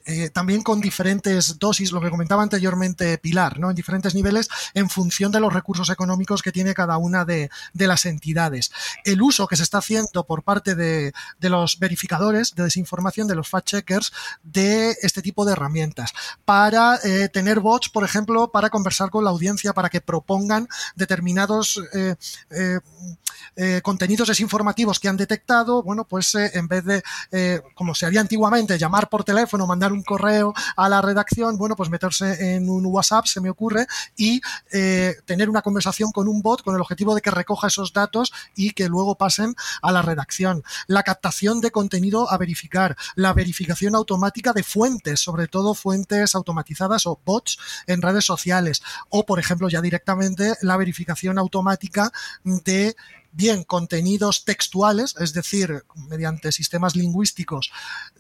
eh, 0.08 0.30
también 0.30 0.62
con 0.62 0.82
diferentes 0.82 1.58
dosis, 1.58 1.92
lo 1.92 2.00
que 2.00 2.12
comentaba 2.12 2.44
anteriormente 2.44 3.18
Pilar, 3.18 3.60
¿no? 3.60 3.72
En 3.72 3.76
diferentes 3.76 4.14
niveles 4.14 4.48
en 4.76 4.88
función 4.88 5.32
de 5.32 5.40
los 5.40 5.52
recursos 5.52 5.90
económicos 5.90 6.44
que 6.44 6.52
tiene 6.52 6.76
cada 6.76 6.98
una 6.98 7.26
de, 7.26 7.50
las 7.74 8.06
entidades. 8.06 8.72
El 9.04 9.22
uso 9.22 9.48
que 9.48 9.56
se 9.56 9.64
está 9.64 9.80
haciendo 9.80 10.26
por 10.26 10.44
parte 10.44 10.76
de, 10.76 11.12
los 11.40 11.80
verificadores 11.80 12.54
de 12.54 12.64
desinformación, 12.64 13.28
de 13.28 13.36
los 13.36 13.50
fact-checkers, 13.50 14.12
de 14.44 14.96
este 15.02 15.22
tipo 15.24 15.44
de 15.44 15.54
herramientas, 15.54 16.14
para 16.44 17.00
eh, 17.04 17.30
tener 17.30 17.60
bots, 17.60 17.90
por 17.90 18.04
ejemplo, 18.04 18.52
para 18.52 18.70
conversar 18.70 19.10
con 19.10 19.24
la 19.24 19.32
audiencia, 19.32 19.74
para 19.74 19.90
que 19.90 20.02
propongan 20.02 20.68
determinados 20.96 21.82
eh, 21.94 23.82
contenidos 23.82 24.28
desinformativos 24.28 25.00
que 25.00 25.08
han 25.08 25.18
detectado, 25.18 25.82
bueno, 25.82 26.06
pues 26.06 26.36
en 26.36 26.68
vez 26.68 26.84
de, 26.86 27.64
como 27.74 27.96
se 27.96 28.06
haría 28.06 28.22
antiguamente, 28.22 28.78
llamar 28.78 29.10
por 29.10 29.24
teléfono, 29.24 29.66
mandar 29.66 29.95
un 29.96 30.04
correo 30.04 30.54
a 30.76 30.90
la 30.90 31.02
redacción, 31.02 31.58
bueno, 31.58 31.76
pues 31.76 31.90
meterse 31.90 32.56
en 32.56 32.70
un 32.70 32.86
WhatsApp, 32.86 33.26
se 33.26 33.42
me 33.42 33.50
ocurre, 33.50 33.88
y 34.16 34.42
eh, 34.72 35.16
tener 35.26 35.50
una 35.50 35.62
conversación 35.62 36.12
con 36.12 36.28
un 36.28 36.42
bot 36.42 36.62
con 36.62 36.76
el 36.76 36.82
objetivo 36.82 37.16
de 37.16 37.22
que 37.22 37.32
recoja 37.32 37.68
esos 37.68 37.94
datos 37.94 38.32
y 38.56 38.72
que 38.72 38.88
luego 38.88 39.16
pasen 39.16 39.56
a 39.82 39.92
la 39.92 40.02
redacción. 40.02 40.64
La 40.88 41.04
captación 41.04 41.62
de 41.62 41.72
contenido 41.72 42.32
a 42.32 42.38
verificar, 42.38 42.96
la 43.16 43.34
verificación 43.34 43.96
automática 43.96 44.54
de 44.54 44.64
fuentes, 44.64 45.20
sobre 45.20 45.48
todo 45.48 45.74
fuentes 45.74 46.36
automatizadas 46.36 47.06
o 47.06 47.20
bots 47.26 47.58
en 47.88 48.02
redes 48.02 48.26
sociales, 48.26 48.82
o 49.10 49.26
por 49.26 49.40
ejemplo 49.40 49.70
ya 49.70 49.82
directamente 49.82 50.56
la 50.62 50.78
verificación 50.78 51.38
automática 51.38 52.12
de 52.44 52.96
bien 53.36 53.64
contenidos 53.64 54.46
textuales, 54.46 55.16
es 55.20 55.34
decir, 55.34 55.84
mediante 56.10 56.52
sistemas 56.52 56.96
lingüísticos 56.96 57.72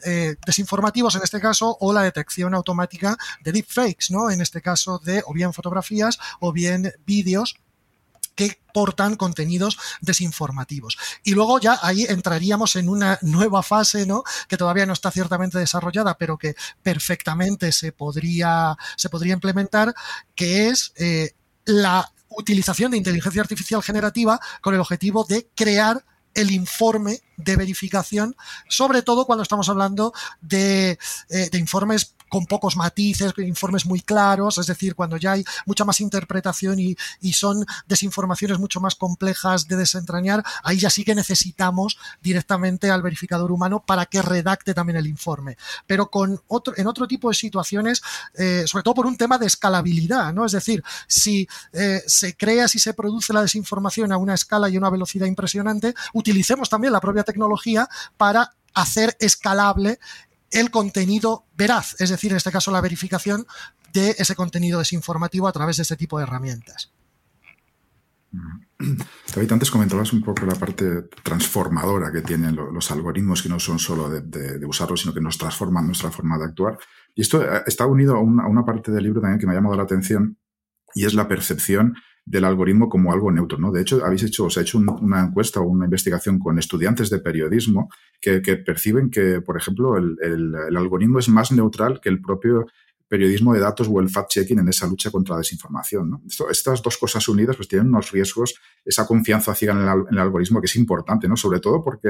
eh, 0.04 0.36
desinformativos 0.46 1.16
en 1.16 1.24
este 1.24 1.40
caso, 1.40 1.78
o 1.80 1.94
la 1.94 2.04
detección 2.04 2.54
automática 2.54 3.18
de 3.42 3.54
deepfakes, 3.54 4.12
¿no? 4.12 4.30
En 4.30 4.42
este 4.42 4.62
caso 4.62 5.00
de 5.00 5.24
o 5.26 5.34
bien 5.34 5.54
fotografías 5.54 6.20
o 6.40 6.52
bien 6.52 6.94
vídeos 7.06 7.56
que 8.36 8.60
portan 8.74 9.16
contenidos 9.16 9.78
desinformativos. 10.02 10.98
Y 11.24 11.32
luego 11.32 11.60
ya 11.62 11.80
ahí 11.82 12.06
entraríamos 12.10 12.76
en 12.76 12.90
una 12.90 13.18
nueva 13.22 13.64
fase, 13.64 14.06
¿no? 14.06 14.24
Que 14.50 14.58
todavía 14.58 14.86
no 14.86 14.92
está 14.92 15.12
ciertamente 15.12 15.58
desarrollada, 15.58 16.18
pero 16.18 16.38
que 16.38 16.56
perfectamente 16.84 17.72
se 17.72 17.94
podría, 17.94 18.78
se 18.98 19.10
podría 19.10 19.34
implementar, 19.34 19.96
que 20.36 20.68
es 20.68 20.92
eh, 20.98 21.32
la 21.64 22.12
utilización 22.38 22.92
de 22.92 22.98
inteligencia 22.98 23.42
artificial 23.42 23.82
generativa 23.84 24.40
con 24.62 24.74
el 24.74 24.80
objetivo 24.80 25.24
de 25.24 25.48
crear 25.56 26.04
el 26.34 26.52
informe 26.52 27.22
de 27.38 27.56
verificación, 27.56 28.36
sobre 28.68 29.02
todo 29.02 29.26
cuando 29.26 29.44
estamos 29.44 29.70
hablando 29.70 30.14
de, 30.42 31.00
eh, 31.30 31.50
informes 31.54 32.15
con 32.30 32.46
pocos 32.46 32.76
matices, 32.76 33.34
informes 33.38 33.86
muy 33.86 34.02
claros, 34.02 34.58
es 34.58 34.68
decir, 34.68 34.96
cuando 34.96 35.18
ya 35.18 35.34
hay 35.34 35.46
mucha 35.66 35.86
más 35.86 36.02
interpretación 36.02 36.80
y, 36.80 36.96
son 37.36 37.66
desinformaciones 37.86 38.60
mucho 38.60 38.80
más 38.80 38.96
complejas 38.96 39.68
de 39.68 39.76
desentrañar, 39.76 40.42
ahí 40.64 40.80
ya 40.80 40.90
sí 40.90 41.04
que 41.04 41.14
necesitamos 41.14 41.98
directamente 42.22 42.90
al 42.90 43.02
verificador 43.02 43.52
humano 43.52 43.84
para 43.86 44.06
que 44.06 44.22
redacte 44.22 44.74
también 44.74 44.98
el 44.98 45.06
informe. 45.06 45.58
Pero 45.86 46.10
con 46.10 46.42
otro, 46.48 46.74
en 46.78 46.88
otro 46.88 47.08
tipo 47.08 47.28
de 47.28 47.36
situaciones, 47.36 48.02
eh, 48.36 48.64
sobre 48.68 48.84
todo 48.84 48.94
por 48.94 49.06
un 49.06 49.18
tema 49.18 49.38
de 49.38 49.48
escalabilidad, 49.48 50.34
¿no? 50.34 50.46
Es 50.46 50.54
decir, 50.54 50.82
si 51.08 51.46
eh, 51.74 52.02
se 52.08 52.38
crea, 52.38 52.70
si 52.70 52.80
se 52.80 52.94
produce 52.94 53.34
la 53.34 53.42
desinformación 53.42 54.14
a 54.14 54.18
una 54.18 54.34
escala 54.34 54.70
y 54.70 54.78
una 54.78 54.90
velocidad 54.90 55.28
impresionante, 55.28 55.94
utilicemos 56.14 56.70
también 56.70 56.94
la 56.94 57.02
propia 57.02 57.24
tecnología 57.24 57.90
para 58.16 58.54
hacer 58.76 59.16
escalable 59.20 60.00
el 60.56 60.72
contenido 60.72 61.46
veraz, 61.56 61.96
es 62.00 62.10
decir, 62.10 62.32
en 62.32 62.38
este 62.38 62.52
caso 62.52 62.72
la 62.72 62.82
verificación 62.82 63.46
de 63.94 64.16
ese 64.18 64.36
contenido 64.36 64.80
desinformativo 64.80 65.48
a 65.48 65.52
través 65.52 65.78
de 65.78 65.84
este 65.84 65.98
tipo 65.98 66.18
de 66.18 66.24
herramientas. 66.24 66.92
David, 69.36 69.52
antes 69.52 69.72
comentabas 69.72 70.14
un 70.14 70.22
poco 70.22 70.46
la 70.46 70.56
parte 70.56 71.04
transformadora 71.24 72.12
que 72.12 72.22
tienen 72.22 72.56
los 72.56 72.92
algoritmos, 72.92 73.42
que 73.42 73.50
no 73.50 73.60
son 73.60 73.80
solo 73.80 74.10
de, 74.10 74.66
usarlos, 74.66 75.02
sino 75.02 75.14
que 75.14 75.22
nos 75.22 75.38
transforman 75.38 75.86
nuestra 75.86 76.12
forma 76.12 76.38
de 76.38 76.46
actuar. 76.46 76.78
Y 77.14 77.22
esto 77.22 77.42
eh, 77.42 77.64
está 77.66 77.86
unido 77.86 78.16
a 78.16 78.20
una, 78.20 78.44
a 78.44 78.48
una, 78.48 78.66
parte 78.66 78.92
del 78.92 79.04
libro 79.04 79.22
también 79.22 79.40
que 79.40 79.46
me 79.46 79.54
ha 79.54 79.56
llamado 79.56 79.76
la 79.76 79.84
atención, 79.84 80.38
y 80.94 81.06
es 81.06 81.14
la 81.14 81.28
percepción 81.28 81.96
del 82.26 82.44
algoritmo 82.44 82.90
como 82.90 83.14
algo 83.14 83.32
neutro. 83.32 83.58
¿no? 83.60 83.72
De 83.72 83.82
hecho, 83.82 84.04
habéis 84.04 84.24
hecho, 84.24 84.46
os 84.46 84.58
ha 84.58 84.62
hecho 84.62 84.80
una 84.80 85.22
encuesta 85.22 85.60
o 85.60 85.66
una 85.66 85.86
investigación 85.86 86.40
con 86.40 86.58
estudiantes 86.58 87.10
de 87.10 87.20
periodismo 87.20 87.90
que, 88.20 88.40
perciben 88.58 89.12
que, 89.12 89.42
por 89.42 89.58
ejemplo, 89.58 89.96
el, 89.98 90.56
algoritmo 90.76 91.20
es 91.20 91.30
más 91.30 91.52
neutral 91.52 92.02
que 92.02 92.10
el 92.10 92.22
propio 92.22 92.66
periodismo 93.08 93.54
de 93.54 93.60
datos 93.60 93.88
o 93.88 94.00
el 94.00 94.10
fact-checking 94.10 94.60
en 94.60 94.68
esa 94.68 94.88
lucha 94.88 95.12
contra 95.12 95.36
la 95.36 95.40
desinformación. 95.40 96.24
estas 96.50 96.82
dos 96.82 96.98
cosas 96.98 97.28
unidas 97.28 97.56
pues 97.56 97.68
tienen 97.68 97.88
unos 97.88 98.12
riesgos, 98.12 98.56
esa 98.84 99.06
confianza 99.06 99.54
ciega 99.54 99.74
en 99.74 100.08
el, 100.12 100.20
algoritmo 100.20 100.60
que 100.60 100.66
es 100.66 100.76
importante, 100.76 101.28
¿no? 101.28 101.38
sobre 101.38 101.60
todo 101.60 101.84
porque 101.84 102.10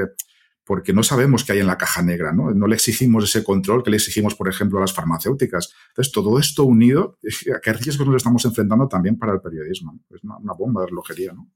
porque 0.66 0.92
no 0.92 1.04
sabemos 1.04 1.44
qué 1.44 1.52
hay 1.52 1.60
en 1.60 1.68
la 1.68 1.78
caja 1.78 2.02
negra, 2.02 2.32
¿no? 2.32 2.50
No 2.50 2.66
le 2.66 2.74
exigimos 2.74 3.22
ese 3.22 3.44
control 3.44 3.84
que 3.84 3.90
le 3.90 3.98
exigimos, 3.98 4.34
por 4.34 4.48
ejemplo, 4.48 4.78
a 4.78 4.80
las 4.80 4.92
farmacéuticas. 4.92 5.72
Entonces, 5.90 6.12
todo 6.12 6.40
esto 6.40 6.64
unido, 6.64 7.18
¿a 7.56 7.60
qué 7.60 7.72
riesgos 7.72 8.06
nos 8.06 8.16
estamos 8.16 8.44
enfrentando 8.44 8.88
también 8.88 9.16
para 9.16 9.32
el 9.32 9.40
periodismo? 9.40 10.00
Es 10.10 10.24
una, 10.24 10.52
bomba 10.58 10.80
de 10.80 10.88
relojería, 10.88 11.32
¿no? 11.32 11.48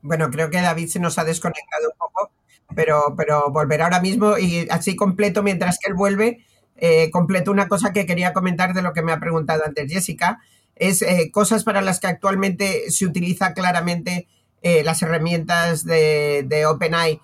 Bueno, 0.00 0.30
creo 0.30 0.48
que 0.48 0.60
David 0.60 0.88
se 0.88 1.00
nos 1.00 1.18
ha 1.18 1.24
desconectado 1.24 1.90
un 1.92 1.98
poco, 1.98 2.32
pero, 2.74 3.14
pero 3.16 3.50
volverá 3.50 3.84
ahora 3.84 4.00
mismo 4.00 4.38
y 4.38 4.68
así 4.70 4.94
completo 4.94 5.42
mientras 5.42 5.78
que 5.80 5.90
él 5.90 5.94
vuelve. 5.94 6.46
Eh, 6.76 7.10
completo 7.10 7.50
una 7.50 7.68
cosa 7.68 7.92
que 7.92 8.06
quería 8.06 8.32
comentar 8.32 8.74
de 8.74 8.82
lo 8.82 8.92
que 8.92 9.02
me 9.02 9.12
ha 9.12 9.20
preguntado 9.20 9.62
antes 9.64 9.92
Jessica, 9.92 10.40
es 10.74 11.02
eh, 11.02 11.30
cosas 11.32 11.64
para 11.64 11.82
las 11.82 12.00
que 12.00 12.06
actualmente 12.06 12.90
se 12.90 13.06
utiliza 13.06 13.54
claramente 13.54 14.26
eh, 14.62 14.82
las 14.84 15.02
herramientas 15.02 15.84
de, 15.84 16.44
de 16.46 16.66
OpenAI 16.66 17.20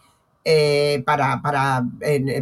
para, 1.05 1.43
para, 1.43 1.85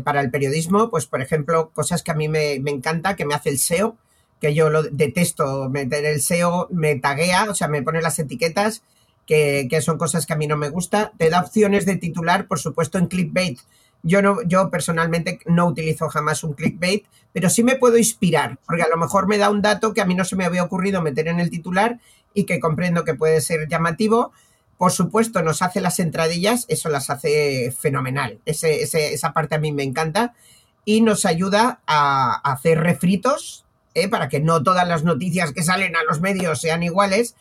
para, 0.05 0.21
el 0.21 0.31
periodismo, 0.31 0.91
pues 0.91 1.07
por 1.07 1.21
ejemplo, 1.21 1.71
cosas 1.71 2.05
que 2.05 2.13
a 2.13 2.15
mí 2.15 2.29
me, 2.29 2.61
me, 2.61 2.71
encanta, 2.71 3.17
que 3.17 3.27
me 3.27 3.35
hace 3.35 3.49
el 3.49 3.59
SEO, 3.59 3.97
que 4.41 4.55
yo 4.55 4.71
lo 4.71 4.85
detesto 4.85 5.69
meter 5.71 6.05
el 6.05 6.21
SEO, 6.21 6.69
me 6.71 6.95
taguea, 6.97 7.47
o 7.51 7.55
sea, 7.55 7.67
me 7.67 7.83
pone 7.83 8.01
las 8.01 8.19
etiquetas 8.21 8.83
que, 9.27 9.81
son 9.83 9.99
cosas 9.99 10.25
que 10.25 10.33
a 10.33 10.37
mí 10.37 10.47
no 10.47 10.57
me 10.57 10.69
gusta. 10.69 11.13
Te 11.19 11.29
da 11.29 11.41
opciones 11.41 11.85
de 11.85 11.97
titular, 11.97 12.47
por 12.47 12.59
supuesto, 12.59 12.99
en 12.99 13.09
clickbait. 13.09 13.59
Yo, 14.03 14.23
no, 14.23 14.43
yo 14.43 14.71
personalmente 14.71 15.41
no 15.47 15.67
utilizo 15.67 16.09
jamás 16.09 16.45
un 16.45 16.53
clickbait, 16.53 17.07
pero 17.33 17.51
sí 17.51 17.65
me 17.65 17.77
puedo 17.77 17.99
inspirar, 17.99 18.59
porque 18.65 18.83
a 18.83 18.89
lo 18.89 18.97
mejor 18.97 19.27
me 19.27 19.37
da 19.37 19.51
un 19.51 19.63
dato 19.63 19.93
que 19.93 20.01
a 20.01 20.05
mí 20.05 20.15
no 20.15 20.25
se 20.25 20.37
me 20.37 20.45
había 20.45 20.63
ocurrido 20.63 21.03
meter 21.03 21.27
en 21.27 21.41
el 21.41 21.51
titular 21.51 21.99
y 22.33 22.45
que 22.45 22.61
comprendo 22.61 23.05
que 23.05 23.15
puede 23.15 23.41
ser 23.41 23.67
llamativo. 23.69 24.33
Por 24.79 24.93
supuesto, 24.93 25.43
nos 25.43 25.63
hace 25.63 25.81
las 25.81 25.99
entradillas, 26.01 26.67
eso 26.69 26.89
las 26.91 27.09
hace 27.09 27.75
fenomenal. 27.79 28.41
esa 28.45 29.33
parte 29.33 29.55
a 29.55 29.59
mí 29.59 29.73
me 29.73 29.83
encanta 29.83 30.35
y 30.85 31.01
nos 31.01 31.25
ayuda 31.25 31.81
a, 31.87 32.35
hacer 32.45 32.79
refritos 32.81 33.65
¿eh? 33.95 34.09
para 34.09 34.29
que 34.29 34.41
no 34.41 34.63
todas 34.63 34.87
las 34.87 35.03
noticias 35.03 35.53
que 35.53 35.63
salen 35.63 35.97
a 35.97 36.05
los 36.05 36.21
medios 36.21 36.61
sean 36.61 36.83
iguales, 36.83 37.35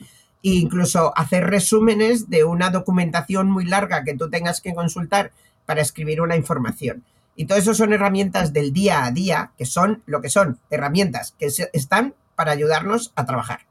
e 0.44 0.50
incluso 0.50 1.12
hacer 1.18 1.46
resúmenes 1.46 2.30
de 2.30 2.44
una 2.44 2.70
documentación 2.70 3.50
muy 3.50 3.66
larga 3.66 4.04
que 4.04 4.16
tú 4.16 4.30
tengas 4.30 4.62
que 4.62 4.74
consultar 4.74 5.32
para 5.66 5.82
escribir 5.82 6.22
una 6.22 6.36
información. 6.36 7.04
Y 7.36 7.46
todo 7.46 7.58
eso 7.58 7.74
son 7.74 7.92
herramientas 7.92 8.54
del 8.54 8.72
día 8.72 9.06
a 9.06 9.12
día, 9.12 9.52
que 9.58 9.66
son 9.66 10.04
lo 10.06 10.22
que 10.22 10.30
son, 10.30 10.60
herramientas 10.70 11.36
que 11.38 11.50
están 11.74 12.16
para 12.36 12.52
ayudarnos 12.52 13.12
a 13.16 13.26
trabajar. 13.26 13.62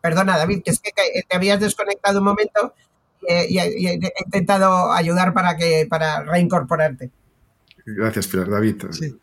Perdona, 0.00 0.38
David, 0.38 0.62
que 0.64 0.70
es 0.70 0.80
que 0.80 0.92
te 0.92 1.36
habías 1.36 1.60
desconectado 1.60 2.18
un 2.18 2.24
momento 2.24 2.74
y, 3.28 3.58
he 3.58 4.00
intentado 4.24 4.92
ayudar 4.92 5.32
para, 5.34 5.56
que, 5.56 5.86
para 5.88 6.22
reincorporarte. 6.22 7.10
Gracias, 7.84 8.26
Pilar. 8.28 8.50
David, 8.50 8.84
sí. 8.90 9.18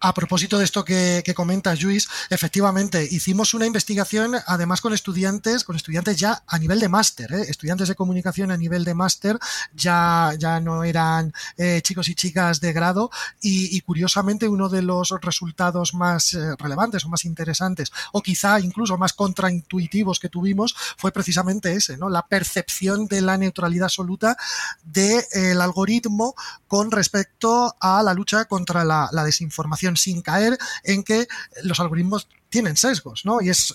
A 0.00 0.14
propósito 0.14 0.58
de 0.58 0.64
esto 0.64 0.84
que, 0.84 1.22
que 1.24 1.34
comentas, 1.34 1.82
Luis, 1.82 2.08
efectivamente, 2.30 3.02
hicimos 3.10 3.52
una 3.52 3.66
investigación 3.66 4.36
además 4.46 4.80
con 4.80 4.92
estudiantes, 4.92 5.64
con 5.64 5.74
estudiantes 5.74 6.16
ya 6.16 6.44
a 6.46 6.56
nivel 6.56 6.78
de 6.78 6.88
máster, 6.88 7.32
¿eh? 7.32 7.46
estudiantes 7.48 7.88
de 7.88 7.96
comunicación 7.96 8.52
a 8.52 8.56
nivel 8.56 8.84
de 8.84 8.94
máster, 8.94 9.40
ya, 9.74 10.34
ya 10.38 10.60
no 10.60 10.84
eran 10.84 11.32
eh, 11.56 11.80
chicos 11.82 12.08
y 12.08 12.14
chicas 12.14 12.60
de 12.60 12.72
grado, 12.72 13.10
y, 13.40 13.80
curiosamente 13.80 14.48
uno 14.48 14.68
de 14.68 14.82
los 14.82 15.12
resultados 15.20 15.94
más 15.94 16.32
eh, 16.34 16.54
relevantes 16.58 17.04
o 17.04 17.08
más 17.08 17.24
interesantes, 17.24 17.90
o 18.12 18.22
quizá 18.22 18.60
incluso 18.60 18.98
más 18.98 19.14
contraintuitivos 19.14 20.20
que 20.20 20.28
tuvimos, 20.28 20.76
fue 20.96 21.10
precisamente 21.10 21.72
ese, 21.72 21.96
¿no? 21.96 22.08
La 22.08 22.26
percepción 22.26 23.08
de 23.08 23.20
la 23.20 23.36
neutralidad 23.36 23.86
absoluta 23.86 24.36
del 24.84 25.60
algoritmo 25.60 26.36
con 26.68 26.92
respecto 26.92 27.74
a 27.80 28.02
la 28.02 28.14
lucha 28.14 28.44
contra 28.44 28.84
la 28.84 29.24
desinformación 29.24 29.87
sin 29.96 30.22
caer 30.22 30.58
en 30.84 31.02
que 31.02 31.26
los 31.62 31.80
algoritmos 31.80 32.28
tienen 32.48 32.76
sesgos, 32.76 33.24
¿no? 33.24 33.40
Y 33.40 33.50
es 33.50 33.72
eh, 33.72 33.74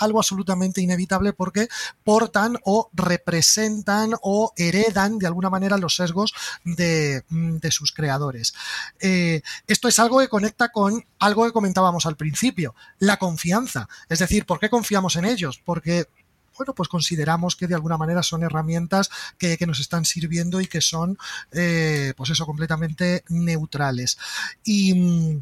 algo 0.00 0.18
absolutamente 0.18 0.80
inevitable 0.80 1.32
porque 1.32 1.68
portan 2.04 2.58
o 2.64 2.90
representan 2.92 4.12
o 4.22 4.52
heredan 4.56 5.18
de 5.18 5.26
alguna 5.26 5.50
manera 5.50 5.78
los 5.78 5.96
sesgos 5.96 6.34
de, 6.64 7.24
mm, 7.28 7.58
sus 7.70 7.92
creadores. 7.92 8.54
Eh, 9.00 9.42
esto 9.66 9.88
es 9.88 9.98
algo 9.98 10.20
que 10.20 10.28
conecta 10.28 10.70
con 10.70 11.04
algo 11.18 11.44
que 11.44 11.52
comentábamos 11.52 12.06
al 12.06 12.16
principio, 12.16 12.74
la 12.98 13.16
confianza. 13.16 13.88
Es 14.08 14.18
decir, 14.18 14.44
¿por 14.44 14.58
qué 14.58 14.68
confiamos 14.68 15.16
en 15.16 15.24
ellos? 15.24 15.60
Porque 15.64 16.08
bueno, 16.56 16.74
pues 16.74 16.90
consideramos 16.90 17.56
que 17.56 17.66
de 17.66 17.74
alguna 17.74 17.96
manera 17.96 18.22
son 18.22 18.42
herramientas 18.42 19.08
que, 19.38 19.56
nos 19.66 19.80
están 19.80 20.04
sirviendo 20.04 20.60
y 20.60 20.66
que 20.66 20.82
son, 20.82 21.16
eh, 21.52 22.12
pues 22.18 22.28
eso, 22.28 22.44
completamente 22.44 23.24
neutrales. 23.28 24.18
Y. 24.62 25.40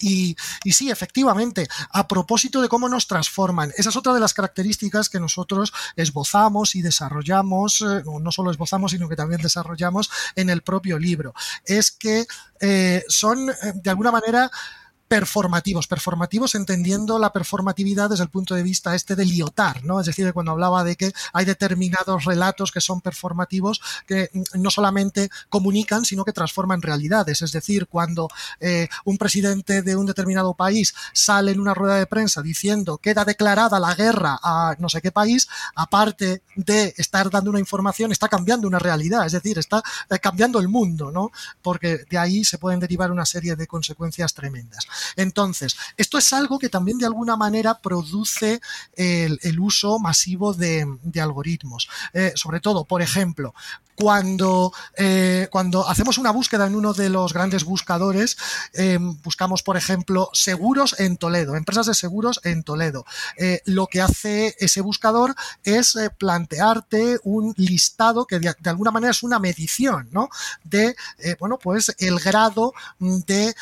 Y, 0.00 0.36
sí, 0.70 0.90
efectivamente, 0.90 1.66
a 1.90 2.06
propósito 2.08 2.60
de 2.60 2.68
cómo 2.68 2.88
nos 2.88 3.06
transforman, 3.06 3.72
esa 3.76 3.90
es 3.90 3.96
otra 3.96 4.12
de 4.12 4.20
las 4.20 4.34
características 4.34 5.08
que 5.08 5.20
nosotros 5.20 5.72
esbozamos 5.96 6.74
y 6.74 6.82
desarrollamos, 6.82 7.80
eh, 7.80 8.02
no 8.20 8.32
solo 8.32 8.50
esbozamos, 8.50 8.92
sino 8.92 9.08
que 9.08 9.16
también 9.16 9.40
desarrollamos 9.40 10.10
en 10.34 10.50
el 10.50 10.62
propio 10.62 10.98
libro. 10.98 11.34
Es 11.64 11.90
que 11.90 12.26
eh, 12.60 13.04
son, 13.08 13.46
de 13.74 13.90
alguna 13.90 14.10
manera, 14.10 14.50
performativos, 15.08 15.86
performativos 15.86 16.54
entendiendo 16.54 17.18
la 17.18 17.32
performatividad 17.32 18.10
desde 18.10 18.24
el 18.24 18.30
punto 18.30 18.54
de 18.54 18.62
vista 18.62 18.94
este 18.94 19.14
de 19.14 19.24
Lyotard, 19.24 19.82
¿no? 19.82 20.00
Es 20.00 20.06
decir, 20.06 20.32
cuando 20.32 20.52
hablaba 20.52 20.82
de 20.84 20.96
que 20.96 21.12
hay 21.32 21.44
determinados 21.44 22.24
relatos 22.24 22.72
que 22.72 22.80
son 22.80 23.00
performativos 23.00 23.80
que 24.06 24.30
no 24.54 24.70
solamente 24.70 25.30
comunican, 25.48 26.04
sino 26.04 26.24
que 26.24 26.32
transforman 26.32 26.82
realidades. 26.82 27.42
Es 27.42 27.52
decir, 27.52 27.86
cuando 27.86 28.28
eh, 28.60 28.88
un 29.04 29.18
presidente 29.18 29.82
de 29.82 29.96
un 29.96 30.06
determinado 30.06 30.54
país 30.54 30.94
sale 31.12 31.52
en 31.52 31.60
una 31.60 31.74
rueda 31.74 31.96
de 31.96 32.06
prensa 32.06 32.42
diciendo 32.42 32.98
queda 32.98 33.24
declarada 33.24 33.78
la 33.78 33.94
guerra 33.94 34.38
a 34.42 34.74
no 34.78 34.88
sé 34.88 35.00
qué 35.00 35.12
país, 35.12 35.48
aparte 35.74 36.42
de 36.56 36.94
estar 36.96 37.30
dando 37.30 37.50
una 37.50 37.60
información, 37.60 38.12
está 38.12 38.28
cambiando 38.28 38.66
una 38.66 38.78
realidad, 38.78 39.26
es 39.26 39.32
decir, 39.32 39.58
está 39.58 39.82
eh, 40.10 40.18
cambiando 40.18 40.58
el 40.58 40.68
mundo, 40.68 41.10
¿no? 41.10 41.30
Porque 41.62 42.04
de 42.10 42.18
ahí 42.18 42.44
se 42.44 42.58
pueden 42.58 42.80
derivar 42.80 43.10
una 43.10 43.26
serie 43.26 43.56
de 43.56 43.66
consecuencias 43.66 44.34
tremendas. 44.34 44.86
Entonces, 45.16 45.76
esto 45.96 46.18
es 46.18 46.32
algo 46.32 46.58
que 46.58 46.68
también 46.68 46.98
de 46.98 47.06
alguna 47.06 47.36
manera 47.36 47.78
produce 47.80 48.60
el, 48.96 49.60
uso 49.60 49.98
masivo 49.98 50.52
de, 50.52 50.86
algoritmos. 51.20 51.88
Eh, 52.12 52.32
sobre 52.34 52.60
todo, 52.60 52.84
por 52.84 53.02
ejemplo, 53.02 53.54
cuando, 53.96 54.72
eh, 54.96 55.48
cuando 55.50 55.88
hacemos 55.88 56.18
una 56.18 56.30
búsqueda 56.30 56.66
en 56.66 56.74
uno 56.74 56.92
de 56.92 57.08
los 57.08 57.32
grandes 57.32 57.64
buscadores, 57.64 58.36
eh, 58.72 58.98
buscamos, 59.22 59.62
por 59.62 59.76
ejemplo, 59.76 60.30
seguros 60.32 60.98
en 60.98 61.16
Toledo, 61.16 61.56
empresas 61.56 61.86
de 61.86 61.94
seguros 61.94 62.40
en 62.44 62.62
Toledo. 62.62 63.04
Eh, 63.36 63.60
lo 63.66 63.86
que 63.86 64.00
hace 64.00 64.56
ese 64.58 64.80
buscador 64.80 65.34
es 65.62 65.96
plantearte 66.18 67.18
un 67.24 67.54
listado 67.56 68.26
que 68.26 68.38
de, 68.38 68.54
alguna 68.64 68.90
manera 68.90 69.10
es 69.10 69.22
una 69.22 69.38
medición, 69.38 70.08
¿no? 70.10 70.28
De, 70.64 70.96
bueno, 71.38 71.58
pues 71.58 71.94
el 71.98 72.18
grado 72.18 72.72
de 72.98 73.54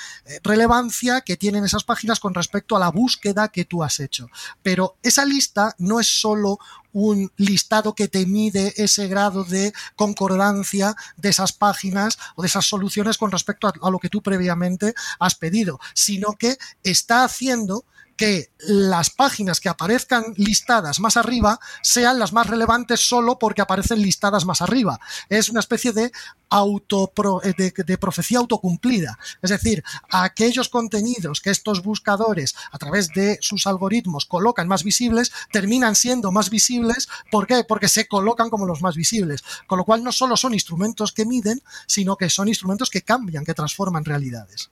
relevancia 0.43 1.21
que 1.21 1.37
tienen 1.37 1.65
esas 1.65 1.85
páginas 1.85 2.21
con 2.21 2.35
respecto 2.35 2.77
a 2.77 2.81
la 2.81 2.91
búsqueda 2.91 3.49
que 3.49 3.65
tú 3.65 3.83
has 3.83 4.01
hecho. 4.01 4.29
Pero 4.63 4.97
esa 5.03 5.25
lista 5.25 5.75
no 5.79 6.01
es 6.01 6.21
solo 6.21 6.59
un 6.93 7.33
listado 7.37 7.95
que 7.95 8.09
te 8.09 8.27
mide 8.27 8.75
ese 8.77 9.09
grado 9.09 9.45
de 9.45 9.73
concordancia 9.97 10.95
de 11.17 11.31
esas 11.31 11.53
páginas 11.53 12.19
o 12.37 12.43
de 12.43 12.49
esas 12.49 12.67
soluciones 12.67 13.19
con 13.19 13.31
respecto 13.31 13.67
a, 13.67 13.91
lo 13.91 13.99
que 13.99 14.09
tú 14.09 14.23
previamente 14.23 14.95
has 15.19 15.35
pedido, 15.35 15.81
sino 15.95 16.35
que 16.35 16.59
está 16.83 17.25
haciendo 17.25 17.85
que 18.17 18.51
las 18.59 19.11
páginas 19.11 19.61
que 19.61 19.69
aparezcan 19.69 20.35
listadas 20.37 21.01
más 21.01 21.17
arriba 21.17 21.59
sean 21.83 22.19
las 22.19 22.33
más 22.33 22.47
relevantes 22.47 23.01
solo 23.01 23.39
porque 23.39 23.63
aparecen 23.63 24.01
listadas 24.01 24.45
más 24.45 24.63
arriba. 24.63 25.01
Es 25.29 25.49
una 25.49 25.61
especie 25.61 25.93
de, 25.93 26.13
auto, 26.53 27.13
eh, 27.43 27.73
de, 27.75 27.99
profecía 27.99 28.39
autocumplida. 28.39 29.19
Es 29.41 29.51
decir, 29.51 29.83
aquellos 30.11 30.69
contenidos 30.69 31.41
que 31.41 31.51
estos 31.51 31.83
buscadores 31.83 32.55
a 32.71 32.79
través 32.79 33.09
de 33.09 33.39
sus 33.41 33.67
algoritmos 33.67 34.27
colocan 34.27 34.69
más 34.69 34.85
visibles, 34.85 35.33
terminan 35.51 35.97
siendo 35.97 36.31
más 36.31 36.51
visibles. 36.51 37.09
¿Por 37.31 37.47
qué? 37.47 37.65
Porque 37.65 37.89
se 37.89 38.07
colocan 38.07 38.51
como 38.51 38.67
los 38.67 38.83
más 38.83 38.97
visibles. 38.97 39.43
Con 39.67 39.79
lo 39.79 39.85
cual 39.85 40.05
no 40.05 40.13
solo 40.13 40.37
son 40.37 40.53
instrumentos 40.53 41.13
que 41.13 41.25
miden, 41.25 41.63
sino 41.87 42.17
que 42.17 42.29
son 42.29 42.49
instrumentos 42.49 42.91
que 42.91 43.03
cambian, 43.03 43.45
que 43.45 43.55
transforman 43.55 44.05
realidades. 44.05 44.71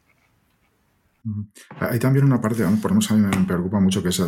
Hay 1.79 1.99
también 1.99 2.25
una 2.25 2.41
parte, 2.41 2.64
por 2.81 2.91
lo 2.91 2.97
menos 2.97 3.11
a 3.11 3.14
mí 3.14 3.21
me 3.21 3.47
preocupa 3.47 3.81
mucho, 3.81 4.03
que 4.03 4.09
es 4.09 4.23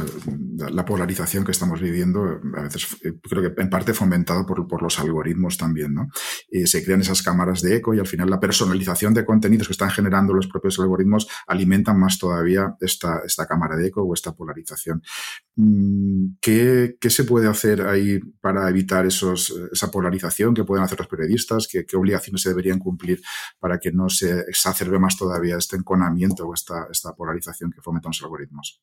la 0.56 0.84
polarización 0.84 1.44
que 1.44 1.52
estamos 1.52 1.80
viviendo, 1.80 2.40
a 2.56 2.62
veces 2.62 2.96
eh, 3.04 3.14
creo 3.22 3.42
que 3.42 3.60
en 3.60 3.70
parte 3.70 3.94
fomentado 3.94 4.44
por, 4.46 4.66
por 4.66 4.82
los 4.82 4.98
algoritmos 4.98 5.56
también, 5.56 5.94
¿no? 5.94 6.08
eh, 6.50 6.66
se 6.66 6.84
crean 6.84 7.00
esas 7.00 7.22
cámaras 7.22 7.62
de 7.62 7.76
eco 7.76 7.94
y 7.94 7.98
al 7.98 8.06
final 8.06 8.28
la 8.30 8.40
personalización 8.40 9.14
de 9.14 9.24
contenidos 9.24 9.68
que 9.68 9.72
están 9.72 9.90
generando 9.90 10.34
los 10.34 10.48
propios 10.48 10.78
algoritmos 10.78 11.28
alimentan 11.46 11.98
más 11.98 12.18
todavía 12.18 12.76
esta, 12.80 13.20
esta 13.24 13.46
cámara 13.46 13.76
de 13.76 13.88
eco 13.88 14.02
o 14.02 14.14
esta 14.14 14.32
polarización. 14.32 15.02
Mm, 15.56 16.36
¿Qué, 16.40 16.96
¿Qué, 16.98 17.10
se 17.10 17.24
puede 17.24 17.46
hacer 17.46 17.82
ahí 17.82 18.18
para 18.40 18.68
evitar 18.70 19.04
esos, 19.04 19.52
esa 19.70 19.90
polarización 19.90 20.54
que 20.54 20.64
pueden 20.64 20.84
hacer 20.84 20.98
los 20.98 21.08
periodistas? 21.08 21.68
¿Qué, 21.70 21.84
¿Qué, 21.84 21.96
obligaciones 21.96 22.40
se 22.40 22.48
deberían 22.48 22.78
cumplir 22.78 23.20
para 23.60 23.78
que 23.78 23.92
no 23.92 24.08
se 24.08 24.40
exacerbe 24.40 24.98
más 24.98 25.16
todavía 25.16 25.58
este 25.58 25.76
enconamiento 25.76 26.46
o 26.46 26.54
esta, 26.54 26.86
esta 26.90 27.14
polarización 27.14 27.70
que 27.70 27.82
fomentan 27.82 28.10
los 28.10 28.22
algoritmos? 28.22 28.80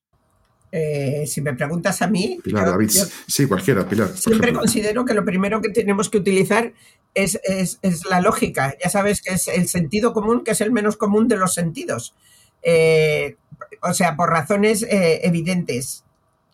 Eh, 0.72 1.24
si 1.26 1.42
me 1.42 1.54
preguntas 1.56 2.02
a 2.02 2.08
mí. 2.08 2.40
Pilar, 2.44 2.68
David, 2.68 2.92
sí, 3.28 3.48
cualquiera, 3.48 3.88
Pilar. 3.88 4.16
Siempre 4.16 4.54
considero 4.54 5.04
que 5.04 5.16
lo 5.16 5.26
primero 5.26 5.62
que 5.62 5.70
tenemos 5.70 6.10
que 6.10 6.20
utilizar 6.20 6.74
es, 7.16 7.40
es, 7.44 7.80
es, 7.82 8.06
la 8.06 8.22
lógica. 8.22 8.76
Ya 8.84 8.90
sabes 8.90 9.22
que 9.22 9.34
es 9.34 9.48
el 9.48 9.68
sentido 9.68 10.14
común, 10.14 10.44
que 10.44 10.52
es 10.52 10.62
el 10.62 10.72
menos 10.72 10.98
común 10.98 11.28
de 11.28 11.38
los 11.38 11.56
sentidos. 11.56 12.14
Eh, 12.62 13.38
o 13.82 13.94
sea, 13.94 14.16
por 14.16 14.30
razones 14.30 14.84
eh, 14.84 15.22
evidentes. 15.24 16.04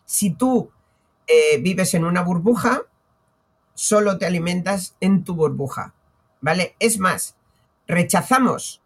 Si 0.06 0.30
tú 0.30 0.70
eh, 1.26 1.58
vives 1.60 1.92
en 1.94 2.04
una 2.04 2.22
burbuja, 2.22 2.82
solo 3.74 4.16
te 4.18 4.26
alimentas 4.26 4.96
en 5.00 5.24
tu 5.24 5.34
burbuja. 5.34 5.92
¿Vale? 6.40 6.76
Es 6.78 6.98
más, 6.98 7.36
rechazamos 7.86 8.80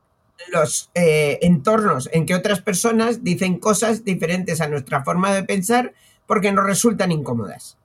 los 0.50 0.90
eh, 0.94 1.38
entornos 1.42 2.08
en 2.12 2.26
que 2.26 2.34
otras 2.34 2.60
personas 2.62 3.22
dicen 3.22 3.58
cosas 3.58 4.04
diferentes 4.04 4.60
a 4.60 4.68
nuestra 4.68 5.04
forma 5.04 5.32
de 5.32 5.44
pensar 5.44 5.94
porque 6.26 6.52
nos 6.52 6.64
resultan 6.64 7.12
incómodas. 7.12 7.76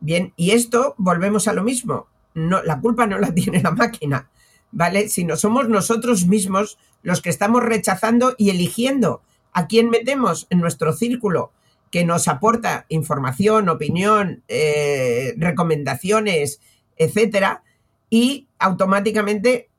Bien, 0.00 0.32
y 0.36 0.52
esto 0.52 0.94
volvemos 0.98 1.46
a 1.46 1.52
lo 1.52 1.62
mismo. 1.62 2.08
No, 2.34 2.62
la 2.62 2.80
culpa 2.80 3.06
no 3.06 3.18
la 3.18 3.32
tiene 3.34 3.62
la 3.62 3.70
máquina, 3.70 4.28
¿vale? 4.72 5.08
Sino 5.08 5.36
somos 5.36 5.68
nosotros 5.68 6.26
mismos 6.26 6.78
los 7.02 7.22
que 7.22 7.30
estamos 7.30 7.62
rechazando 7.62 8.34
y 8.36 8.50
eligiendo 8.50 9.22
a 9.52 9.66
quién 9.66 9.90
metemos 9.90 10.46
en 10.50 10.60
nuestro 10.60 10.92
círculo 10.92 11.52
que 11.90 12.04
nos 12.04 12.28
aporta 12.28 12.86
información, 12.88 13.68
opinión, 13.68 14.42
eh, 14.48 15.34
recomendaciones, 15.36 16.60
etcétera, 16.96 17.62
y 18.08 18.48
automáticamente 18.58 19.70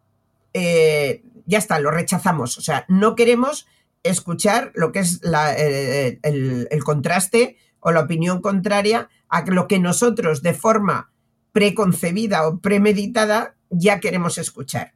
eh, 0.53 1.23
ya 1.45 1.57
está, 1.57 1.79
lo 1.79 1.91
rechazamos. 1.91 2.57
O 2.57 2.61
sea, 2.61 2.85
no 2.87 3.15
queremos 3.15 3.67
escuchar 4.03 4.71
lo 4.73 4.91
que 4.91 4.99
es 4.99 5.21
el, 5.23 6.83
contraste 6.83 7.57
o 7.79 7.91
la 7.91 8.01
opinión 8.01 8.41
contraria 8.41 9.09
a 9.29 9.43
lo 9.45 9.67
que 9.67 9.79
nosotros 9.79 10.41
de 10.41 10.53
forma 10.53 11.11
preconcebida 11.51 12.47
o 12.47 12.59
premeditada 12.59 13.55
ya 13.69 13.99
queremos 13.99 14.37
escuchar. 14.37 14.93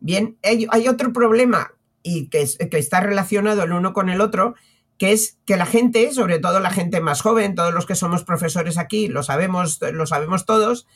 Bien, 0.00 0.38
hay, 0.42 0.88
otro 0.88 1.12
problema 1.12 1.72
y 2.02 2.28
que, 2.28 2.46
que 2.70 2.78
está 2.78 3.00
relacionado 3.00 3.62
el 3.62 3.72
uno 3.72 3.92
con 3.92 4.08
el 4.08 4.20
otro, 4.20 4.54
que 5.00 5.12
es 5.12 5.38
que 5.46 5.56
la 5.56 5.64
gente, 5.64 6.12
sobre 6.12 6.40
todo 6.40 6.60
la 6.60 6.70
gente 6.70 7.00
más 7.00 7.22
joven, 7.22 7.54
todos 7.54 7.72
los 7.72 7.86
que 7.86 7.94
somos 7.94 8.22
profesores 8.22 8.76
aquí, 8.76 9.08
lo 9.08 9.22
sabemos, 9.22 9.80
lo 9.80 10.06
sabemos 10.06 10.44
todos, 10.44 10.86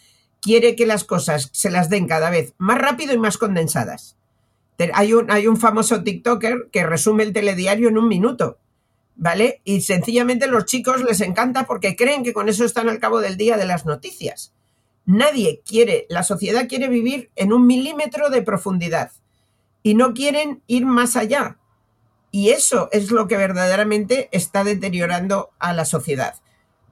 quiere 0.43 0.77
que 0.77 0.85
las 0.85 1.05
cosas 1.05 1.49
se 1.55 1.71
las 1.71 1.89
den 1.89 2.07
cada 2.07 2.29
vez 2.29 2.53
más 2.59 2.77
rápido 2.77 3.15
y 3.15 3.19
más 3.19 3.39
condensadas. 3.39 4.19
Hay 4.93 5.15
un, 5.15 5.57
famoso 5.57 6.03
TikToker 6.03 6.69
que 6.71 6.85
resume 6.85 7.23
el 7.23 7.33
telediario 7.33 7.89
en 7.89 7.97
un 7.97 8.07
minuto, 8.07 8.59
¿vale? 9.17 9.63
Y 9.65 9.81
sencillamente 9.81 10.49
los 10.49 10.67
chicos 10.67 11.03
les 11.03 11.23
encanta 11.23 11.65
porque 11.65 11.97
creen 11.97 12.25
que 12.25 12.35
con 12.35 12.51
eso 12.51 12.67
están 12.67 12.91
al 12.91 12.99
cabo 12.99 13.21
del 13.23 13.39
día 13.39 13.57
de 13.57 13.65
las 13.65 13.87
noticias. 13.87 14.53
Nadie 15.07 15.63
quiere, 15.67 16.05
la 16.11 16.25
sociedad 16.25 16.69
quiere 16.69 16.89
vivir 16.89 17.31
en 17.37 17.55
un 17.55 17.67
milímetro 17.67 18.29
de 18.29 18.43
profundidad 18.43 19.13
y 19.83 19.95
no 19.95 20.13
quieren 20.13 20.63
ir 20.67 20.85
más 20.85 21.17
allá. 21.17 21.57
Y 22.35 22.51
eso 22.51 22.89
es 22.91 23.13
lo 23.13 23.29
que 23.29 23.37
verdaderamente 23.37 24.29
está 24.33 24.65
deteriorando 24.65 25.51
a 25.61 25.73
la 25.73 25.85
sociedad. 25.85 26.35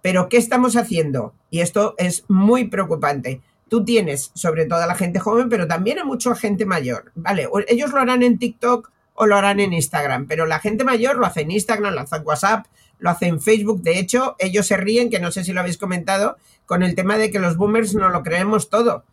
Pero 0.00 0.28
¿qué 0.28 0.36
estamos 0.36 0.76
haciendo? 0.76 1.34
Y 1.50 1.62
esto 1.62 1.96
es 1.98 2.24
muy 2.28 2.68
preocupante 2.68 3.40
tú 3.72 3.86
tienes 3.86 4.32
sobre 4.34 4.66
todo 4.66 4.82
a 4.82 4.86
la 4.86 4.94
gente 4.94 5.18
joven, 5.18 5.48
pero 5.48 5.66
también 5.66 5.98
a 5.98 6.04
mucha 6.04 6.34
gente 6.34 6.66
mayor. 6.66 7.10
Vale, 7.14 7.48
ellos 7.68 7.90
lo 7.90 8.00
harán 8.00 8.22
en 8.22 8.38
TikTok 8.38 8.92
o 9.14 9.24
lo 9.24 9.34
harán 9.34 9.60
en 9.60 9.72
Instagram, 9.72 10.26
pero 10.26 10.44
la 10.44 10.58
gente 10.58 10.84
mayor 10.84 11.16
lo 11.16 11.24
hace 11.24 11.40
en 11.40 11.52
Instagram, 11.52 11.94
lo 11.94 12.02
hace 12.02 12.16
en 12.16 12.26
WhatsApp, 12.26 12.66
lo 12.98 13.08
hace 13.08 13.28
en 13.28 13.40
Facebook. 13.40 13.80
De 13.80 13.98
hecho, 13.98 14.36
ellos 14.38 14.66
se 14.66 14.76
ríen, 14.76 15.08
que 15.08 15.20
no 15.20 15.32
sé 15.32 15.42
si 15.42 15.54
lo 15.54 15.60
habéis 15.60 15.78
comentado, 15.78 16.36
con 16.66 16.82
el 16.82 16.94
tema 16.94 17.16
de 17.16 17.30
que 17.30 17.38
los 17.38 17.56
boomers 17.56 17.94
no 17.94 18.10
lo 18.10 18.22
creemos 18.22 18.68
todo. 18.68 19.04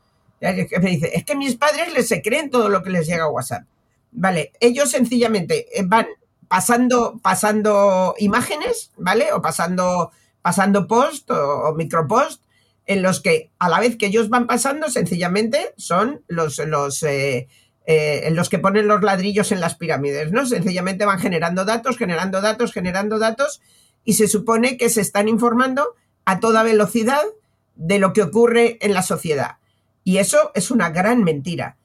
Me 0.42 0.90
dice, 0.92 1.12
es 1.14 1.24
que 1.24 1.38
mis 1.38 1.56
padres 1.56 1.94
les 1.94 2.10
se 2.10 2.22
creen 2.22 2.50
todo 2.50 2.68
lo 2.68 2.84
que 2.84 2.90
les 2.90 3.08
llega 3.08 3.24
a 3.24 3.30
WhatsApp. 3.30 3.64
Vale, 4.12 4.52
ellos 4.60 4.92
sencillamente 4.92 5.68
eh, 5.72 5.84
van 5.86 6.08
pasando, 6.50 7.20
pasando 7.24 8.16
imágenes, 8.18 8.92
¿vale? 8.98 9.32
O 9.32 9.42
pasando, 9.42 10.12
pasando 10.42 10.88
post 10.88 11.32
o, 11.32 11.70
o 11.70 11.76
micropost 11.76 12.44
en 12.90 13.04
los 13.04 13.22
que 13.22 13.52
a 13.60 13.70
la 13.70 13.80
vez 13.80 13.98
que 13.98 14.08
ellos 14.08 14.30
van 14.30 14.48
pasando, 14.48 14.90
sencillamente 14.90 15.76
son 15.78 16.24
los, 16.28 16.58
los, 16.58 17.04
eh, 17.04 17.48
eh, 17.86 18.30
los 18.32 18.50
que 18.50 18.58
ponen 18.58 18.88
los 18.88 19.04
ladrillos 19.04 19.52
en 19.52 19.60
las 19.62 19.76
pirámides, 19.76 20.32
¿no? 20.32 20.46
Sencillamente 20.48 21.06
van 21.06 21.20
generando 21.20 21.66
datos, 21.66 21.98
generando 21.98 22.42
datos, 22.42 22.74
generando 22.74 23.20
datos, 23.20 23.62
y 24.04 24.14
se 24.14 24.28
supone 24.28 24.76
que 24.76 24.90
se 24.90 25.02
están 25.02 25.28
informando 25.28 25.96
a 26.26 26.40
toda 26.40 26.64
velocidad 26.64 27.22
de 27.76 28.00
lo 28.00 28.12
que 28.12 28.24
ocurre 28.24 28.80
en 28.82 28.96
la 28.96 29.04
sociedad. 29.04 29.58
Y 30.04 30.18
eso 30.18 30.52
es 30.56 30.72
una 30.72 30.90
gran 30.90 31.24
mentira. 31.24 31.78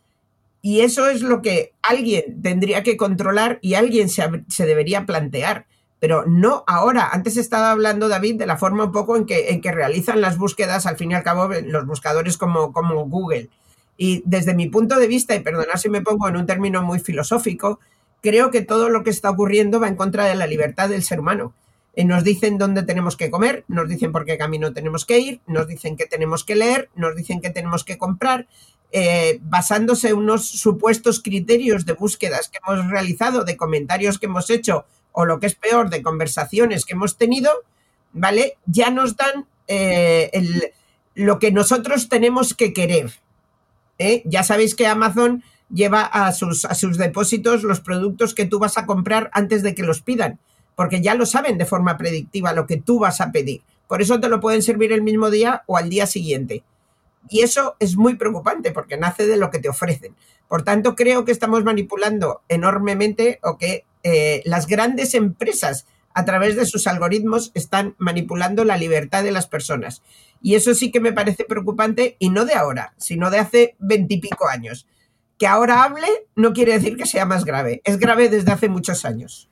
Y 0.67 0.81
eso 0.81 1.11
es 1.11 1.21
lo 1.21 1.43
que 1.43 1.75
alguien 1.83 2.41
tendría 2.41 2.83
que 2.83 2.97
controlar 2.97 3.59
y 3.61 3.75
alguien 3.75 4.09
se, 4.09 4.65
debería 4.65 5.05
plantear 5.05 5.67
pero 6.01 6.25
no 6.27 6.65
ahora. 6.67 7.09
Antes 7.12 7.37
estaba 7.39 7.71
hablando, 7.71 8.09
David, 8.09 8.37
de 8.37 8.47
la 8.47 8.57
forma 8.59 8.85
un 8.85 8.93
poco 8.93 9.17
en 9.17 9.27
que, 9.27 9.73
realizan 9.73 10.21
las 10.21 10.37
búsquedas, 10.37 10.85
al 10.87 10.97
fin 10.97 11.11
y 11.11 11.15
al 11.15 11.23
cabo, 11.23 11.49
los 11.49 11.87
buscadores 11.87 12.37
como, 12.37 12.73
Google. 13.09 13.49
Y 13.97 14.23
desde 14.27 14.55
mi 14.55 14.69
punto 14.69 14.99
de 14.99 15.07
vista, 15.07 15.35
y 15.35 15.41
perdonad 15.41 15.77
si 15.77 15.89
me 15.89 16.03
pongo 16.03 16.29
en 16.29 16.37
un 16.37 16.47
término 16.47 16.83
muy 16.83 16.99
filosófico, 16.99 17.81
creo 18.23 18.51
que 18.51 18.61
todo 18.61 18.91
lo 18.91 19.03
que 19.03 19.11
está 19.11 19.31
ocurriendo 19.31 19.81
va 19.81 19.89
en 19.89 19.97
contra 19.97 20.25
de 20.25 20.35
la 20.35 20.47
libertad 20.47 20.91
del 20.91 21.03
ser 21.03 21.21
humano. 21.21 21.55
Eh, 21.95 22.05
nos 22.05 22.25
dicen 22.25 22.59
dónde 22.59 22.83
tenemos 22.83 23.17
que 23.17 23.31
comer, 23.31 23.65
nos 23.69 23.89
dicen 23.89 24.12
por 24.12 24.25
qué 24.25 24.37
camino 24.37 24.73
tenemos 24.73 25.07
que 25.07 25.21
ir, 25.21 25.41
nos 25.47 25.69
dicen 25.69 25.97
qué 25.97 26.07
tenemos 26.07 26.45
que 26.45 26.57
leer, 26.57 26.91
nos 26.97 27.15
dicen 27.17 27.41
qué 27.41 27.51
tenemos 27.51 27.85
que 27.85 27.99
comprar, 27.99 28.47
eh, 28.97 29.40
basándose 29.42 30.11
en 30.11 30.18
unos 30.18 30.47
supuestos 30.47 31.20
criterios 31.20 31.84
de 31.84 31.95
búsquedas 31.95 32.49
que 32.49 32.61
hemos 32.64 32.88
realizado, 32.88 33.42
de 33.42 33.57
comentarios 33.57 34.20
que 34.20 34.26
hemos 34.26 34.49
hecho 34.51 34.86
o 35.11 35.24
lo 35.24 35.40
que 35.40 35.49
es 35.49 35.57
peor, 35.57 35.90
de 35.90 36.01
conversaciones 36.01 36.84
que 36.84 36.92
hemos 36.92 37.18
tenido, 37.18 37.51
¿vale? 38.12 38.57
Ya 38.66 38.90
nos 38.90 39.16
dan 39.16 39.47
eh, 39.66 40.30
lo 41.16 41.40
que 41.40 41.51
nosotros 41.51 42.09
tenemos 42.09 42.55
que 42.55 42.72
querer. 42.72 43.11
¿eh? 43.99 44.22
Ya 44.26 44.45
sabéis 44.45 44.76
que 44.76 44.86
Amazon 44.86 45.42
lleva 45.72 46.03
a 46.05 46.30
sus, 46.32 46.64
a 46.64 46.76
sus 46.76 46.97
depósitos 46.97 47.64
los 47.64 47.80
productos 47.80 48.32
que 48.32 48.45
tú 48.45 48.61
vas 48.61 48.78
a 48.78 48.86
comprar 48.86 49.28
antes 49.32 49.64
de 49.64 49.74
que 49.74 49.82
los 49.82 50.03
pidan, 50.03 50.38
porque 50.76 51.03
ya 51.03 51.16
lo 51.16 51.26
saben 51.26 51.59
de 51.59 51.66
forma 51.66 51.97
predictiva 51.97 52.53
lo 52.53 52.68
que 52.68 52.76
tú 52.76 53.01
vas 53.01 53.20
a 53.20 53.32
pedir. 53.32 53.62
Por 53.88 54.03
eso 54.03 54.20
te 54.20 54.28
lo 54.28 54.38
pueden 54.38 54.62
servir 54.62 54.92
el 54.92 55.03
mismo 55.03 55.30
día 55.30 55.64
o 55.66 55.76
al 55.76 55.90
día 55.90 56.07
siguiente. 56.07 56.62
Y 57.29 57.41
eso 57.41 57.77
es 57.79 57.97
muy 57.97 58.16
preocupante 58.16 58.70
porque 58.72 58.97
nace 58.97 59.27
de 59.27 59.37
lo 59.37 59.51
que 59.51 59.59
te 59.59 59.68
ofrecen. 59.68 60.14
Por 60.49 60.62
tanto, 60.62 60.95
creo 60.95 61.25
que 61.25 61.33
estamos 61.33 61.64
manipulando 61.64 62.43
enormemente 62.49 63.41
o 63.43 63.57
que 63.57 63.85
eh, 64.03 64.43
las 64.45 64.66
grandes 64.66 65.14
empresas 65.14 65.87
a 66.14 66.25
través 66.25 66.57
de 66.57 66.66
sus 66.66 66.87
algoritmos 66.87 67.51
están 67.55 67.95
manipulando 67.99 68.64
la 68.64 68.77
libertad 68.77 69.25
de 69.25 69.33
las 69.33 69.47
personas. 69.47 70.03
Y 70.41 70.55
eso 70.55 70.75
sí 70.75 70.93
que 70.93 71.01
me 71.01 71.12
parece 71.12 71.45
preocupante 71.45 72.16
y 72.18 72.31
no 72.31 72.45
de 72.45 72.55
ahora, 72.55 72.95
sino 72.99 73.31
de 73.31 73.39
hace 73.39 73.77
veintipico 73.79 74.49
años. 74.49 74.87
Que 75.39 75.47
ahora 75.49 75.83
hable 75.83 76.07
no 76.37 76.53
quiere 76.53 76.72
decir 76.72 76.97
que 76.97 77.07
sea 77.07 77.27
más 77.27 77.45
grave, 77.45 77.81
es 77.85 77.99
grave 77.99 78.29
desde 78.29 78.53
hace 78.53 78.68
muchos 78.68 79.05
años. 79.05 79.49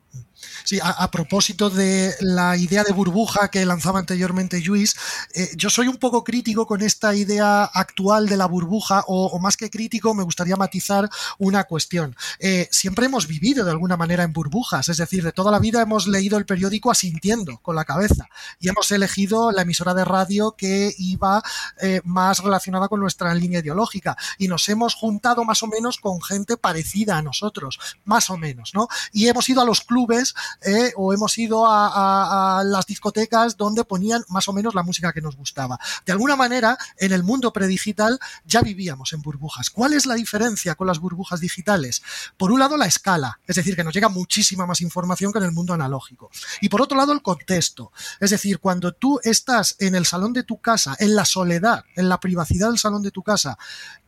Sí, 0.64 0.78
a, 0.82 1.10
propósito 1.10 1.70
de 1.70 2.14
la 2.20 2.56
idea 2.56 2.84
de 2.84 2.92
burbuja 2.92 3.48
que 3.48 3.64
lanzaba 3.66 3.98
anteriormente 3.98 4.60
Luis, 4.60 4.94
eh, 5.34 5.50
yo 5.56 5.70
soy 5.70 5.88
un 5.88 5.96
poco 5.96 6.24
crítico 6.24 6.66
con 6.66 6.82
esta 6.82 7.14
idea 7.14 7.64
actual 7.64 8.28
de 8.28 8.36
la 8.36 8.46
burbuja, 8.46 9.04
o, 9.06 9.38
más 9.38 9.56
que 9.56 9.70
crítico, 9.70 10.14
me 10.14 10.22
gustaría 10.22 10.56
matizar 10.56 11.08
una 11.38 11.64
cuestión. 11.64 12.16
Eh, 12.38 12.68
siempre 12.70 13.06
hemos 13.06 13.26
vivido 13.26 13.64
de 13.64 13.70
alguna 13.70 13.96
manera 13.96 14.22
en 14.22 14.32
burbujas, 14.32 14.88
es 14.88 14.96
decir, 14.96 15.22
de 15.24 15.32
toda 15.32 15.50
la 15.50 15.58
vida 15.58 15.82
hemos 15.82 16.06
leído 16.06 16.38
el 16.38 16.46
periódico 16.46 16.90
asintiendo 16.90 17.58
con 17.58 17.76
la 17.76 17.84
cabeza 17.84 18.28
y 18.58 18.68
hemos 18.68 18.90
elegido 18.92 19.50
la 19.50 19.62
emisora 19.62 19.94
de 19.94 20.04
radio 20.04 20.52
que 20.56 20.94
iba 20.98 21.42
eh, 21.80 22.00
más 22.04 22.38
relacionada 22.38 22.88
con 22.88 23.00
nuestra 23.00 23.34
línea 23.34 23.60
ideológica 23.60 24.16
y 24.38 24.48
nos 24.48 24.68
hemos 24.68 24.94
juntado 24.94 25.44
más 25.44 25.62
o 25.62 25.66
menos 25.66 25.98
con 25.98 26.22
gente 26.22 26.56
parecida 26.56 27.18
a 27.18 27.22
nosotros, 27.22 27.78
más 28.04 28.30
o 28.30 28.36
menos, 28.36 28.72
¿no? 28.74 28.88
Y 29.12 29.28
hemos 29.28 29.48
ido 29.48 29.60
a 29.60 29.64
los 29.64 29.82
clubes 29.82 30.34
eh, 30.60 30.92
o 30.96 31.12
hemos 31.12 31.36
ido 31.38 31.66
a, 31.66 32.58
a, 32.58 32.64
las 32.64 32.86
discotecas 32.86 33.56
donde 33.56 33.84
ponían 33.84 34.24
más 34.28 34.48
o 34.48 34.52
menos 34.52 34.74
la 34.74 34.82
música 34.82 35.12
que 35.12 35.20
nos 35.20 35.36
gustaba. 35.36 35.78
De 36.04 36.12
alguna 36.12 36.36
manera, 36.36 36.76
en 36.98 37.12
el 37.12 37.22
mundo 37.22 37.52
predigital 37.52 38.18
ya 38.44 38.60
vivíamos 38.60 39.12
en 39.12 39.22
burbujas. 39.22 39.70
¿Cuál 39.70 39.92
es 39.94 40.06
la 40.06 40.14
diferencia 40.14 40.74
con 40.74 40.86
las 40.86 40.98
burbujas 40.98 41.40
digitales? 41.40 42.02
Por 42.36 42.52
un 42.52 42.60
lado, 42.60 42.76
la 42.76 42.86
escala, 42.86 43.38
es 43.46 43.56
decir, 43.56 43.76
que 43.76 43.84
nos 43.84 43.94
llega 43.94 44.08
muchísima 44.08 44.66
más 44.66 44.80
información 44.80 45.32
que 45.32 45.38
en 45.38 45.44
el 45.44 45.52
mundo 45.52 45.74
analógico. 45.74 46.30
Y 46.60 46.68
por 46.68 46.82
otro 46.82 46.96
lado, 46.96 47.12
el 47.12 47.22
contexto. 47.22 47.92
Es 48.20 48.30
decir, 48.30 48.58
cuando 48.58 48.92
tú 48.92 49.20
estás 49.22 49.76
en 49.78 49.94
el 49.94 50.06
salón 50.06 50.32
de 50.32 50.42
tu 50.42 50.58
casa, 50.58 50.96
en 50.98 51.14
la 51.14 51.24
soledad, 51.24 51.84
en 51.96 52.08
la 52.08 52.20
privacidad 52.20 52.68
del 52.68 52.78
salón 52.78 53.02
de 53.02 53.10
tu 53.10 53.22
casa, 53.22 53.58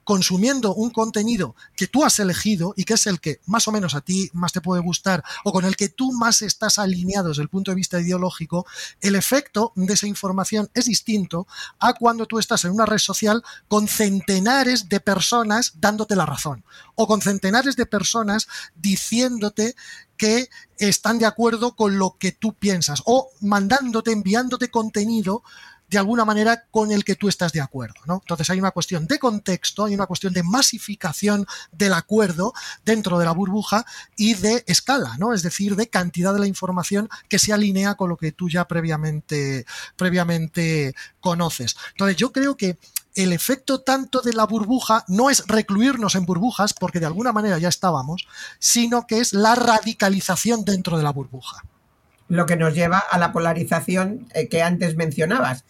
consumiendo 0.05 0.75
un 0.75 0.91
contenido 0.91 1.57
que 1.77 1.87
tú 1.87 2.05
has 2.05 2.19
elegido 2.19 2.75
y 2.77 2.85
que 2.85 2.95
es 2.95 3.07
el 3.07 3.21
que 3.21 3.41
más 3.47 3.67
o 3.69 3.73
menos 3.73 3.95
a 3.95 4.01
ti 4.01 4.31
más 4.33 4.53
te 4.53 4.61
puede 4.61 4.83
gustar 4.83 5.25
o 5.45 5.53
con 5.53 5.65
el 5.65 5.77
que 5.77 5.89
tú 5.89 6.13
más 6.13 6.43
estás 6.43 6.79
alineado 6.79 7.29
desde 7.29 7.43
el 7.43 7.49
punto 7.49 7.71
de 7.71 7.77
vista 7.77 8.01
ideológico, 8.01 8.67
el 9.01 9.17
efecto 9.17 9.73
de 9.75 9.93
esa 9.93 10.07
información 10.07 10.71
es 10.75 10.87
distinto 10.87 11.47
a 11.79 11.95
cuando 11.95 12.27
tú 12.27 12.39
estás 12.39 12.65
en 12.65 12.73
una 12.73 12.87
red 12.87 12.99
social 12.99 13.43
con 13.69 13.89
centenares 13.89 14.89
de 14.89 15.01
personas 15.01 15.73
dándote 15.81 16.17
la 16.17 16.27
razón 16.27 16.65
o 16.95 17.07
con 17.07 17.21
centenares 17.21 17.77
de 17.77 17.87
personas 17.87 18.47
diciéndote 18.77 19.75
que 20.17 20.49
están 20.79 21.19
de 21.19 21.27
acuerdo 21.27 21.75
con 21.75 21.99
lo 21.99 22.17
que 22.19 22.33
tú 22.33 22.55
piensas 22.55 23.03
o 23.05 23.31
mandándote, 23.41 24.13
enviándote 24.13 24.71
contenido 24.71 25.43
de 25.95 26.01
alguna 26.01 26.25
manera 26.25 26.65
con 26.71 26.93
el 26.93 27.05
que 27.05 27.15
tú 27.15 27.29
estás 27.29 27.53
de 27.53 27.61
acuerdo. 27.61 28.01
¿no? 28.07 28.21
Entonces 28.23 28.51
hay 28.51 28.59
una 28.59 28.73
cuestión 28.73 29.07
de 29.07 29.19
contexto, 29.19 29.85
hay 29.85 29.95
una 29.95 30.07
cuestión 30.07 30.33
de 30.33 30.43
masificación 30.43 31.47
del 31.73 31.95
acuerdo 31.95 32.53
dentro 32.85 33.19
de 33.19 33.25
la 33.25 33.33
burbuja 33.33 33.87
y 34.17 34.35
de 34.35 34.65
escala, 34.67 35.17
¿no? 35.19 35.33
es 35.33 35.43
decir, 35.43 35.77
de 35.77 35.89
cantidad 35.89 36.35
de 36.35 36.41
la 36.41 36.47
información 36.47 37.09
que 37.29 37.39
se 37.39 37.53
alinea 37.53 37.95
con 37.95 38.11
lo 38.11 38.17
que 38.17 38.33
tú 38.33 38.49
ya 38.49 38.67
previamente, 38.67 39.67
previamente 39.97 40.95
conoces. 41.21 41.77
Entonces 41.93 42.17
yo 42.17 42.33
creo 42.33 42.57
que 42.57 42.79
el 43.15 43.33
efecto 43.33 43.83
tanto 43.83 44.21
de 44.21 44.33
la 44.33 44.45
burbuja 44.45 45.05
no 45.07 45.31
es 45.31 45.47
recluirnos 45.47 46.17
en 46.17 46.27
burbujas, 46.27 46.75
porque 46.75 46.99
de 46.99 47.07
alguna 47.07 47.33
manera 47.33 47.59
ya 47.59 47.69
estábamos, 47.69 48.27
sino 48.59 49.07
que 49.07 49.21
es 49.21 49.33
la 49.33 49.55
radicalización 49.55 50.65
dentro 50.65 50.97
de 50.97 51.05
la 51.05 51.11
burbuja 51.11 51.63
lo 52.29 52.47
que 52.47 52.57
nos 52.57 52.75
lleva 52.75 52.99
a 52.99 53.19
la 53.19 53.33
polarización 53.33 54.27
eh, 54.35 54.49
que 54.49 54.63
antes 54.63 54.97
mencionabas. 54.97 55.65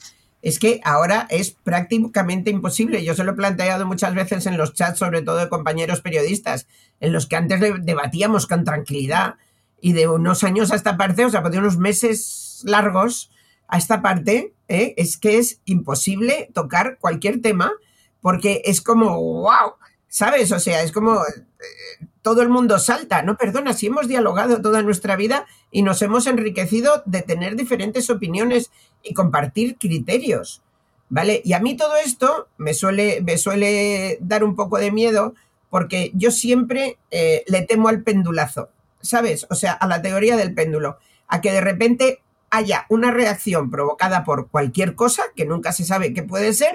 Es 0.45 0.59
que 0.59 0.83
ahora 0.85 1.27
es 1.31 1.53
prácticamente 1.53 2.51
imposible. 2.51 3.03
Yo 3.03 3.15
se 3.15 3.25
lo 3.25 3.33
he 3.33 3.35
planteado 3.35 3.87
muchas 3.87 4.15
veces 4.15 4.45
en 4.45 4.59
los 4.59 4.75
chats, 4.75 4.99
sobre 4.99 5.23
todo 5.23 5.39
de 5.39 5.49
compañeros 5.49 6.03
periodistas, 6.03 6.67
en 7.01 7.15
los 7.15 7.27
que 7.27 7.37
antes 7.37 7.61
debatíamos 7.61 8.47
con 8.47 8.63
tranquilidad 8.63 9.37
y 9.81 9.95
de 9.95 10.07
unos 10.07 10.45
años 10.45 10.71
a 10.71 10.77
esta 10.77 10.99
parte, 10.99 11.25
o 11.25 11.31
sea, 11.31 11.41
de 11.41 11.59
unos 11.59 11.79
meses 11.79 12.61
largos 12.65 13.31
a 13.69 13.79
esta 13.79 14.03
parte, 14.03 14.53
¿eh? 14.69 14.93
es 14.99 15.17
que 15.17 15.39
es 15.39 15.63
imposible 15.65 16.51
tocar 16.53 16.99
cualquier 17.01 17.41
tema 17.41 17.73
porque 18.21 18.61
es 18.67 18.83
como, 18.83 19.17
wow, 19.17 19.77
¿sabes? 20.09 20.53
O 20.53 20.61
sea, 20.61 20.83
es 20.83 20.93
como 20.93 21.23
eh, 21.23 22.07
todo 22.25 22.41
el 22.41 22.49
mundo 22.49 22.79
salta. 22.79 23.21
No, 23.21 23.37
perdona, 23.37 23.75
si 23.75 23.89
hemos 23.89 24.09
dialogado 24.09 24.63
toda 24.63 24.81
nuestra 24.81 25.15
vida 25.15 25.45
y 25.71 25.83
nos 25.83 26.01
hemos 26.01 26.27
enriquecido 26.27 27.03
de 27.05 27.21
tener 27.21 27.55
diferentes 27.55 28.09
opiniones 28.09 28.71
y 29.03 29.13
compartir 29.13 29.77
criterios. 29.77 30.63
¿Vale? 31.11 31.43
Y 31.45 31.53
a 31.53 31.61
mí 31.61 31.77
todo 31.77 31.97
esto 31.97 32.49
me 32.57 32.73
suele, 32.73 33.21
me 33.21 33.37
suele 33.37 34.17
dar 34.23 34.43
un 34.43 34.57
poco 34.57 34.79
de 34.79 34.91
miedo 34.91 35.35
porque 35.69 36.13
yo 36.15 36.31
siempre 36.31 36.97
eh, 37.11 37.45
le 37.47 37.61
temo 37.61 37.89
al 37.89 38.03
pendulazo, 38.03 38.71
¿sabes? 39.03 39.47
O 39.51 39.55
sea, 39.55 39.73
a 39.73 39.87
la 39.87 40.01
teoría 40.01 40.39
del 40.39 40.55
péndulo, 40.55 40.97
a 41.29 41.43
que 41.43 41.53
de 41.53 41.61
repente 41.61 42.23
haya 42.49 42.87
una 42.89 43.11
reacción 43.11 43.71
provocada 43.71 44.25
por 44.25 44.49
cualquier 44.49 44.95
cosa, 44.95 45.25
que 45.37 45.45
nunca 45.45 45.73
se 45.73 45.85
sabe 45.85 46.15
qué 46.15 46.23
puede 46.23 46.55
ser, 46.55 46.75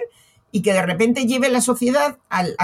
y 0.51 0.61
que 0.61 0.73
de 0.73 0.81
repente 0.81 1.25
lleve 1.25 1.49
la 1.49 1.61
sociedad 1.61 2.17
al, 2.29 2.55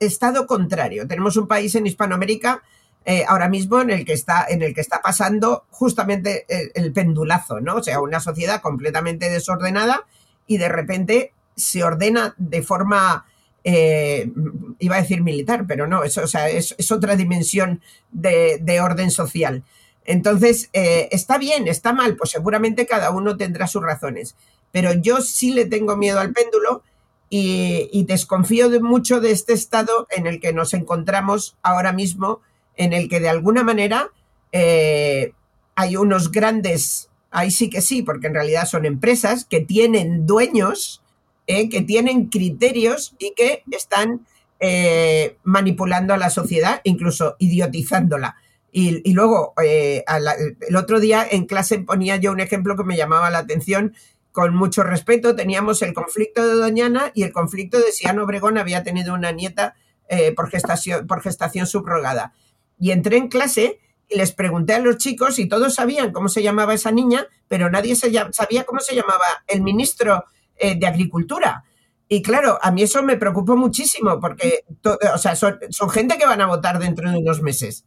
estado 0.00 0.46
contrario. 0.46 1.06
Tenemos 1.06 1.36
un 1.36 1.46
país 1.46 1.74
en 1.74 1.86
Hispanoamérica 1.86 2.62
eh, 3.04 3.24
ahora 3.26 3.48
mismo 3.48 3.80
en 3.80 3.90
el 3.90 4.04
que 4.04 4.12
está, 4.12 4.46
en 4.48 4.62
el 4.62 4.74
que 4.74 4.80
está 4.80 5.00
pasando 5.00 5.64
justamente 5.70 6.46
el, 6.74 6.92
pendulazo, 6.92 7.60
¿no? 7.60 7.76
O 7.76 7.82
sea, 7.82 8.00
una 8.00 8.20
sociedad 8.20 8.60
completamente 8.60 9.30
desordenada 9.30 10.04
y 10.46 10.58
de 10.58 10.68
repente 10.68 11.32
se 11.56 11.82
ordena 11.84 12.34
de 12.38 12.62
forma, 12.62 13.26
eh, 13.64 14.30
iba 14.78 14.96
a 14.96 15.00
decir 15.00 15.22
militar, 15.22 15.64
pero 15.66 15.86
no, 15.86 16.04
es, 16.04 16.16
o 16.18 16.26
sea, 16.26 16.48
es, 16.48 16.74
otra 16.90 17.16
dimensión 17.16 17.82
de, 18.10 18.80
orden 18.82 19.10
social. 19.10 19.62
Entonces, 20.04 20.70
eh, 20.72 21.08
¿está 21.12 21.36
bien? 21.36 21.68
¿Está 21.68 21.92
mal? 21.92 22.16
Pues 22.16 22.30
seguramente 22.30 22.86
cada 22.86 23.10
uno 23.10 23.36
tendrá 23.36 23.66
sus 23.66 23.82
razones. 23.82 24.36
Pero 24.72 24.92
yo 24.94 25.20
sí 25.20 25.52
le 25.52 25.66
tengo 25.66 25.96
miedo 25.96 26.20
al 26.20 26.32
péndulo 26.32 26.82
y, 27.30 28.04
desconfío 28.04 28.70
de 28.70 28.80
mucho 28.80 29.20
de 29.20 29.32
este 29.32 29.52
estado 29.52 30.06
en 30.10 30.26
el 30.26 30.40
que 30.40 30.52
nos 30.52 30.74
encontramos 30.74 31.56
ahora 31.62 31.92
mismo, 31.92 32.40
en 32.76 32.92
el 32.92 33.08
que 33.08 33.20
de 33.20 33.28
alguna 33.28 33.62
manera 33.62 34.10
eh, 34.52 35.32
hay 35.74 35.96
unos 35.96 36.30
grandes, 36.30 37.10
ahí 37.30 37.50
sí 37.50 37.68
que 37.68 37.82
sí, 37.82 38.02
porque 38.02 38.28
en 38.28 38.34
realidad 38.34 38.66
son 38.66 38.86
empresas 38.86 39.44
que 39.44 39.60
tienen 39.60 40.26
dueños, 40.26 41.02
eh, 41.46 41.68
que 41.68 41.82
tienen 41.82 42.26
criterios 42.26 43.14
y 43.18 43.34
que 43.34 43.62
están 43.70 44.26
eh, 44.60 45.36
manipulando 45.44 46.14
a 46.14 46.18
la 46.18 46.30
sociedad, 46.30 46.80
incluso 46.84 47.36
idiotizándola. 47.38 48.36
Y, 48.70 49.12
luego, 49.12 49.54
el 49.56 50.76
otro 50.76 51.00
día 51.00 51.26
en 51.28 51.46
clase 51.46 51.80
ponía 51.80 52.16
yo 52.16 52.30
un 52.30 52.38
ejemplo 52.38 52.76
que 52.76 52.84
me 52.84 52.96
llamaba 52.96 53.28
la 53.28 53.38
atención 53.38 53.94
con 54.38 54.54
mucho 54.54 54.84
respeto, 54.84 55.34
teníamos 55.34 55.82
el 55.82 55.92
conflicto 55.92 56.46
de 56.46 56.54
Doñana 56.54 57.10
y 57.12 57.24
el 57.24 57.32
conflicto 57.32 57.76
de 57.76 57.90
si 57.90 58.06
Ana 58.06 58.22
Obregón 58.22 58.56
había 58.56 58.84
tenido 58.84 59.12
una 59.12 59.32
nieta 59.32 59.74
eh, 60.08 60.32
por, 60.32 60.48
gestación, 60.48 61.08
por 61.08 61.22
gestación 61.22 61.66
subrogada. 61.66 62.34
Y 62.78 62.92
entré 62.92 63.16
en 63.16 63.26
clase 63.26 63.80
y 64.08 64.16
les 64.16 64.30
pregunté 64.30 64.74
a 64.74 64.78
los 64.78 64.98
chicos 64.98 65.40
y 65.40 65.48
todos 65.48 65.74
sabían 65.74 66.12
cómo 66.12 66.28
se 66.28 66.44
llamaba 66.44 66.72
esa 66.72 66.92
niña, 66.92 67.26
pero 67.48 67.68
nadie 67.68 67.96
sabía 67.96 68.30
cómo 68.64 68.78
se 68.78 68.94
llamaba 68.94 69.24
el 69.48 69.60
ministro 69.60 70.26
eh, 70.54 70.78
de 70.78 70.86
Agricultura. 70.86 71.64
Y 72.06 72.22
claro, 72.22 72.60
a 72.62 72.70
mí 72.70 72.84
eso 72.84 73.02
me 73.02 73.16
preocupó 73.16 73.56
muchísimo 73.56 74.20
porque 74.20 74.60
o 74.84 75.18
sea, 75.18 75.34
son, 75.34 75.58
son 75.70 75.90
gente 75.90 76.16
que 76.16 76.26
van 76.26 76.42
a 76.42 76.46
votar 76.46 76.78
dentro 76.78 77.10
de 77.10 77.18
unos 77.18 77.42
meses. 77.42 77.86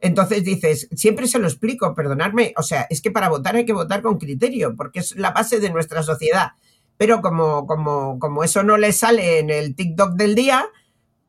Entonces 0.00 0.44
dices, 0.44 0.88
siempre 0.94 1.26
se 1.26 1.38
lo 1.38 1.48
explico, 1.48 1.94
perdonadme, 1.94 2.54
o 2.56 2.62
sea, 2.62 2.86
es 2.88 3.00
que 3.00 3.10
para 3.10 3.28
votar 3.28 3.56
hay 3.56 3.64
que 3.64 3.72
votar 3.72 4.00
con 4.02 4.18
criterio, 4.18 4.76
porque 4.76 5.00
es 5.00 5.16
la 5.16 5.32
base 5.32 5.58
de 5.58 5.70
nuestra 5.70 6.02
sociedad. 6.02 6.52
Pero 6.96 7.20
como, 7.20 7.66
como, 7.66 8.18
como 8.18 8.44
eso 8.44 8.62
no 8.62 8.76
le 8.76 8.92
sale 8.92 9.38
en 9.38 9.50
el 9.50 9.74
TikTok 9.74 10.14
del 10.14 10.34
día, 10.34 10.66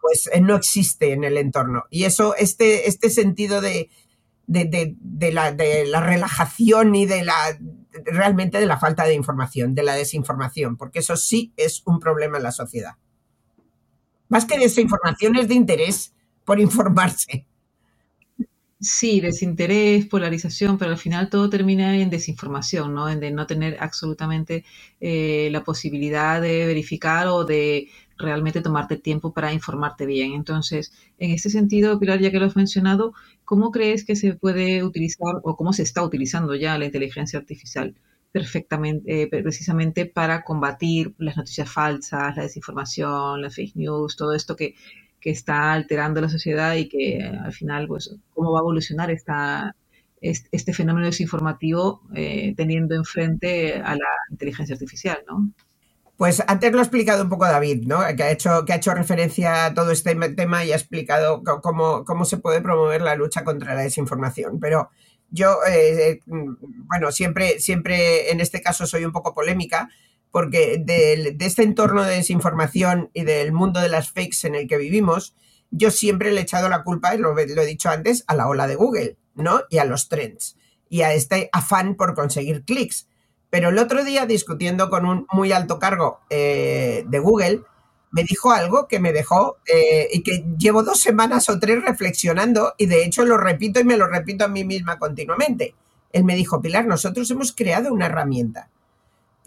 pues 0.02 0.30
eh, 0.32 0.42
no 0.42 0.56
existe 0.56 1.14
en 1.14 1.24
el 1.24 1.38
entorno. 1.38 1.86
Y 1.90 2.04
eso, 2.04 2.36
este, 2.36 2.88
este 2.88 3.10
sentido 3.10 3.62
de, 3.62 3.90
de, 4.48 4.96
de, 5.00 5.32
la, 5.32 5.52
de 5.52 5.86
la 5.86 6.02
relajación 6.02 6.96
y 6.96 7.06
de 7.06 7.24
la 7.24 7.36
realmente 8.06 8.60
de 8.60 8.66
la 8.66 8.80
falta 8.80 9.04
de 9.04 9.14
información, 9.14 9.76
de 9.76 9.84
la 9.84 9.96
desinformación, 9.96 10.78
porque 10.78 11.00
eso 11.00 11.16
sí 11.18 11.54
es 11.58 11.82
un 11.86 12.00
problema 12.00 12.38
en 12.38 12.44
la 12.44 12.52
sociedad. 12.52 12.94
Más 14.28 14.46
que 14.46 14.60
desinformación 14.60 15.36
es 15.36 15.48
de 15.48 15.56
interés 15.56 16.14
por 16.46 16.60
informarse. 16.60 17.48
Sí, 18.82 19.20
desinterés, 19.20 20.06
polarización, 20.06 20.78
pero 20.78 20.92
al 20.92 20.98
final 20.98 21.30
todo 21.30 21.50
termina 21.50 21.98
en 21.98 22.10
desinformación, 22.10 22.94
¿no? 22.94 23.10
En 23.10 23.20
de 23.20 23.30
no 23.32 23.46
tener 23.46 23.76
absolutamente 23.82 24.64
eh, 25.02 25.50
la 25.52 25.66
posibilidad 25.66 26.42
de 26.42 26.66
verificar 26.66 27.28
o 27.28 27.44
de 27.44 27.90
realmente 28.18 28.62
tomarte 28.62 28.96
tiempo 28.96 29.34
para 29.34 29.52
informarte 29.52 30.06
bien. 30.06 30.32
Entonces, 30.32 30.94
en 31.18 31.32
este 31.32 31.50
sentido, 31.50 32.00
Pilar, 32.00 32.22
ya 32.22 32.32
que 32.32 32.40
lo 32.40 32.46
has 32.46 32.56
mencionado, 32.56 33.14
¿cómo 33.44 33.72
crees 33.72 34.06
que 34.06 34.16
se 34.16 34.34
puede 34.36 34.82
utilizar 34.86 35.36
o 35.44 35.58
cómo 35.58 35.74
se 35.74 35.84
está 35.84 36.02
utilizando 36.02 36.56
ya 36.56 36.78
la 36.78 36.86
inteligencia 36.86 37.38
artificial 37.38 37.96
perfectamente, 38.32 39.24
eh, 39.24 39.28
precisamente 39.28 40.06
para 40.06 40.44
combatir 40.44 41.14
las 41.18 41.36
noticias 41.36 41.70
falsas, 41.70 42.38
la 42.38 42.44
desinformación, 42.44 43.42
las 43.42 43.56
fake 43.56 43.76
news, 43.76 44.16
todo 44.16 44.34
esto 44.34 44.56
que 44.56 44.76
que 45.20 45.32
está 45.32 45.74
alterando 45.74 46.22
la 46.22 46.30
sociedad 46.30 46.76
y 46.76 46.88
que 46.88 47.24
al 47.24 47.54
final, 47.54 47.88
pues, 47.88 48.16
cómo 48.34 48.52
va 48.52 48.60
a 48.60 48.62
evolucionar 48.62 49.12
esta, 49.12 49.76
este 50.22 50.74
fenómeno 50.74 51.06
desinformativo 51.06 52.02
eh, 52.16 52.54
teniendo 52.56 52.96
enfrente 52.96 53.76
a 53.76 53.96
la 53.96 54.08
inteligencia 54.32 54.74
artificial, 54.74 55.20
¿no? 55.28 55.52
Pues 56.18 56.44
antes 56.48 56.74
lo 56.74 56.80
ha 56.80 56.82
explicado 56.82 57.24
un 57.24 57.30
poco 57.30 57.46
David, 57.46 57.86
¿no? 57.88 58.00
Que 58.18 58.24
ha 58.24 58.32
hecho, 58.32 58.66
que 58.66 58.74
ha 58.74 58.76
hecho 58.76 58.94
referencia 58.94 59.68
a 59.68 59.74
todo 59.74 59.92
este 59.92 60.14
tema 60.32 60.66
y 60.66 60.74
ha 60.74 60.76
explicado 60.76 61.42
cómo, 61.62 62.04
cómo 62.04 62.26
se 62.26 62.36
puede 62.36 62.60
promover 62.60 63.02
la 63.02 63.16
lucha 63.16 63.46
contra 63.46 63.74
la 63.74 63.84
desinformación. 63.84 64.60
Pero 64.60 64.90
yo, 65.30 65.60
eh, 65.66 66.10
eh, 66.10 66.20
bueno, 66.26 67.14
siempre, 67.14 67.62
siempre 67.62 68.32
en 68.32 68.42
este 68.42 68.62
caso 68.62 68.86
soy 68.86 69.06
un 69.06 69.14
poco 69.14 69.34
polémica, 69.34 69.90
porque 70.32 70.82
de, 70.84 71.36
este 71.40 71.64
entorno 71.64 72.04
de 72.04 72.16
desinformación 72.16 73.10
y 73.14 73.24
del 73.24 73.52
mundo 73.52 73.80
de 73.80 73.90
las 73.90 74.12
fakes 74.12 74.48
en 74.48 74.56
el 74.56 74.68
que 74.68 74.78
vivimos, 74.78 75.36
yo 75.72 75.92
siempre 75.92 76.32
le 76.32 76.42
he 76.42 76.44
echado 76.44 76.70
la 76.70 76.84
culpa, 76.84 77.14
lo, 77.16 77.38
he 77.38 77.66
dicho 77.66 77.90
antes, 77.90 78.24
a 78.28 78.36
la 78.36 78.48
ola 78.48 78.68
de 78.68 78.76
Google, 78.76 79.18
¿no? 79.36 79.62
Y 79.70 79.78
a 79.78 79.86
los 79.86 80.10
trends. 80.10 80.56
y 80.92 81.02
a 81.02 81.14
este 81.14 81.50
afán 81.52 81.96
por 81.96 82.16
conseguir 82.16 82.64
clics. 82.64 83.08
Pero 83.52 83.70
el 83.70 83.78
otro 83.78 84.04
día, 84.04 84.26
discutiendo 84.26 84.90
con 84.90 85.06
un 85.06 85.28
muy 85.32 85.52
alto 85.52 85.78
cargo 85.78 86.20
eh, 86.30 87.04
de 87.08 87.20
Google, 87.20 87.62
me 88.12 88.24
dijo 88.24 88.52
algo 88.52 88.88
que 88.88 89.00
me 89.00 89.14
dejó 89.14 89.58
eh, 89.68 90.08
y 90.12 90.24
que 90.24 90.46
llevo 90.58 90.84
dos 90.84 91.00
semanas 91.00 91.50
o 91.50 91.60
tres 91.60 91.84
reflexionando 91.84 92.74
y 92.78 92.88
de 92.88 93.04
hecho 93.04 93.26
lo 93.26 93.38
repito 93.38 93.80
y 93.80 93.84
me 93.84 93.98
lo 93.98 94.08
repito 94.08 94.46
a 94.46 94.48
mí 94.48 94.64
misma 94.64 94.98
continuamente. 94.98 95.76
Él 96.12 96.24
me 96.24 96.36
dijo, 96.36 96.62
Pilar, 96.62 96.88
nosotros 96.88 97.30
hemos 97.30 97.52
creado 97.52 97.94
una 97.94 98.08
herramienta, 98.08 98.70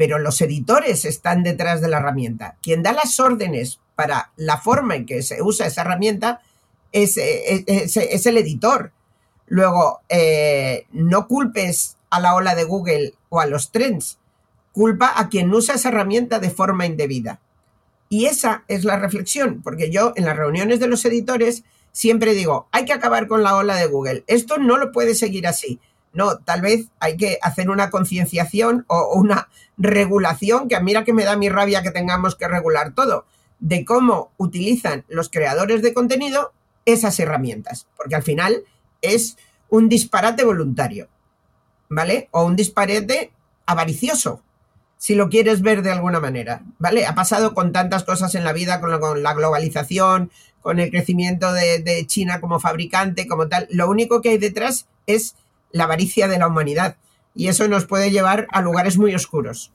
pero 0.02 0.18
los 0.18 0.40
editores 0.40 1.04
están 1.04 1.44
detrás 1.44 1.80
de 1.80 1.86
la 1.86 1.98
herramienta. 1.98 2.56
Quien 2.60 2.82
da 2.82 2.92
las 2.92 3.20
órdenes 3.20 3.78
para 3.94 4.32
la 4.34 4.58
forma 4.58 4.96
en 4.96 5.06
que 5.06 5.22
se 5.22 5.40
usa 5.40 5.68
esa 5.68 5.82
herramienta 5.82 6.40
es, 6.90 7.16
eh, 7.18 7.64
el 7.68 8.36
editor. 8.36 8.90
Luego, 9.46 10.00
eh, 10.08 10.86
no 10.90 11.28
culpes 11.28 11.98
a 12.10 12.18
la 12.18 12.34
ola 12.34 12.56
de 12.56 12.64
Google 12.64 13.14
o 13.28 13.38
a 13.38 13.46
los 13.46 13.70
trends, 13.70 14.18
culpa 14.72 15.12
a 15.14 15.28
quien 15.28 15.54
usa 15.54 15.76
esa 15.76 15.90
herramienta 15.90 16.40
de 16.40 16.50
forma 16.50 16.84
indebida. 16.84 17.38
Y 18.08 18.26
esa 18.26 18.64
es 18.66 18.82
la 18.82 18.98
reflexión, 18.98 19.62
porque 19.62 19.92
yo 19.92 20.14
en 20.16 20.24
las 20.24 20.36
reuniones 20.36 20.80
de 20.80 20.88
los 20.88 21.04
editores 21.04 21.62
siempre 21.92 22.34
digo, 22.34 22.66
hay 22.72 22.86
que 22.86 22.92
acabar 22.92 23.28
con 23.28 23.44
la 23.44 23.54
ola 23.54 23.76
de 23.76 23.86
Google. 23.86 24.24
Esto 24.26 24.58
no 24.58 24.78
lo 24.78 24.90
puede 24.90 25.14
seguir 25.14 25.46
así. 25.46 25.78
No, 26.12 26.36
tal 26.38 26.60
vez 26.60 26.86
hay 27.00 27.16
que 27.16 27.38
hacer 27.42 27.70
una 27.70 27.90
concienciación 27.90 28.84
o 28.88 29.14
una 29.14 29.48
regulación, 29.78 30.68
que 30.68 30.78
mira 30.80 31.04
que 31.04 31.14
me 31.14 31.24
da 31.24 31.36
mi 31.36 31.48
rabia 31.48 31.82
que 31.82 31.90
tengamos 31.90 32.34
que 32.34 32.48
regular 32.48 32.94
todo, 32.94 33.24
de 33.60 33.84
cómo 33.84 34.32
utilizan 34.36 35.04
los 35.08 35.28
creadores 35.30 35.82
de 35.82 35.94
contenido 35.94 36.52
esas 36.84 37.18
herramientas, 37.20 37.86
porque 37.96 38.14
al 38.14 38.22
final 38.22 38.64
es 39.00 39.36
un 39.68 39.88
disparate 39.88 40.44
voluntario, 40.44 41.08
¿vale? 41.88 42.28
O 42.32 42.44
un 42.44 42.56
disparate 42.56 43.32
avaricioso, 43.66 44.42
si 45.02 45.14
lo 45.14 45.28
quieres 45.28 45.62
ver 45.62 45.82
de 45.82 45.90
alguna 45.90 46.20
manera, 46.20 46.62
¿vale? 46.78 47.06
Ha 47.06 47.14
pasado 47.14 47.54
con 47.54 47.72
tantas 47.72 48.04
cosas 48.04 48.34
en 48.34 48.44
la 48.44 48.52
vida, 48.52 48.80
con, 48.80 49.22
la 49.22 49.34
globalización, 49.34 50.30
con 50.60 50.78
el 50.78 50.90
crecimiento 50.90 51.52
de, 51.52 52.04
China 52.06 52.40
como 52.40 52.60
fabricante, 52.60 53.26
como 53.26 53.48
tal. 53.48 53.66
Lo 53.70 53.90
único 53.90 54.20
que 54.20 54.28
hay 54.28 54.38
detrás 54.38 54.86
es 55.06 55.34
la 55.72 55.84
avaricia 55.84 56.28
de 56.28 56.38
la 56.38 56.46
humanidad 56.46 56.96
y 57.34 57.48
eso 57.48 57.66
nos 57.68 57.86
puede 57.86 58.10
llevar 58.10 58.46
a 58.50 58.60
lugares 58.60 58.98
muy 58.98 59.14
oscuros. 59.14 59.72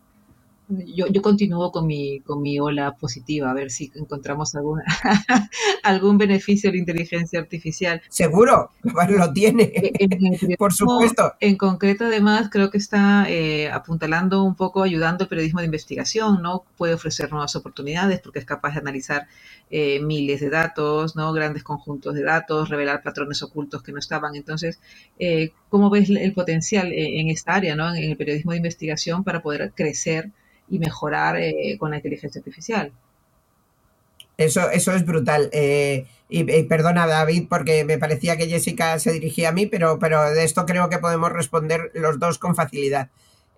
Yo, 0.70 1.08
yo 1.08 1.22
continúo 1.22 1.72
con 1.72 1.88
mi, 1.88 2.20
con 2.22 2.42
mi 2.42 2.60
ola 2.60 2.98
positiva, 2.98 3.50
a 3.50 3.54
ver 3.54 3.72
si 3.72 3.90
encontramos 3.96 4.54
alguna, 4.54 4.84
algún 5.84 6.18
beneficio 6.18 6.70
de 6.70 6.76
la 6.76 6.80
inteligencia 6.80 7.40
artificial. 7.40 8.02
Seguro, 8.10 8.72
lo 8.84 9.32
tiene, 9.32 9.72
por 10.58 10.74
supuesto. 10.74 11.36
En 11.40 11.56
concreto, 11.56 12.06
además, 12.06 12.50
creo 12.52 12.70
que 12.70 12.80
está 12.80 13.30
eh, 13.30 13.70
apuntalando 13.72 14.44
un 14.44 14.56
poco, 14.56 14.84
ayudando 14.84 15.24
al 15.24 15.30
periodismo 15.30 15.62
de 15.62 15.68
investigación, 15.68 16.42
¿no? 16.42 16.66
Puede 16.76 16.96
ofrecer 16.96 17.32
nuevas 17.32 17.56
oportunidades 17.56 18.20
porque 18.20 18.40
es 18.40 18.46
capaz 18.46 18.74
de 18.74 18.82
analizar 18.82 19.28
eh, 19.70 20.02
miles 20.02 20.42
de 20.42 20.50
datos, 20.50 21.16
¿no? 21.16 21.32
Grandes 21.32 21.64
conjuntos 21.64 22.14
de 22.14 22.24
datos, 22.24 22.68
revelar 22.68 23.04
patrones 23.04 23.42
ocultos 23.42 23.84
que 23.84 23.94
no 23.94 24.00
estaban. 24.00 24.36
Entonces, 24.36 24.82
eh, 25.18 25.52
¿cómo 25.70 25.90
ves 25.90 26.10
el 26.10 26.34
potencial 26.34 26.92
en 26.92 27.30
esta 27.30 27.56
área, 27.56 27.74
¿no? 27.78 27.96
En 27.96 28.04
el 28.04 28.18
periodismo 28.18 28.52
de 28.52 28.58
investigación 28.58 29.24
para 29.24 29.42
poder 29.42 29.72
crecer 29.74 30.32
y 30.70 30.80
mejorar 30.80 31.38
eh, 31.38 31.78
con 31.80 31.92
la 31.92 31.98
inteligencia 31.98 32.40
artificial. 32.40 32.92
Eso, 34.38 34.70
eso 34.70 34.94
es 34.94 35.06
brutal. 35.06 35.50
Eh, 35.52 36.06
y, 36.30 36.44
perdona, 36.64 37.08
David, 37.08 37.48
porque 37.50 37.84
me 37.86 37.98
parecía 37.98 38.38
que 38.38 38.48
Jessica 38.48 39.00
se 39.00 39.12
dirigía 39.12 39.50
a 39.50 39.52
mí, 39.52 39.66
pero, 39.66 39.98
pero 39.98 40.30
de 40.30 40.44
esto 40.44 40.66
creo 40.66 40.90
que 40.90 41.00
podemos 41.00 41.32
responder 41.32 41.92
los 41.96 42.20
dos 42.20 42.38
con 42.38 42.56
facilidad. 42.56 43.10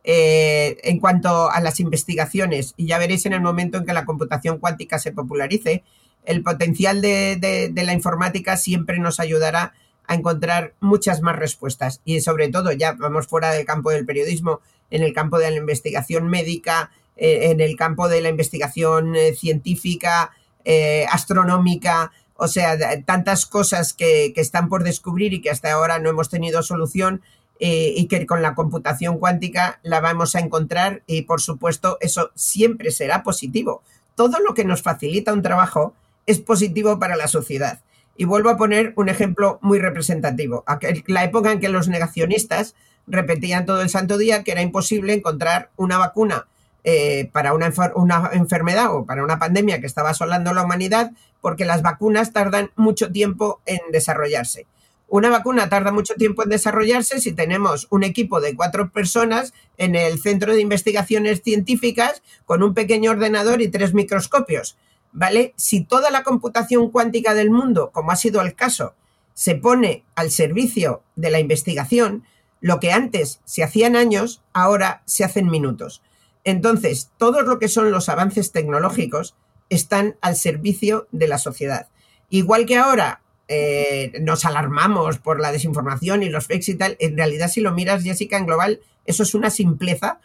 Eh, 0.03 0.77
en 0.83 0.99
cuanto 0.99 1.51
a 1.51 1.59
las 1.59 1.79
investigaciones, 1.79 2.73
y 2.77 2.87
ya 2.87 2.97
veréis 2.97 3.25
en 3.25 3.33
el 3.33 3.41
momento 3.41 3.77
en 3.77 3.85
que 3.85 3.93
la 3.93 4.05
computación 4.05 4.59
cuántica 4.59 4.99
se 4.99 5.11
popularice, 5.11 5.83
el 6.25 6.43
potencial 6.43 7.01
de, 7.01 7.69
de 7.71 7.83
la 7.83 7.93
informática 7.93 8.55
siempre 8.55 8.99
nos 8.99 9.19
ayudará 9.19 9.73
a 10.07 10.15
encontrar 10.15 10.73
muchas 10.79 11.21
más 11.21 11.35
respuestas. 11.35 12.01
Y 12.05 12.21
sobre 12.21 12.49
todo, 12.49 12.71
ya 12.71 12.93
vamos 12.93 13.27
fuera 13.27 13.51
del 13.51 13.65
campo 13.65 13.91
del 13.91 14.05
periodismo, 14.05 14.61
en 14.91 15.03
el 15.03 15.13
campo 15.13 15.37
de 15.39 15.51
la 15.51 15.57
investigación 15.57 16.27
médica, 16.27 16.91
eh, 17.19 17.51
en 17.51 17.59
el 17.59 17.75
campo 17.75 18.07
de 18.07 18.21
la 18.21 18.29
investigación 18.29 19.15
eh, 19.15 19.33
científica, 19.33 20.31
eh, 20.63 21.05
astronómica, 21.11 22.13
o 22.35 22.47
sea, 22.47 22.77
tantas 23.03 23.45
cosas 23.45 23.93
que, 23.93 24.31
están 24.37 24.69
por 24.69 24.83
descubrir 24.83 25.33
y 25.33 25.41
que 25.41 25.49
hasta 25.49 25.71
ahora 25.71 25.99
no 25.99 26.09
hemos 26.09 26.29
tenido 26.29 26.63
solución 26.63 27.21
y 27.61 28.07
que 28.07 28.25
con 28.25 28.41
la 28.41 28.55
computación 28.55 29.17
cuántica 29.17 29.81
la 29.83 29.99
vamos 29.99 30.33
a 30.33 30.39
encontrar 30.39 31.03
y 31.07 31.23
por 31.23 31.41
supuesto 31.41 31.97
eso 31.99 32.31
siempre 32.33 32.89
será 32.91 33.21
positivo. 33.21 33.83
Todo 34.15 34.39
lo 34.39 34.53
que 34.53 34.63
nos 34.63 34.81
facilita 34.81 35.33
un 35.33 35.41
trabajo 35.41 35.93
es 36.25 36.39
positivo 36.39 36.99
para 36.99 37.17
la 37.17 37.27
sociedad. 37.27 37.81
Y 38.15 38.23
vuelvo 38.23 38.49
a 38.49 38.55
poner 38.55 38.93
un 38.95 39.09
ejemplo 39.09 39.59
muy 39.61 39.79
representativo. 39.79 40.63
La 41.07 41.25
época 41.25 41.51
en 41.51 41.59
que 41.59 41.67
los 41.67 41.89
negacionistas 41.89 42.75
repetían 43.09 43.65
todo 43.65 43.81
el 43.81 43.89
santo 43.89 44.17
día 44.17 44.43
que 44.43 44.51
era 44.51 44.61
imposible 44.61 45.13
encontrar 45.13 45.71
una 45.75 45.97
vacuna 45.97 46.47
eh, 46.83 47.29
para 47.33 47.53
una, 47.53 47.73
una, 47.95 48.29
enfermedad 48.33 48.95
o 48.95 49.05
para 49.05 49.23
una 49.23 49.37
pandemia 49.37 49.81
que 49.81 49.85
estaba 49.85 50.11
asolando 50.11 50.53
la 50.53 50.63
humanidad, 50.63 51.11
porque 51.41 51.65
las 51.65 51.81
vacunas 51.81 52.31
tardan 52.31 52.71
mucho 52.75 53.11
tiempo 53.11 53.61
en 53.65 53.79
desarrollarse. 53.91 54.65
Una 55.11 55.29
vacuna 55.29 55.69
tarda 55.69 55.91
mucho 55.91 56.13
tiempo 56.13 56.43
en 56.43 56.49
desarrollarse 56.49 57.19
si 57.19 57.33
tenemos 57.33 57.87
un 57.89 58.03
equipo 58.03 58.39
de 58.39 58.55
cuatro 58.55 58.91
personas 58.91 59.53
en 59.77 59.95
el 59.95 60.19
centro 60.19 60.53
de 60.53 60.61
investigaciones 60.61 61.41
científicas 61.41 62.21
con 62.45 62.61
un 62.61 62.75
pequeño 62.75 63.11
ordenador 63.11 63.61
y 63.61 63.69
tres 63.69 63.93
microscopios. 63.93 64.77
¿Vale? 65.11 65.53
Si 65.57 65.83
toda 65.83 66.11
la 66.11 66.21
computación 66.21 66.91
cuántica 66.91 67.33
del 67.33 67.49
mundo, 67.49 67.89
como 67.91 68.11
ha 68.11 68.15
sido 68.15 68.41
el 68.41 68.53
caso, 68.53 68.93
se 69.33 69.55
pone 69.55 70.03
al 70.13 70.29
servicio 70.29 71.01
de 71.15 71.31
la 71.31 71.39
investigación, 71.39 72.23
lo 72.61 72.79
que 72.79 72.91
antes 72.91 73.41
se 73.45 73.63
hacían 73.63 73.95
años, 73.95 74.41
ahora 74.53 75.01
se 75.05 75.23
hacen 75.23 75.49
minutos. 75.49 76.01
Entonces, 76.43 77.11
todo 77.17 77.41
lo 77.41 77.59
que 77.59 77.67
son 77.67 77.91
los 77.91 78.09
avances 78.09 78.51
tecnológicos 78.51 79.35
están 79.69 80.15
al 80.21 80.35
servicio 80.35 81.07
de 81.11 81.27
la 81.27 81.37
sociedad. 81.37 81.87
Igual 82.29 82.65
que 82.65 82.77
ahora 82.77 83.21
eh, 83.47 84.13
nos 84.21 84.45
alarmamos 84.45 85.19
por 85.19 85.39
la 85.39 85.51
desinformación 85.51 86.23
y 86.23 86.29
los 86.29 86.47
fakes 86.47 86.71
y 86.71 86.75
tal, 86.75 86.97
en 86.99 87.17
realidad 87.17 87.49
si 87.49 87.61
lo 87.61 87.71
miras, 87.71 88.03
Jessica, 88.03 88.37
en 88.37 88.45
global, 88.45 88.81
eso 89.05 89.23
es 89.23 89.33
una 89.33 89.49
simpleza 89.49 90.19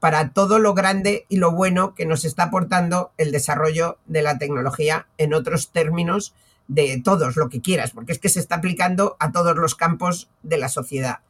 para 0.00 0.32
todo 0.32 0.58
lo 0.58 0.74
grande 0.74 1.26
y 1.28 1.38
lo 1.38 1.50
bueno 1.50 1.94
que 1.94 2.06
nos 2.06 2.24
está 2.24 2.44
aportando 2.44 3.10
el 3.16 3.32
desarrollo 3.32 3.98
de 4.06 4.22
la 4.22 4.38
tecnología 4.38 5.08
en 5.18 5.34
otros 5.34 5.70
términos 5.70 6.34
de 6.68 7.00
todos, 7.02 7.36
lo 7.36 7.48
que 7.48 7.60
quieras, 7.60 7.90
porque 7.90 8.12
es 8.12 8.18
que 8.18 8.28
se 8.28 8.40
está 8.40 8.56
aplicando 8.56 9.16
a 9.18 9.32
todos 9.32 9.56
los 9.56 9.74
campos 9.74 10.28
de 10.42 10.58
la 10.58 10.68
sociedad. 10.68 11.20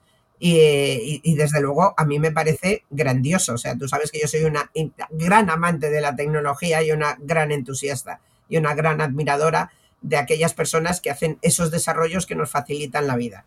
Y, 0.40 1.34
desde 1.34 1.60
luego 1.60 1.94
a 1.96 2.04
mí 2.04 2.18
me 2.18 2.30
parece 2.30 2.84
grandioso. 2.90 3.54
O 3.54 3.58
sea, 3.58 3.76
tú 3.76 3.88
sabes 3.88 4.10
que 4.10 4.20
yo 4.20 4.28
soy 4.28 4.44
una 4.44 4.70
gran 5.10 5.50
amante 5.50 5.90
de 5.90 6.00
la 6.00 6.14
tecnología 6.14 6.82
y 6.82 6.92
una 6.92 7.16
gran 7.20 7.50
entusiasta 7.50 8.20
y 8.48 8.56
una 8.56 8.74
gran 8.74 9.00
admiradora 9.00 9.72
de 10.00 10.16
aquellas 10.16 10.54
personas 10.54 11.00
que 11.00 11.10
hacen 11.10 11.38
esos 11.42 11.70
desarrollos 11.70 12.26
que 12.26 12.34
nos 12.34 12.50
facilitan 12.50 13.06
la 13.06 13.16
vida. 13.16 13.44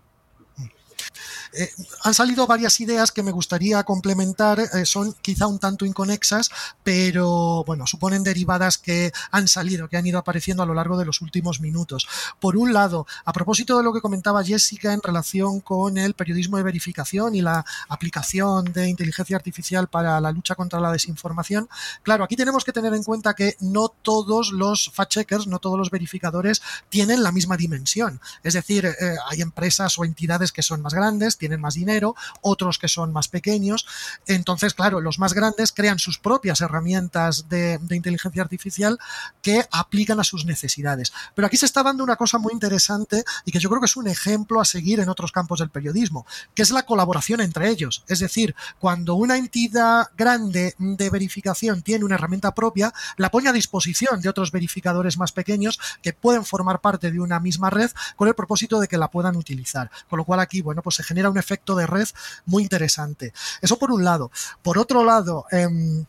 Eh, 1.54 1.70
han 2.04 2.14
salido 2.14 2.48
varias 2.48 2.80
ideas 2.80 3.12
que 3.12 3.24
me 3.24 3.32
gustaría 3.32 3.84
complementar, 3.84 4.60
eh, 4.60 4.86
son 4.86 5.14
quizá 5.22 5.48
un 5.48 5.60
tanto 5.60 5.86
inconexas, 5.86 6.50
pero 6.84 7.64
bueno, 7.66 7.86
suponen 7.88 8.24
derivadas 8.24 8.78
que 8.78 9.12
han 9.32 9.48
salido, 9.48 9.90
que 9.90 9.98
han 9.98 10.08
ido 10.08 10.20
apareciendo 10.20 10.64
a 10.64 10.66
lo 10.66 10.74
largo 10.74 10.98
de 10.98 11.06
los 11.06 11.22
últimos 11.22 11.60
minutos. 11.60 12.08
Por 12.40 12.56
un 12.56 12.74
lado, 12.74 13.06
a 13.26 13.34
propósito 13.34 13.78
de 13.78 13.84
lo 13.84 13.94
que 13.94 14.02
comentaba 14.02 14.44
Jessica 14.44 14.94
en 14.94 15.02
relación 15.02 15.60
con 15.60 15.98
el 15.98 16.14
periodismo 16.14 16.58
de 16.58 16.64
verificación 16.64 17.36
y 17.36 17.42
la 17.42 17.66
aplicación 17.90 18.72
de 18.72 18.88
inteligencia 18.88 19.36
artificial 19.36 19.88
para 19.88 20.22
la 20.22 20.32
lucha 20.32 20.56
contra 20.56 20.80
la 20.80 20.92
desinformación, 20.92 21.68
claro, 22.04 22.24
aquí 22.24 22.36
tenemos 22.36 22.64
que 22.64 22.72
tener 22.72 22.94
en 22.94 23.04
cuenta 23.04 23.34
que 23.34 23.58
no 23.60 23.90
todos 23.90 24.52
los 24.52 24.92
fact-checkers, 24.94 25.48
no 25.48 25.60
todos 25.60 25.78
los 25.78 25.90
verificadores 25.90 26.62
tienen 26.90 27.24
la 27.24 27.32
misma 27.32 27.58
dimensión. 27.58 28.22
Es 28.44 28.54
decir, 28.54 28.86
eh, 28.86 29.16
hay 29.30 29.42
empresas 29.42 29.98
o 30.00 30.06
entidades 30.06 30.52
que 30.52 30.64
son 30.64 30.82
más 30.82 30.94
grandes, 30.94 31.36
tienen 31.42 31.60
más 31.60 31.74
dinero, 31.74 32.16
otros 32.42 32.78
que 32.78 32.88
son 32.88 33.12
más 33.12 33.28
pequeños. 33.28 33.88
Entonces, 34.28 34.76
claro, 34.76 35.02
los 35.02 35.18
más 35.18 35.34
grandes 35.34 35.72
crean 35.72 35.98
sus 35.98 36.20
propias 36.20 36.62
herramientas 36.62 37.50
de, 37.50 37.80
inteligencia 37.90 38.44
artificial 38.44 39.00
que 39.42 39.66
aplican 39.72 40.20
a 40.20 40.24
sus 40.24 40.46
necesidades. 40.46 41.12
Pero 41.34 41.48
aquí 41.48 41.58
se 41.58 41.66
está 41.66 41.82
dando 41.82 42.04
una 42.04 42.16
cosa 42.16 42.38
muy 42.38 42.54
interesante 42.54 43.24
y 43.44 43.52
que 43.52 43.60
yo 43.60 43.70
creo 43.70 43.82
que 43.82 43.88
es 43.88 43.98
un 43.98 44.08
ejemplo 44.08 44.62
a 44.62 44.66
seguir 44.66 45.00
en 45.00 45.10
otros 45.10 45.32
campos 45.32 45.60
del 45.60 45.72
periodismo, 45.72 46.28
que 46.54 46.62
es 46.62 46.70
la 46.70 46.84
colaboración 46.84 47.42
entre 47.42 47.70
ellos. 47.70 48.04
Es 48.08 48.20
decir, 48.20 48.56
cuando 48.78 49.16
una 49.16 49.38
entidad 49.38 50.10
grande 50.16 50.76
de 50.78 51.10
verificación 51.10 51.82
tiene 51.82 52.06
una 52.06 52.16
herramienta 52.16 52.54
propia, 52.54 52.94
la 53.18 53.32
pone 53.32 53.50
a 53.50 53.54
disposición 53.54 54.22
de 54.22 54.30
otros 54.30 54.52
verificadores 54.52 55.18
más 55.18 55.32
pequeños 55.32 55.80
que 56.04 56.14
pueden 56.14 56.46
formar 56.46 56.82
parte 56.82 57.12
de 57.12 57.20
una 57.20 57.40
misma 57.40 57.72
red 57.72 57.90
con 58.16 58.28
el 58.28 58.36
propósito 58.36 58.80
de 58.80 58.88
que 58.88 59.00
la 59.00 59.10
puedan 59.10 59.36
utilizar. 59.36 59.90
Con 60.08 60.18
lo 60.18 60.26
cual 60.26 60.40
aquí, 60.40 60.62
bueno, 60.62 60.84
pues 60.84 60.98
se 60.98 61.04
genera 61.04 61.31
un 61.32 61.38
efecto 61.38 61.76
de 61.76 61.88
red 61.88 62.08
muy 62.46 62.64
interesante. 62.64 63.34
Eso 63.62 63.78
por 63.78 63.92
un 63.92 64.04
lado. 64.04 64.32
Por 64.62 64.78
otro 64.78 65.04
lado, 65.04 65.46
em, 65.52 66.06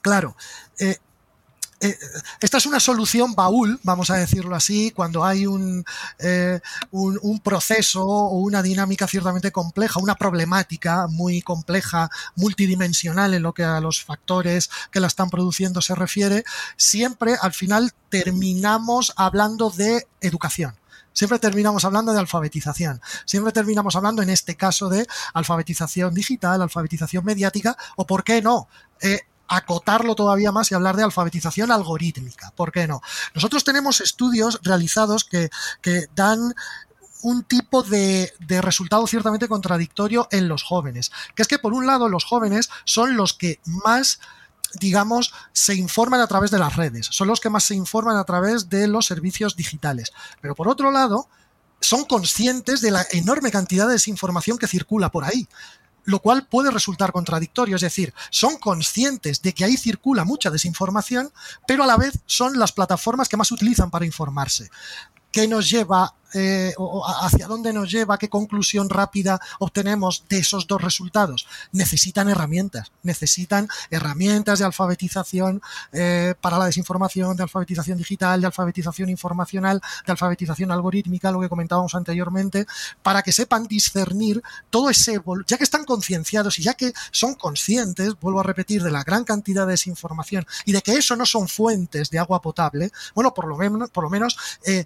claro, 0.00 0.36
eh, 0.78 0.98
eh, 1.82 1.98
esta 2.40 2.58
es 2.58 2.66
una 2.66 2.78
solución 2.78 3.34
baúl, 3.34 3.80
vamos 3.82 4.08
a 4.10 4.16
decirlo 4.16 4.54
así, 4.54 4.92
cuando 4.92 5.24
hay 5.24 5.48
un, 5.48 5.84
eh, 6.20 6.60
un, 6.92 7.40
proceso 7.40 8.06
o 8.06 8.38
una 8.38 8.62
dinámica 8.62 9.08
ciertamente 9.08 9.50
compleja, 9.50 9.98
una 9.98 10.14
problemática 10.14 11.08
muy 11.08 11.42
compleja, 11.42 12.08
multidimensional 12.36 13.34
en 13.34 13.42
lo 13.42 13.52
que 13.52 13.64
a 13.64 13.80
los 13.80 14.04
factores 14.04 14.70
que 14.92 15.00
la 15.00 15.08
están 15.08 15.28
produciendo 15.28 15.82
se 15.82 15.96
refiere, 15.96 16.44
siempre 16.76 17.34
al 17.42 17.52
final 17.52 17.90
terminamos 18.10 19.12
hablando 19.16 19.70
de 19.70 20.06
educación. 20.20 20.76
Siempre 21.12 21.38
terminamos 21.38 21.84
hablando 21.84 22.12
de 22.12 22.20
alfabetización. 22.20 23.00
Siempre 23.24 23.52
terminamos 23.52 23.96
hablando, 23.96 24.22
en 24.22 24.30
este 24.30 24.56
caso, 24.56 24.88
de 24.88 25.06
alfabetización 25.34 26.14
digital, 26.14 26.62
alfabetización 26.62 27.24
mediática, 27.24 27.76
o 27.96 28.06
por 28.06 28.24
qué 28.24 28.42
no, 28.42 28.68
eh, 29.00 29.20
acotarlo 29.48 30.14
todavía 30.14 30.52
más 30.52 30.70
y 30.70 30.74
hablar 30.74 30.96
de 30.96 31.02
alfabetización 31.02 31.70
algorítmica. 31.70 32.52
¿Por 32.56 32.72
qué 32.72 32.86
no? 32.86 33.02
Nosotros 33.34 33.64
tenemos 33.64 34.00
estudios 34.00 34.60
realizados 34.62 35.24
que, 35.24 35.50
dan 36.14 36.54
un 37.22 37.44
tipo 37.44 37.82
de, 37.82 38.32
de, 38.40 38.62
resultado 38.62 39.06
ciertamente 39.06 39.48
contradictorio 39.48 40.26
en 40.30 40.48
los 40.48 40.64
jóvenes, 40.64 41.12
que 41.34 41.42
es 41.42 41.48
que 41.48 41.58
por 41.58 41.72
un 41.72 41.86
lado 41.86 42.08
los 42.08 42.24
jóvenes 42.24 42.70
son 42.84 43.16
los 43.16 43.34
que 43.34 43.60
más 43.64 44.18
digamos, 44.78 45.32
se 45.52 45.74
informan 45.74 46.20
a 46.20 46.26
través 46.26 46.50
de 46.50 46.58
las 46.58 46.76
redes, 46.76 47.08
son 47.10 47.28
los 47.28 47.40
que 47.40 47.50
más 47.50 47.64
se 47.64 47.74
informan 47.74 48.16
a 48.16 48.24
través 48.24 48.68
de 48.68 48.86
los 48.88 49.06
servicios 49.06 49.56
digitales. 49.56 50.12
Pero 50.40 50.54
por 50.54 50.68
otro 50.68 50.90
lado, 50.90 51.28
son 51.80 52.04
conscientes 52.04 52.80
de 52.80 52.90
la 52.90 53.06
enorme 53.10 53.50
cantidad 53.50 53.86
de 53.86 53.94
desinformación 53.94 54.58
que 54.58 54.68
circula 54.68 55.10
por 55.10 55.24
ahí 55.24 55.48
lo 56.04 56.20
cual 56.20 56.46
puede 56.46 56.70
resultar 56.70 57.12
contradictorio. 57.12 57.76
Es 57.76 57.82
decir, 57.82 58.12
son 58.30 58.56
conscientes 58.56 59.42
de 59.42 59.52
que 59.52 59.64
ahí 59.64 59.76
circula 59.76 60.24
mucha 60.24 60.50
desinformación, 60.50 61.32
pero 61.66 61.84
a 61.84 61.86
la 61.86 61.96
vez 61.96 62.18
son 62.26 62.58
las 62.58 62.72
plataformas 62.72 63.28
que 63.28 63.36
más 63.36 63.52
utilizan 63.52 63.90
para 63.90 64.06
informarse. 64.06 64.70
¿Qué 65.30 65.46
nos 65.48 65.70
lleva 65.70 66.14
eh, 66.34 66.72
o 66.78 67.04
hacia 67.06 67.46
dónde 67.46 67.72
nos 67.72 67.90
lleva, 67.90 68.18
qué 68.18 68.28
conclusión 68.28 68.88
rápida 68.88 69.40
obtenemos 69.58 70.24
de 70.28 70.38
esos 70.38 70.66
dos 70.66 70.80
resultados. 70.80 71.46
Necesitan 71.72 72.28
herramientas, 72.28 72.92
necesitan 73.02 73.68
herramientas 73.90 74.58
de 74.58 74.64
alfabetización 74.64 75.62
eh, 75.92 76.34
para 76.40 76.58
la 76.58 76.66
desinformación, 76.66 77.36
de 77.36 77.42
alfabetización 77.42 77.98
digital, 77.98 78.40
de 78.40 78.46
alfabetización 78.46 79.08
informacional, 79.10 79.80
de 80.06 80.12
alfabetización 80.12 80.70
algorítmica, 80.70 81.30
lo 81.30 81.40
que 81.40 81.48
comentábamos 81.48 81.94
anteriormente, 81.94 82.66
para 83.02 83.22
que 83.22 83.32
sepan 83.32 83.66
discernir 83.66 84.42
todo 84.70 84.90
ese, 84.90 85.20
ya 85.46 85.58
que 85.58 85.64
están 85.64 85.84
concienciados 85.84 86.58
y 86.58 86.62
ya 86.62 86.74
que 86.74 86.92
son 87.10 87.34
conscientes, 87.34 88.18
vuelvo 88.20 88.40
a 88.40 88.44
repetir, 88.44 88.82
de 88.82 88.90
la 88.90 89.04
gran 89.04 89.24
cantidad 89.24 89.66
de 89.66 89.72
desinformación 89.72 90.46
y 90.64 90.72
de 90.72 90.82
que 90.82 90.92
eso 90.92 91.16
no 91.16 91.26
son 91.26 91.48
fuentes 91.48 92.10
de 92.10 92.18
agua 92.18 92.40
potable, 92.40 92.90
bueno, 93.14 93.34
por 93.34 93.46
lo 93.46 93.56
menos, 93.56 93.90
por 93.90 94.04
lo 94.04 94.10
menos 94.10 94.36
eh, 94.64 94.84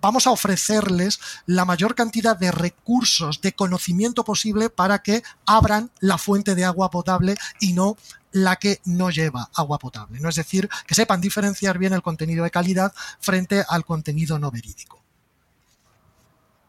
vamos 0.00 0.26
a 0.26 0.30
ofrecerles 0.30 1.20
la 1.46 1.64
mayor 1.64 1.94
cantidad 1.94 2.36
de 2.36 2.50
recursos, 2.50 3.40
de 3.40 3.52
conocimiento 3.52 4.24
posible 4.24 4.70
para 4.70 5.00
que 5.00 5.22
abran 5.46 5.90
la 6.00 6.18
fuente 6.18 6.54
de 6.54 6.64
agua 6.64 6.90
potable 6.90 7.36
y 7.60 7.72
no 7.72 7.96
la 8.32 8.56
que 8.56 8.80
no 8.84 9.10
lleva 9.10 9.50
agua 9.54 9.78
potable. 9.78 10.20
¿no? 10.20 10.28
Es 10.28 10.36
decir, 10.36 10.68
que 10.86 10.94
sepan 10.94 11.20
diferenciar 11.20 11.78
bien 11.78 11.92
el 11.92 12.02
contenido 12.02 12.44
de 12.44 12.50
calidad 12.50 12.92
frente 13.18 13.64
al 13.68 13.84
contenido 13.84 14.38
no 14.38 14.50
verídico. 14.50 15.00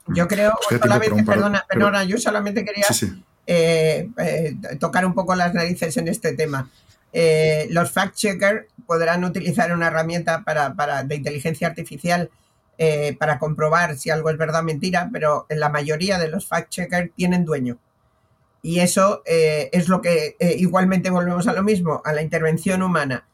Yo 0.07 0.27
creo, 0.27 0.57
solamente, 0.67 1.23
perdona, 1.23 1.63
perdona, 1.69 2.03
yo 2.03 2.17
solamente 2.17 2.65
quería 2.65 2.85
eh, 3.45 4.09
eh, 4.17 4.57
tocar 4.79 5.05
un 5.05 5.13
poco 5.13 5.35
las 5.35 5.53
narices 5.53 5.95
en 5.97 6.07
este 6.07 6.33
tema. 6.33 6.69
Eh, 7.13 7.67
los 7.69 7.93
fact-checkers 7.93 8.65
podrán 8.85 9.23
utilizar 9.23 9.71
una 9.71 9.87
herramienta 9.87 10.43
para, 10.43 10.73
para, 10.73 11.03
de 11.03 11.15
inteligencia 11.15 11.67
artificial 11.67 12.29
eh, 12.83 13.15
para 13.19 13.37
comprobar 13.37 13.95
si 13.95 14.09
algo 14.09 14.31
es 14.31 14.39
verdad 14.39 14.61
o 14.61 14.63
mentira, 14.63 15.07
pero 15.13 15.45
la 15.49 15.69
mayoría 15.69 16.17
de 16.17 16.29
los 16.29 16.49
fact-checkers 16.49 17.11
tienen 17.15 17.45
dueño. 17.45 17.77
Y 18.63 18.79
eso 18.79 19.21
eh, 19.27 19.69
es 19.71 19.87
lo 19.87 20.01
que 20.01 20.35
eh, 20.39 20.55
igualmente 20.57 21.11
volvemos 21.11 21.47
a 21.47 21.53
lo 21.53 21.61
mismo, 21.61 22.01
a 22.03 22.11
la 22.11 22.23
intervención 22.23 22.81
humana. 22.81 23.27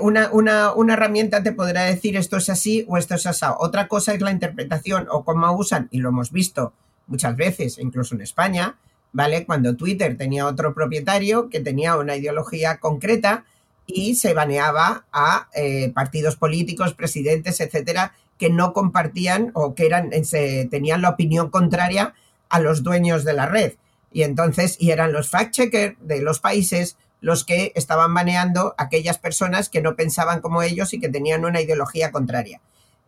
Una, 0.00 0.32
una, 0.32 0.94
herramienta 0.94 1.42
te 1.42 1.52
podrá 1.52 1.84
decir 1.84 2.16
esto 2.16 2.38
es 2.38 2.48
así 2.48 2.86
o 2.88 2.96
esto 2.96 3.14
es 3.14 3.26
así. 3.26 3.44
Otra 3.58 3.88
cosa 3.88 4.14
es 4.14 4.22
la 4.22 4.30
interpretación 4.30 5.06
o 5.10 5.22
cómo 5.22 5.52
usan, 5.52 5.88
y 5.90 5.98
lo 5.98 6.08
hemos 6.08 6.32
visto 6.32 6.72
muchas 7.08 7.36
veces, 7.36 7.78
incluso 7.78 8.14
en 8.14 8.22
España, 8.22 8.78
¿vale? 9.12 9.44
Cuando 9.44 9.76
Twitter 9.76 10.16
tenía 10.16 10.46
otro 10.46 10.72
propietario 10.72 11.50
que 11.50 11.60
tenía 11.60 11.98
una 11.98 12.16
ideología 12.16 12.78
concreta 12.78 13.44
y 13.84 14.14
se 14.14 14.32
baneaba 14.32 15.04
a 15.12 15.48
partidos 15.94 16.36
políticos, 16.36 16.94
presidentes, 16.94 17.60
etcétera, 17.60 18.14
que 18.38 18.50
no 18.50 18.72
compartían 18.72 19.50
o 19.54 19.74
que 19.74 19.86
eran, 19.86 20.12
se, 20.24 20.66
tenían 20.70 21.02
la 21.02 21.10
opinión 21.10 21.50
contraria 21.50 22.14
a 22.48 22.60
los 22.60 22.82
dueños 22.82 23.24
de 23.24 23.32
la 23.32 23.46
red. 23.46 23.74
Y 24.12 24.22
entonces, 24.22 24.76
y 24.78 24.90
eran 24.90 25.12
los 25.12 25.30
fact-checkers 25.30 25.96
de 26.00 26.22
los 26.22 26.40
países 26.40 26.96
los 27.20 27.44
que 27.44 27.72
estaban 27.74 28.14
baneando 28.14 28.74
aquellas 28.78 29.18
personas 29.18 29.68
que 29.68 29.82
no 29.82 29.96
pensaban 29.96 30.40
como 30.40 30.62
ellos 30.62 30.94
y 30.94 31.00
que 31.00 31.08
tenían 31.08 31.44
una 31.44 31.60
ideología 31.60 32.12
contraria. 32.12 32.60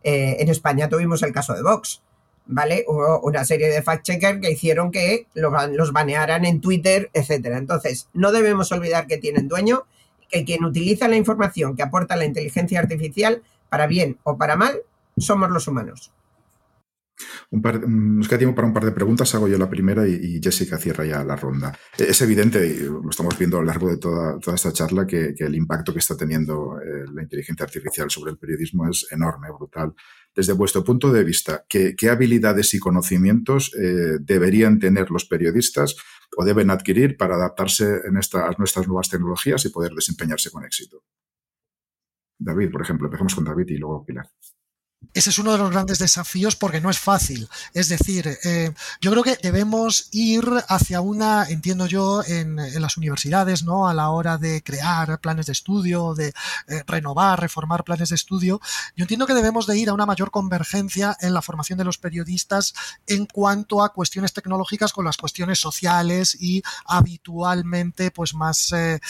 Eh, 0.03 0.37
en 0.41 0.49
España 0.49 0.89
tuvimos 0.89 1.22
el 1.22 1.33
caso 1.33 1.55
de 1.55 1.62
Vox, 1.62 2.03
¿vale? 2.47 2.85
Hubo 2.89 3.20
una 3.20 3.45
serie 3.45 3.68
de 3.68 3.83
fact-checkers 3.83 4.41
que 4.41 4.51
hicieron 4.51 4.91
que 4.91 5.26
los 5.35 5.93
banearan 5.93 6.45
en 6.45 6.61
Twitter, 6.61 7.09
etcétera. 7.12 7.59
Entonces, 7.59 8.09
no 8.12 8.33
debemos 8.33 8.72
olvidar 8.72 9.07
que 9.07 9.18
tienen 9.18 9.47
dueño, 9.47 9.85
que 10.28 10.45
quien 10.45 10.64
utiliza 10.64 11.09
la 11.09 11.16
información 11.16 11.76
que 11.76 11.83
aporta 11.83 12.16
la 12.16 12.24
inteligencia 12.24 12.81
artificial, 12.81 13.43
para 13.68 13.87
bien 13.87 14.18
o 14.24 14.37
para 14.37 14.57
mal, 14.57 14.83
somos 15.21 15.51
los 15.51 15.68
humanos. 15.68 16.12
Un 17.51 17.62
par, 17.62 17.87
nos 17.89 18.29
queda 18.29 18.39
tiempo 18.39 18.55
para 18.55 18.68
un 18.68 18.75
par 18.75 18.85
de 18.85 18.93
preguntas. 18.93 19.35
Hago 19.35 19.49
yo 19.49 19.59
la 19.59 19.68
primera 19.68 20.07
y, 20.07 20.41
Jessica 20.43 20.79
cierra 20.79 21.05
ya 21.05 21.25
la 21.25 21.37
ronda. 21.37 21.77
Es 21.99 22.21
evidente, 22.23 22.66
y 22.66 22.81
lo 22.85 23.11
estamos 23.11 23.39
viendo 23.39 23.59
a 23.59 23.61
lo 23.61 23.66
largo 23.66 23.89
de 23.89 23.99
toda, 23.99 24.39
toda 24.39 24.55
esta 24.57 24.73
charla, 24.73 25.07
que, 25.07 25.35
el 25.39 25.55
impacto 25.55 25.93
que 25.93 25.99
está 25.99 26.16
teniendo 26.16 26.79
eh, 26.81 27.05
la 27.12 27.23
inteligencia 27.23 27.64
artificial 27.64 28.11
sobre 28.11 28.33
el 28.33 28.39
periodismo 28.39 28.89
es 28.89 29.07
enorme, 29.11 29.49
brutal. 29.51 29.95
Desde 30.35 30.53
vuestro 30.53 30.85
punto 30.85 31.12
de 31.12 31.25
vista, 31.25 31.64
¿qué, 31.68 31.95
habilidades 32.09 32.73
y 32.75 32.79
conocimientos 32.79 33.73
eh, 33.75 34.18
deberían 34.21 34.79
tener 34.79 35.11
los 35.11 35.25
periodistas 35.25 35.97
o 36.37 36.45
deben 36.45 36.71
adquirir 36.71 37.16
para 37.16 37.35
adaptarse 37.35 38.03
en 38.07 38.16
esta, 38.16 38.47
a 38.47 38.55
nuestras 38.59 38.87
nuevas 38.87 39.09
tecnologías 39.09 39.64
y 39.64 39.71
poder 39.71 39.93
desempeñarse 39.93 40.51
con 40.51 40.64
éxito? 40.64 41.03
David, 42.39 42.71
por 42.71 42.83
ejemplo, 42.83 43.09
empezamos 43.09 43.35
con 43.35 43.45
David 43.45 43.68
y 43.68 43.77
luego 43.77 44.05
Pilar 44.05 44.27
ese 45.12 45.30
es 45.30 45.38
uno 45.38 45.53
de 45.53 45.59
los 45.59 45.70
grandes 45.70 45.98
desafíos 45.98 46.57
porque 46.57 46.80
no 46.80 46.90
es 46.90 46.98
fácil. 46.98 47.48
Es 47.72 47.88
decir, 47.88 48.38
eh, 48.44 48.72
yo 49.01 49.11
creo 49.11 49.24
que 49.24 49.38
debemos 49.42 50.09
ir 50.12 50.44
hacia 50.68 51.01
una, 51.01 51.46
entiendo 51.48 51.86
yo, 51.86 52.22
en, 52.24 52.57
las 52.80 52.96
universidades, 52.96 53.64
¿no? 53.64 53.88
A 53.88 53.94
la 53.94 54.11
hora 54.11 54.38
de 54.38 54.62
crear 54.62 55.18
planes 55.20 55.46
de 55.46 55.53
estudio, 55.53 56.14
de 56.14 56.28
eh, 56.68 56.84
renovar, 56.86 57.40
reformar 57.40 57.82
planes 57.82 58.11
de 58.11 58.14
estudio. 58.14 58.61
Yo 58.94 59.05
entiendo 59.05 59.26
que 59.26 59.34
debemos 59.34 59.66
de 59.66 59.78
ir 59.78 59.88
a 59.88 59.94
una 59.94 60.07
mayor 60.07 60.30
convergencia 60.30 61.16
en 61.20 61.34
la 61.34 61.42
formación 61.42 61.78
de 61.78 61.84
los 61.84 61.98
periodistas 61.98 62.74
en 63.07 63.26
cuanto 63.26 63.82
a 63.82 63.92
cuestiones 63.92 64.32
tecnológicas 64.32 64.92
con 64.92 65.05
las 65.05 65.16
cuestiones 65.16 65.59
sociales 65.59 66.36
y 66.38 66.62
habitualmente, 66.84 68.11
pues 68.11 68.34
más, 68.34 68.72
eh, 68.72 69.01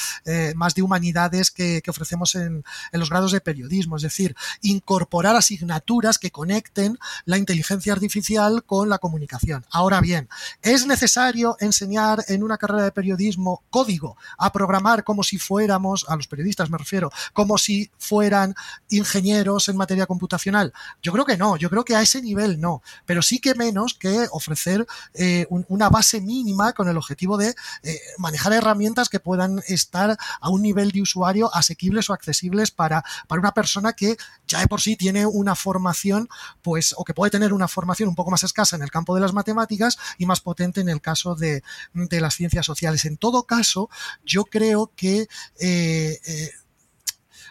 más 0.55 0.75
de 0.75 0.83
humanidades 0.83 1.51
que, 1.51 1.83
ofrecemos 1.91 2.37
en, 2.37 2.63
en 2.93 3.01
los 3.01 3.11
grados 3.11 3.33
de 3.33 3.41
periodismo. 3.41 3.97
Es 3.97 4.03
decir, 4.03 4.37
incorporar 4.63 5.35
asignaturas 5.35 5.80
que 6.21 6.31
conecten 6.31 6.99
la 7.25 7.37
inteligencia 7.37 7.93
artificial 7.93 8.65
con 8.65 8.89
la 8.89 8.99
comunicación. 8.99 9.65
Ahora 9.71 10.01
bien, 10.01 10.29
¿es 10.63 10.87
necesario 10.87 11.57
enseñar 11.61 12.25
en 12.29 12.43
una 12.43 12.59
carrera 12.59 12.85
de 12.85 12.93
periodismo 12.93 13.63
código 13.71 14.17
a 14.39 14.53
programar 14.53 15.05
como 15.05 15.23
si 15.23 15.39
fuéramos, 15.39 16.07
a 16.09 16.17
los 16.17 16.27
periodistas 16.27 16.71
me 16.71 16.79
refiero, 16.79 17.11
como 17.33 17.59
si 17.59 17.91
fueran 17.99 18.55
ingenieros 18.89 19.69
en 19.69 19.77
materia 19.77 20.07
computacional? 20.07 20.73
Yo 21.03 21.13
creo 21.13 21.25
que 21.25 21.37
no, 21.37 21.57
yo 21.57 21.69
creo 21.69 21.85
que 21.85 21.97
a 21.97 22.03
ese 22.03 22.23
nivel 22.23 22.61
no, 22.61 22.83
pero 23.05 23.23
sí 23.23 23.39
que 23.41 23.55
menos 23.55 23.95
que 23.95 24.27
ofrecer 24.31 24.87
eh, 25.15 25.47
una 25.69 25.89
base 25.89 26.21
mínima 26.21 26.73
con 26.73 26.89
el 26.89 26.97
objetivo 26.97 27.37
de 27.37 27.55
eh, 27.83 28.01
manejar 28.19 28.53
herramientas 28.53 29.09
que 29.09 29.21
puedan 29.21 29.61
estar 29.67 30.17
a 30.41 30.49
un 30.49 30.63
nivel 30.63 30.93
de 30.93 31.03
usuario 31.03 31.55
asequibles 31.55 32.09
o 32.11 32.13
accesibles 32.13 32.71
para, 32.71 33.05
para 33.27 33.41
una 33.41 33.53
persona 33.53 33.93
que 33.93 34.17
ya 34.47 34.61
de 34.61 34.67
por 34.67 34.81
sí 34.81 34.97
tiene 34.97 35.27
una 35.27 35.55
forma 35.55 35.70
formación, 35.71 36.29
pues, 36.63 36.95
o 36.97 37.05
que 37.05 37.15
puede 37.15 37.31
tener 37.31 37.53
una 37.53 37.69
formación 37.69 38.09
un 38.09 38.17
poco 38.17 38.33
más 38.33 38.43
escasa 38.43 38.75
en 38.75 38.83
el 38.83 38.91
campo 38.91 39.15
de 39.15 39.21
las 39.21 39.33
matemáticas 39.33 39.99
y 40.19 40.27
más 40.27 40.41
potente 40.41 40.81
en 40.81 40.89
el 40.89 41.01
caso 41.01 41.37
de, 41.37 41.63
las 41.95 42.35
ciencias 42.35 42.67
sociales. 42.67 43.05
En 43.05 43.17
todo 43.17 43.45
caso, 43.45 43.89
yo 44.25 44.47
creo 44.47 44.91
que 44.97 45.29
eh, 45.61 46.19
eh, 46.27 46.51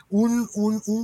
un, 0.10 0.50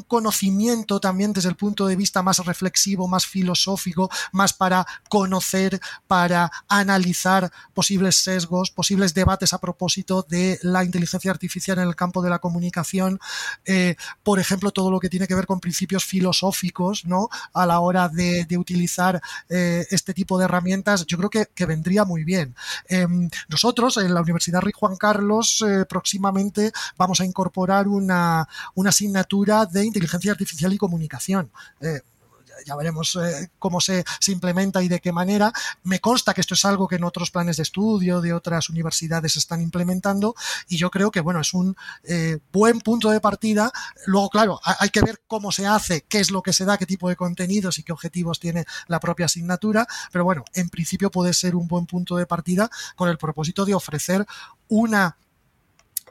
conocimiento 0.08 1.00
también 1.00 1.34
desde 1.34 1.50
el 1.50 1.56
punto 1.56 1.88
de 1.88 1.96
vista 1.96 2.24
más 2.24 2.40
reflexivo, 2.40 3.08
más 3.08 3.26
filosófico, 3.26 4.10
más 4.32 4.54
para 4.54 4.86
conocer, 5.10 5.80
para 6.08 6.52
analizar 6.68 7.52
posibles 7.74 8.18
sesgos, 8.18 8.72
posibles 8.72 9.14
debates 9.14 9.54
a 9.54 9.60
propósito 9.60 10.26
de 10.28 10.60
la 10.64 10.84
inteligencia 10.84 11.32
artificial 11.32 11.80
en 11.80 11.88
el 11.88 11.96
campo 11.96 12.22
de 12.22 12.30
la 12.30 12.40
comunicación, 12.40 13.20
eh, 13.66 13.96
por 14.24 14.40
ejemplo, 14.40 14.72
todo 14.72 14.92
lo 14.92 15.00
que 15.00 15.10
tiene 15.10 15.28
que 15.28 15.36
ver 15.36 15.46
con 15.46 15.60
principios 15.60 16.06
filosóficos, 16.06 17.06
¿no? 17.06 17.30
A 17.54 17.66
la 17.66 17.80
hora 17.80 18.10
de, 18.10 18.46
utilizar 18.56 19.22
eh, 19.50 19.86
este 19.92 20.14
tipo 20.14 20.38
de 20.38 20.46
herramientas, 20.46 21.06
yo 21.06 21.18
creo 21.18 21.30
que, 21.30 21.48
que 21.54 21.66
vendría 21.66 22.06
muy 22.06 22.24
bien. 22.24 22.56
Em, 22.88 23.30
nosotros 23.50 23.98
en 23.98 24.14
la 24.14 24.22
Universidad 24.22 24.62
Rey 24.62 24.74
Juan 24.74 24.96
Carlos 24.96 25.64
eh, 25.68 25.86
próximamente 25.86 26.72
vamos 26.98 27.20
a 27.20 27.26
incorporar 27.26 27.88
una, 27.88 28.48
una, 28.74 28.92
asignatura 28.96 29.66
de 29.66 29.86
inteligencia 29.86 30.32
artificial 30.32 30.74
y 30.74 30.78
comunicación. 30.78 31.52
Eh, 31.82 32.02
ya 32.66 32.76
veremos 32.76 33.16
eh, 33.16 33.50
cómo 33.60 33.82
se, 33.82 34.06
implementa 34.28 34.82
y 34.82 34.88
de 34.88 35.00
qué 35.00 35.12
manera. 35.12 35.52
Me 35.84 36.00
consta 36.00 36.34
que 36.34 36.42
esto 36.42 36.54
es 36.54 36.66
algo 36.66 36.88
que 36.88 36.96
en 36.96 37.04
otros 37.04 37.32
planes 37.32 37.58
de 37.58 37.64
estudio 37.64 38.22
de 38.22 38.34
otras 38.34 38.70
universidades 38.70 39.36
están 39.36 39.62
implementando 39.62 40.36
y 40.68 40.78
yo 40.78 40.90
creo 40.90 41.12
que, 41.12 41.20
bueno, 41.20 41.42
es 41.42 41.54
un 41.54 41.76
eh, 42.04 42.40
buen 42.52 42.80
punto 42.80 43.10
de 43.10 43.20
partida. 43.20 43.72
Luego, 44.06 44.30
claro, 44.30 44.60
hay 44.64 44.90
que 44.90 45.02
ver 45.02 45.22
cómo 45.28 45.52
se 45.52 45.68
hace, 45.68 46.06
qué 46.08 46.20
es 46.20 46.32
lo 46.32 46.42
que 46.42 46.54
se 46.54 46.66
da, 46.66 46.78
qué 46.78 46.86
tipo 46.86 47.10
de 47.10 47.16
contenidos 47.16 47.78
y 47.80 47.84
qué 47.84 47.92
objetivos 47.92 48.40
tiene 48.40 48.66
la 48.88 49.00
propia 49.00 49.26
asignatura, 49.26 49.88
pero 50.12 50.24
bueno, 50.24 50.46
en 50.54 50.70
principio 50.70 51.12
puede 51.12 51.34
ser 51.34 51.56
un 51.56 51.68
buen 51.68 51.86
punto 51.86 52.16
de 52.16 52.26
partida 52.26 52.70
con 52.96 53.10
el 53.10 53.18
propósito 53.18 53.66
de 53.66 53.74
ofrecer 53.74 54.26
una 54.68 55.18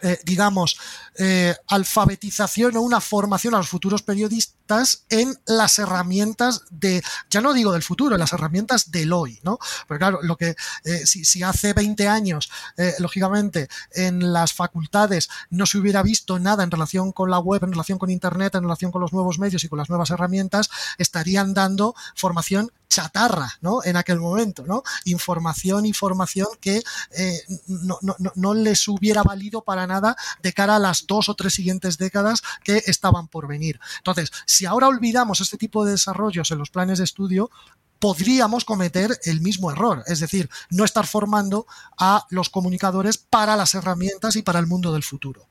eh, 0.05 0.21
digamos, 0.23 0.77
eh, 1.17 1.57
alfabetización 1.69 2.77
o 2.77 2.83
una 2.83 3.01
formación 3.01 3.55
a 3.55 3.57
los 3.57 3.71
futuros 3.71 4.03
periodistas 4.03 5.05
en 5.09 5.35
las 5.47 5.79
herramientas 5.79 6.61
de, 6.71 7.03
ya 7.31 7.41
no 7.41 7.55
digo 7.55 7.73
del 7.73 7.83
futuro, 7.83 8.15
en 8.15 8.21
las 8.21 8.35
herramientas 8.35 8.91
del 8.91 9.15
hoy, 9.15 9.41
¿no? 9.45 9.59
Porque 9.89 9.99
claro, 9.99 10.19
lo 10.23 10.37
que, 10.37 10.57
eh, 10.85 11.07
si, 11.07 11.43
hace 11.43 11.73
20 11.73 12.07
años, 12.07 12.51
lógicamente, 12.99 13.69
en 13.93 14.33
las 14.33 14.53
facultades 14.53 15.31
no 15.49 15.65
se 15.65 15.79
hubiera 15.79 16.03
visto 16.03 16.39
nada 16.39 16.65
en 16.65 16.71
relación 16.71 17.13
con 17.13 17.31
la 17.31 17.39
web, 17.39 17.65
en 17.65 17.73
relación 17.73 17.99
con 17.99 18.11
Internet, 18.11 18.55
en 18.57 18.63
relación 18.63 18.93
con 18.93 19.01
los 19.01 19.13
nuevos 19.15 19.39
medios 19.39 19.65
y 19.65 19.69
con 19.69 19.79
las 19.79 19.89
nuevas 19.89 20.11
herramientas, 20.11 20.69
estarían 20.99 21.55
dando 21.55 21.95
formación 22.15 22.71
chatarra, 22.89 23.49
¿no? 23.61 23.83
En 23.85 23.97
aquel 23.97 24.21
momento, 24.21 24.65
¿no? 24.67 24.85
Información, 25.05 25.85
información 25.85 26.47
que 26.61 26.83
eh, 27.11 27.41
no, 27.67 28.55
les 28.55 28.87
hubiera 28.87 29.23
valido 29.25 29.63
para 29.63 29.87
nada 29.87 30.17
de 30.43 30.53
cara 30.53 30.77
a 30.77 30.79
las 30.79 31.07
dos 31.07 31.29
o 31.29 31.35
tres 31.35 31.55
siguientes 31.55 31.99
décadas 31.99 32.43
que 32.63 32.83
estaban 32.87 33.27
por 33.27 33.49
venir. 33.49 33.81
Entonces, 33.99 34.31
si 34.47 34.65
ahora 34.65 34.87
olvidamos 34.87 35.41
este 35.41 35.57
tipo 35.57 35.85
de 35.85 35.93
desarrollos 35.93 36.51
en 36.53 36.59
los 36.59 36.71
planes 36.71 36.99
de 36.99 37.05
estudio, 37.05 37.51
podríamos 37.99 38.65
cometer 38.65 39.19
el 39.25 39.41
mismo 39.41 39.73
error, 39.73 40.05
es 40.07 40.21
decir, 40.21 40.49
no 40.71 40.85
estar 40.85 41.07
formando 41.07 41.67
a 41.99 42.27
los 42.31 42.51
comunicadores 42.51 43.19
para 43.19 43.57
las 43.57 43.75
herramientas 43.75 44.37
y 44.37 44.43
para 44.43 44.59
el 44.59 44.67
mundo 44.67 44.93
del 44.93 45.03
futuro. 45.03 45.47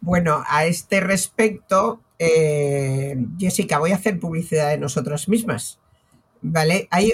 Bueno, 0.00 0.44
a 0.46 0.64
este 0.64 1.00
respecto, 1.00 2.00
eh, 2.22 3.16
Jessica, 3.38 3.78
voy 3.78 3.92
a 3.92 3.96
hacer 3.96 4.20
publicidad 4.20 4.68
de 4.68 4.78
nosotras 4.78 5.28
mismas. 5.28 5.80
¿vale? 6.42 6.88
Hay, 6.90 7.12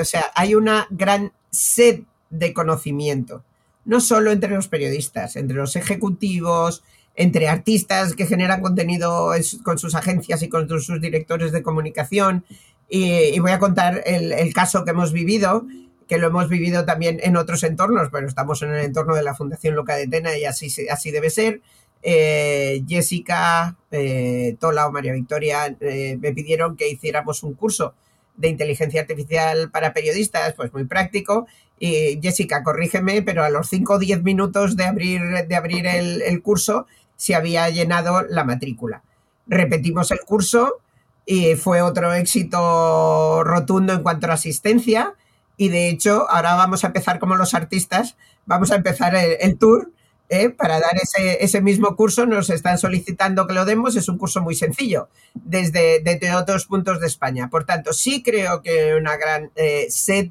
o 0.00 0.04
sea, 0.04 0.26
hay 0.34 0.54
una 0.54 0.86
gran 0.90 1.32
sed 1.50 2.02
de 2.30 2.52
conocimiento, 2.52 3.44
no 3.84 4.00
solo 4.00 4.32
entre 4.32 4.54
los 4.54 4.68
periodistas, 4.68 5.36
entre 5.36 5.56
los 5.56 5.76
ejecutivos, 5.76 6.82
entre 7.14 7.48
artistas 7.48 8.14
que 8.14 8.26
generan 8.26 8.60
contenido 8.60 9.32
con 9.62 9.78
sus 9.78 9.94
agencias 9.94 10.42
y 10.42 10.48
con 10.48 10.68
sus 10.68 11.00
directores 11.00 11.52
de 11.52 11.62
comunicación. 11.62 12.44
Y, 12.88 13.38
voy 13.40 13.50
a 13.50 13.58
contar 13.58 14.02
el, 14.06 14.52
caso 14.52 14.84
que 14.84 14.90
hemos 14.90 15.12
vivido, 15.12 15.66
que 16.08 16.18
lo 16.18 16.28
hemos 16.28 16.48
vivido 16.48 16.84
también 16.84 17.18
en 17.22 17.36
otros 17.36 17.64
entornos, 17.64 18.10
pero 18.12 18.28
estamos 18.28 18.62
en 18.62 18.74
el 18.74 18.84
entorno 18.84 19.14
de 19.14 19.22
la 19.22 19.34
Fundación 19.34 19.74
Loca 19.74 19.96
de 19.96 20.06
Tena 20.06 20.36
y 20.36 20.44
así, 20.44 20.68
así 20.88 21.10
debe 21.10 21.30
ser. 21.30 21.62
Eh, 22.02 22.84
Jessica, 22.86 23.76
eh, 23.90 24.56
Tola 24.60 24.86
o 24.86 24.92
María 24.92 25.12
Victoria 25.12 25.76
eh, 25.80 26.16
me 26.20 26.32
pidieron 26.32 26.76
que 26.76 26.88
hiciéramos 26.88 27.42
un 27.42 27.54
curso 27.54 27.94
de 28.36 28.48
inteligencia 28.48 29.00
artificial 29.00 29.70
para 29.70 29.92
periodistas, 29.92 30.54
pues 30.54 30.72
muy 30.72 30.84
práctico. 30.84 31.46
Y 31.78 32.20
Jessica, 32.22 32.62
corrígeme, 32.62 33.22
pero 33.22 33.42
a 33.42 33.50
los 33.50 33.68
5 33.68 33.94
o 33.94 33.98
10 33.98 34.22
minutos 34.22 34.76
de 34.76 34.84
abrir, 34.84 35.20
de 35.46 35.56
abrir 35.56 35.86
el, 35.86 36.42
curso 36.42 36.86
se 37.16 37.34
había 37.34 37.68
llenado 37.70 38.22
la 38.22 38.44
matrícula. 38.44 39.02
Repetimos 39.46 40.10
el 40.10 40.20
curso 40.20 40.80
y 41.24 41.54
fue 41.54 41.82
otro 41.82 42.12
éxito 42.14 43.42
rotundo 43.42 43.94
en 43.94 44.02
cuanto 44.02 44.26
a 44.28 44.34
asistencia. 44.34 45.14
Y 45.56 45.70
de 45.70 45.88
hecho, 45.88 46.30
ahora 46.30 46.54
vamos 46.54 46.84
a 46.84 46.88
empezar 46.88 47.18
como 47.18 47.36
los 47.36 47.54
artistas, 47.54 48.16
vamos 48.44 48.70
a 48.70 48.76
empezar 48.76 49.16
el 49.16 49.58
tour 49.58 49.90
¿eh? 50.28 50.50
para 50.50 50.80
dar 50.80 50.96
ese, 50.96 51.60
mismo 51.60 51.96
curso 51.96 52.26
nos 52.26 52.50
están 52.50 52.78
solicitando 52.78 53.46
que 53.46 53.54
lo 53.54 53.64
demos. 53.64 53.96
Es 53.96 54.08
un 54.08 54.18
curso 54.18 54.40
muy 54.40 54.54
sencillo 54.54 55.08
desde, 55.34 56.00
desde 56.00 56.34
otros 56.34 56.66
puntos 56.66 57.00
de 57.00 57.06
España. 57.06 57.48
Por 57.48 57.64
tanto, 57.64 57.92
sí 57.92 58.22
creo 58.22 58.62
que 58.62 58.94
una 58.94 59.16
gran 59.16 59.50
eh, 59.56 59.86
sed 59.90 60.30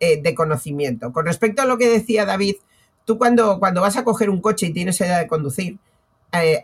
eh, 0.00 0.20
de 0.20 0.34
conocimiento. 0.34 1.12
Con 1.12 1.26
respecto 1.26 1.62
a 1.62 1.66
lo 1.66 1.78
que 1.78 1.88
decía 1.88 2.24
David, 2.24 2.56
tú 3.04 3.18
cuando, 3.18 3.58
cuando 3.58 3.80
vas 3.80 3.96
a 3.96 4.04
coger 4.04 4.30
un 4.30 4.40
coche 4.40 4.66
y 4.66 4.72
tienes 4.72 5.00
edad 5.00 5.20
de 5.20 5.28
conducir, 5.28 5.78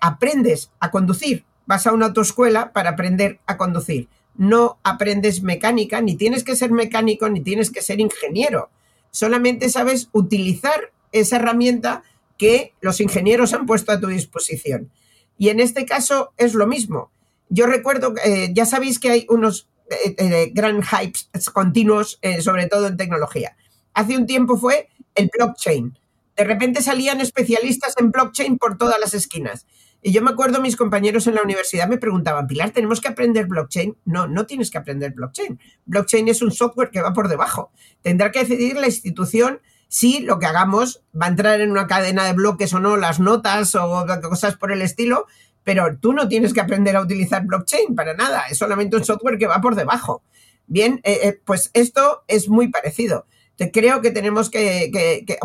aprendes 0.02 0.70
a 0.80 0.90
conducir. 0.90 1.44
Vas 1.64 1.86
a 1.86 1.92
una 1.92 2.06
autoescuela 2.06 2.72
para 2.72 2.90
aprender 2.90 3.38
a 3.46 3.56
conducir. 3.56 4.08
No 4.34 4.78
aprendes 4.82 5.42
mecánica, 5.42 6.00
ni 6.02 6.16
tienes 6.16 6.44
que 6.44 6.56
ser 6.56 6.70
mecánico, 6.72 7.28
ni 7.30 7.40
tienes 7.40 7.70
que 7.70 7.80
ser 7.80 8.00
ingeniero. 8.00 8.70
Solamente 9.10 9.68
sabes 9.70 10.08
utilizar 10.12 10.92
esa 11.12 11.36
herramienta 11.36 12.02
que 12.42 12.74
los 12.80 13.00
ingenieros 13.00 13.54
han 13.54 13.66
puesto 13.66 13.92
a 13.92 14.00
tu 14.00 14.08
disposición. 14.08 14.90
Y 15.38 15.50
en 15.50 15.60
este 15.60 15.86
caso 15.86 16.32
es 16.36 16.54
lo 16.54 16.66
mismo. 16.66 17.12
Yo 17.48 17.66
recuerdo, 17.66 18.14
eh, 18.24 18.50
ya 18.52 18.66
sabéis 18.66 18.98
que 18.98 19.10
hay 19.10 19.26
unos 19.28 19.68
eh, 19.88 20.16
eh, 20.18 20.50
gran 20.52 20.82
hypes 20.82 21.28
continuos, 21.50 22.18
sobre 22.40 22.66
todo 22.66 22.88
en 22.88 22.96
tecnología. 22.96 23.56
Hace 23.94 24.16
un 24.16 24.26
tiempo 24.26 24.56
fue 24.56 24.88
el 25.14 25.30
blockchain. 25.32 25.96
De 26.36 26.42
repente 26.42 26.82
salían 26.82 27.20
especialistas 27.20 27.94
en 27.98 28.10
blockchain 28.10 28.58
por 28.58 28.76
todas 28.76 28.98
las 28.98 29.14
esquinas. 29.14 29.64
Y 30.02 30.10
yo 30.10 30.20
me 30.20 30.32
acuerdo, 30.32 30.60
mis 30.60 30.74
compañeros 30.74 31.28
en 31.28 31.36
la 31.36 31.42
universidad 31.42 31.86
me 31.86 31.96
preguntaban, 31.96 32.48
Pilar, 32.48 32.72
¿tenemos 32.72 33.00
que 33.00 33.06
aprender 33.06 33.46
blockchain? 33.46 33.96
No, 34.04 34.26
no 34.26 34.46
tienes 34.46 34.68
que 34.68 34.78
aprender 34.78 35.12
blockchain. 35.12 35.60
Blockchain 35.86 36.26
es 36.26 36.42
un 36.42 36.50
software 36.50 36.90
que 36.90 37.02
va 37.02 37.12
por 37.12 37.28
debajo. 37.28 37.70
Tendrá 38.02 38.32
que 38.32 38.40
decidir 38.40 38.74
la 38.78 38.88
institución 38.88 39.60
si 39.92 40.20
lo 40.20 40.38
que 40.38 40.46
hagamos 40.46 41.02
va 41.14 41.26
a 41.26 41.28
entrar 41.28 41.60
en 41.60 41.70
una 41.70 41.86
cadena 41.86 42.24
de 42.24 42.32
bloques 42.32 42.72
o 42.72 42.80
no, 42.80 42.96
las 42.96 43.20
notas 43.20 43.74
o 43.74 44.06
cosas 44.22 44.56
por 44.56 44.72
el 44.72 44.80
estilo, 44.80 45.26
pero 45.64 45.98
tú 45.98 46.14
no 46.14 46.28
tienes 46.28 46.54
que 46.54 46.62
aprender 46.62 46.96
a 46.96 47.02
utilizar 47.02 47.44
blockchain 47.44 47.94
para 47.94 48.14
nada, 48.14 48.44
es 48.48 48.56
solamente 48.56 48.96
un 48.96 49.04
software 49.04 49.36
que 49.36 49.46
va 49.46 49.60
por 49.60 49.74
debajo. 49.74 50.22
Bien, 50.66 51.02
eh, 51.04 51.20
eh, 51.24 51.40
pues 51.44 51.70
esto 51.74 52.24
es 52.26 52.48
muy 52.48 52.68
parecido. 52.68 53.26
Creo 53.70 54.00
que 54.00 54.10
tenemos 54.10 54.48
que, 54.48 54.90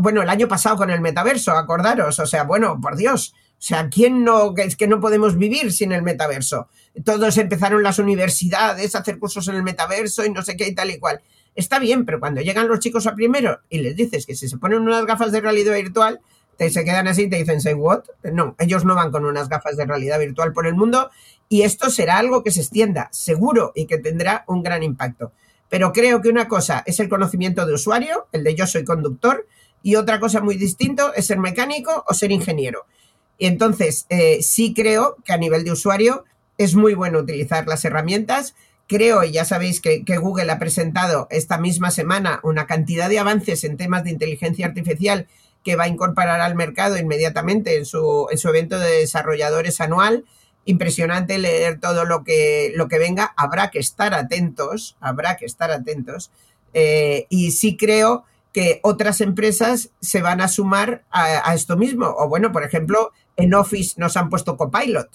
bueno, 0.01 0.21
el 0.21 0.29
año 0.29 0.47
pasado 0.47 0.77
con 0.77 0.91
el 0.91 1.01
metaverso, 1.01 1.51
acordaros, 1.51 2.17
o 2.17 2.25
sea, 2.25 2.43
bueno, 2.43 2.79
por 2.81 2.95
Dios, 2.95 3.33
o 3.35 3.61
sea, 3.61 3.89
¿quién 3.89 4.23
no, 4.23 4.55
es 4.55 4.77
que 4.77 4.87
no 4.87 5.01
podemos 5.01 5.37
vivir 5.37 5.73
sin 5.73 5.91
el 5.91 6.03
metaverso? 6.03 6.69
Todos 7.03 7.37
empezaron 7.37 7.83
las 7.83 7.99
universidades 7.99 8.95
a 8.95 8.99
hacer 8.99 9.19
cursos 9.19 9.49
en 9.49 9.55
el 9.55 9.63
metaverso 9.63 10.23
y 10.23 10.31
no 10.31 10.41
sé 10.41 10.55
qué 10.55 10.69
y 10.69 10.73
tal 10.73 10.89
y 10.89 10.99
cual. 10.99 11.21
Está 11.57 11.79
bien, 11.79 12.05
pero 12.05 12.19
cuando 12.19 12.39
llegan 12.39 12.67
los 12.67 12.79
chicos 12.79 13.07
a 13.07 13.15
primero 13.15 13.61
y 13.67 13.79
les 13.79 13.95
dices 13.95 14.27
que 14.27 14.35
si 14.35 14.47
se 14.47 14.59
ponen 14.59 14.79
unas 14.79 15.07
gafas 15.07 15.31
de 15.31 15.41
realidad 15.41 15.73
virtual, 15.73 16.21
te 16.55 16.69
se 16.69 16.85
quedan 16.85 17.07
así 17.07 17.23
y 17.23 17.29
te 17.31 17.37
dicen, 17.37 17.61
say 17.61 17.73
what? 17.73 18.03
No, 18.31 18.55
ellos 18.59 18.85
no 18.85 18.93
van 18.93 19.11
con 19.11 19.25
unas 19.25 19.49
gafas 19.49 19.75
de 19.75 19.87
realidad 19.87 20.19
virtual 20.19 20.53
por 20.53 20.67
el 20.67 20.75
mundo 20.75 21.09
y 21.49 21.63
esto 21.63 21.89
será 21.89 22.19
algo 22.19 22.43
que 22.43 22.51
se 22.51 22.61
extienda, 22.61 23.09
seguro, 23.11 23.71
y 23.73 23.87
que 23.87 23.97
tendrá 23.97 24.43
un 24.47 24.61
gran 24.61 24.83
impacto. 24.83 25.31
Pero 25.67 25.93
creo 25.93 26.21
que 26.21 26.29
una 26.29 26.47
cosa 26.47 26.83
es 26.85 26.99
el 26.99 27.09
conocimiento 27.09 27.65
de 27.65 27.73
usuario, 27.73 28.27
el 28.33 28.43
de 28.43 28.53
yo 28.53 28.67
soy 28.67 28.83
conductor, 28.83 29.47
y 29.81 29.95
otra 29.95 30.19
cosa 30.19 30.41
muy 30.41 30.57
distinto 30.57 31.11
es 31.15 31.25
ser 31.25 31.39
mecánico 31.39 32.03
o 32.07 32.13
ser 32.13 32.31
ingeniero. 32.31 32.85
Y 33.39 33.47
entonces, 33.47 34.05
eh, 34.09 34.43
sí 34.43 34.75
creo 34.75 35.17
que 35.25 35.33
a 35.33 35.37
nivel 35.37 35.63
de 35.63 35.71
usuario 35.71 36.23
es 36.59 36.75
muy 36.75 36.93
bueno 36.93 37.17
utilizar 37.17 37.67
las 37.67 37.83
herramientas 37.83 38.53
Creo, 38.87 39.23
y 39.23 39.31
ya 39.31 39.43
sabéis 39.43 39.81
que, 39.81 40.03
Google 40.17 40.51
ha 40.51 40.59
presentado 40.59 41.27
esta 41.29 41.57
misma 41.57 41.91
semana 41.91 42.39
una 42.43 42.65
cantidad 42.67 43.09
de 43.09 43.19
avances 43.19 43.63
en 43.63 43.75
temas 43.77 44.03
de 44.03 44.11
inteligencia 44.11 44.65
artificial 44.65 45.27
que 45.63 45.75
va 45.75 45.85
a 45.85 45.89
incorporar 45.89 46.39
al 46.39 46.55
mercado 46.55 46.97
inmediatamente 46.97 47.77
en 47.77 47.85
su, 47.85 48.27
en 48.31 48.37
su 48.37 48.47
evento 48.47 48.79
de 48.79 48.99
desarrolladores 48.99 49.81
anual. 49.81 50.23
Impresionante 50.63 51.37
leer 51.37 51.79
todo 51.79 52.05
lo 52.05 52.23
que, 52.23 52.71
lo 52.75 52.87
que 52.87 52.97
venga. 52.97 53.33
Habrá 53.35 53.71
que 53.71 53.79
estar 53.79 54.13
atentos, 54.13 54.95
habrá 55.01 55.35
que 55.35 55.45
estar 55.45 55.71
atentos. 55.71 56.31
Eh, 56.73 57.25
y 57.29 57.51
sí 57.51 57.75
creo 57.75 58.23
que 58.53 58.79
otras 58.83 59.19
empresas 59.19 59.89
se 59.99 60.21
van 60.21 60.39
a 60.39 60.47
sumar 60.47 61.03
a, 61.11 61.53
esto 61.53 61.75
mismo. 61.75 62.15
O 62.17 62.29
bueno, 62.29 62.53
por 62.53 62.63
ejemplo, 62.63 63.11
en 63.35 63.53
Office 63.53 63.95
nos 63.97 64.15
han 64.15 64.29
puesto 64.29 64.55
Copilot 64.55 65.09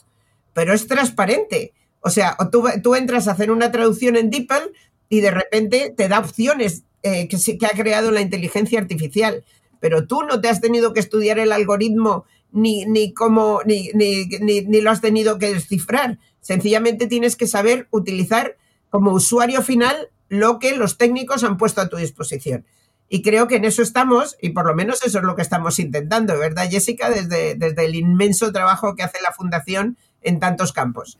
pero 0.52 0.72
es 0.72 0.86
transparente. 0.86 1.72
O 2.02 2.10
sea, 2.10 2.36
tú, 2.50 2.94
entras 2.94 3.28
a 3.28 3.32
hacer 3.32 3.50
una 3.50 3.70
traducción 3.70 4.16
en 4.16 4.30
DeepL 4.30 4.72
y 5.08 5.20
de 5.20 5.30
repente 5.30 5.94
te 5.96 6.08
da 6.08 6.18
opciones 6.18 6.82
eh, 7.02 7.28
que, 7.28 7.38
que 7.58 7.66
ha 7.66 7.70
creado 7.70 8.10
la 8.10 8.20
inteligencia 8.20 8.80
artificial. 8.80 9.44
Pero 9.80 10.06
tú 10.06 10.22
no 10.22 10.40
te 10.40 10.48
has 10.48 10.60
tenido 10.60 10.92
que 10.92 11.00
estudiar 11.00 11.38
el 11.38 11.52
algoritmo 11.52 12.24
ni, 12.50 12.84
ni, 12.86 13.14
cómo, 13.14 13.60
ni, 13.64 13.90
ni, 13.94 14.26
ni, 14.26 14.80
lo 14.80 14.90
has 14.90 15.00
tenido 15.00 15.38
que 15.38 15.54
descifrar. 15.54 16.18
Sencillamente 16.40 17.06
tienes 17.06 17.36
que 17.36 17.46
saber 17.46 17.88
utilizar 17.90 18.56
como 18.90 19.12
usuario 19.12 19.62
final 19.62 20.10
lo 20.28 20.58
que 20.58 20.76
los 20.76 20.98
técnicos 20.98 21.44
han 21.44 21.56
puesto 21.56 21.80
a 21.80 21.88
tu 21.88 21.96
disposición. 21.96 22.64
Y 23.08 23.22
creo 23.22 23.46
que 23.46 23.56
en 23.56 23.64
eso 23.64 23.82
estamos, 23.82 24.36
y 24.40 24.50
por 24.50 24.66
lo 24.66 24.74
menos 24.74 25.04
eso 25.04 25.18
es 25.18 25.24
lo 25.24 25.36
que 25.36 25.42
estamos 25.42 25.78
intentando, 25.78 26.38
¿verdad, 26.38 26.68
Jessica? 26.70 27.10
Desde, 27.10 27.54
desde 27.54 27.84
el 27.84 27.94
inmenso 27.94 28.52
trabajo 28.52 28.96
que 28.96 29.02
hace 29.02 29.20
la 29.22 29.32
Fundación 29.32 29.98
en 30.22 30.40
tantos 30.40 30.72
campos. 30.72 31.18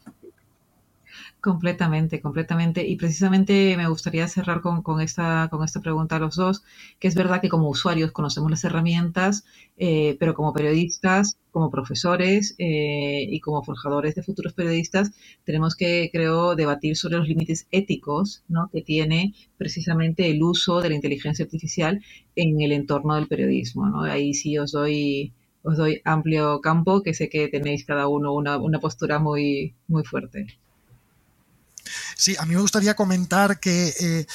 Completamente, 1.43 2.21
completamente. 2.21 2.87
Y 2.87 2.95
precisamente 2.97 3.77
me 3.77 3.89
gustaría 3.89 4.29
cerrar 4.29 4.61
con, 4.61 5.01
esta, 5.01 5.49
con 5.51 5.65
esta 5.65 5.81
pregunta 5.81 6.15
a 6.17 6.19
los 6.21 6.37
dos, 6.37 6.63
que 7.01 7.09
es 7.09 7.17
verdad 7.17 7.41
que 7.41 7.49
como 7.49 7.69
usuarios 7.69 8.13
conocemos 8.13 8.49
las 8.49 8.63
herramientas, 8.63 9.45
eh, 9.77 10.17
pero 10.21 10.35
como 10.35 10.53
periodistas, 10.53 11.39
como 11.51 11.69
profesores 11.69 12.55
eh, 12.59 13.27
y 13.29 13.41
como 13.41 13.65
forjadores 13.65 14.15
de 14.15 14.23
futuros 14.23 14.53
periodistas, 14.53 15.11
tenemos 15.45 15.75
que, 15.75 16.11
creo, 16.13 16.55
debatir 16.55 16.97
sobre 16.97 17.17
los 17.19 17.27
límites 17.27 17.67
éticos 17.73 18.45
¿no? 18.47 18.71
que 18.73 18.83
tiene 18.83 19.35
precisamente 19.59 20.31
el 20.31 20.45
uso 20.45 20.81
de 20.81 20.91
la 20.91 20.95
inteligencia 20.95 21.45
artificial 21.45 22.01
en 22.37 22.61
el 22.61 22.71
entorno 22.71 23.17
del 23.17 23.27
periodismo. 23.27 23.89
¿no? 23.89 24.03
Ahí 24.03 24.33
sí 24.35 24.59
os 24.59 24.71
doy 24.71 25.33
os 25.65 25.77
doy 25.77 26.01
amplio 26.05 26.61
campo, 26.61 27.03
que 27.03 27.15
sé 27.15 27.29
que 27.29 27.49
tenéis 27.49 27.85
cada 27.85 28.07
uno 28.09 28.33
una, 28.33 28.59
una 28.59 28.79
postura 28.81 29.19
muy, 29.19 29.75
muy 29.89 30.05
fuerte. 30.05 30.47
Sí, 32.17 32.37
a 32.39 32.47
mí 32.47 32.55
me 32.55 32.61
gustaría 32.61 32.95
comentar 32.95 33.61
que 33.61 33.95
eh, 34.01 34.27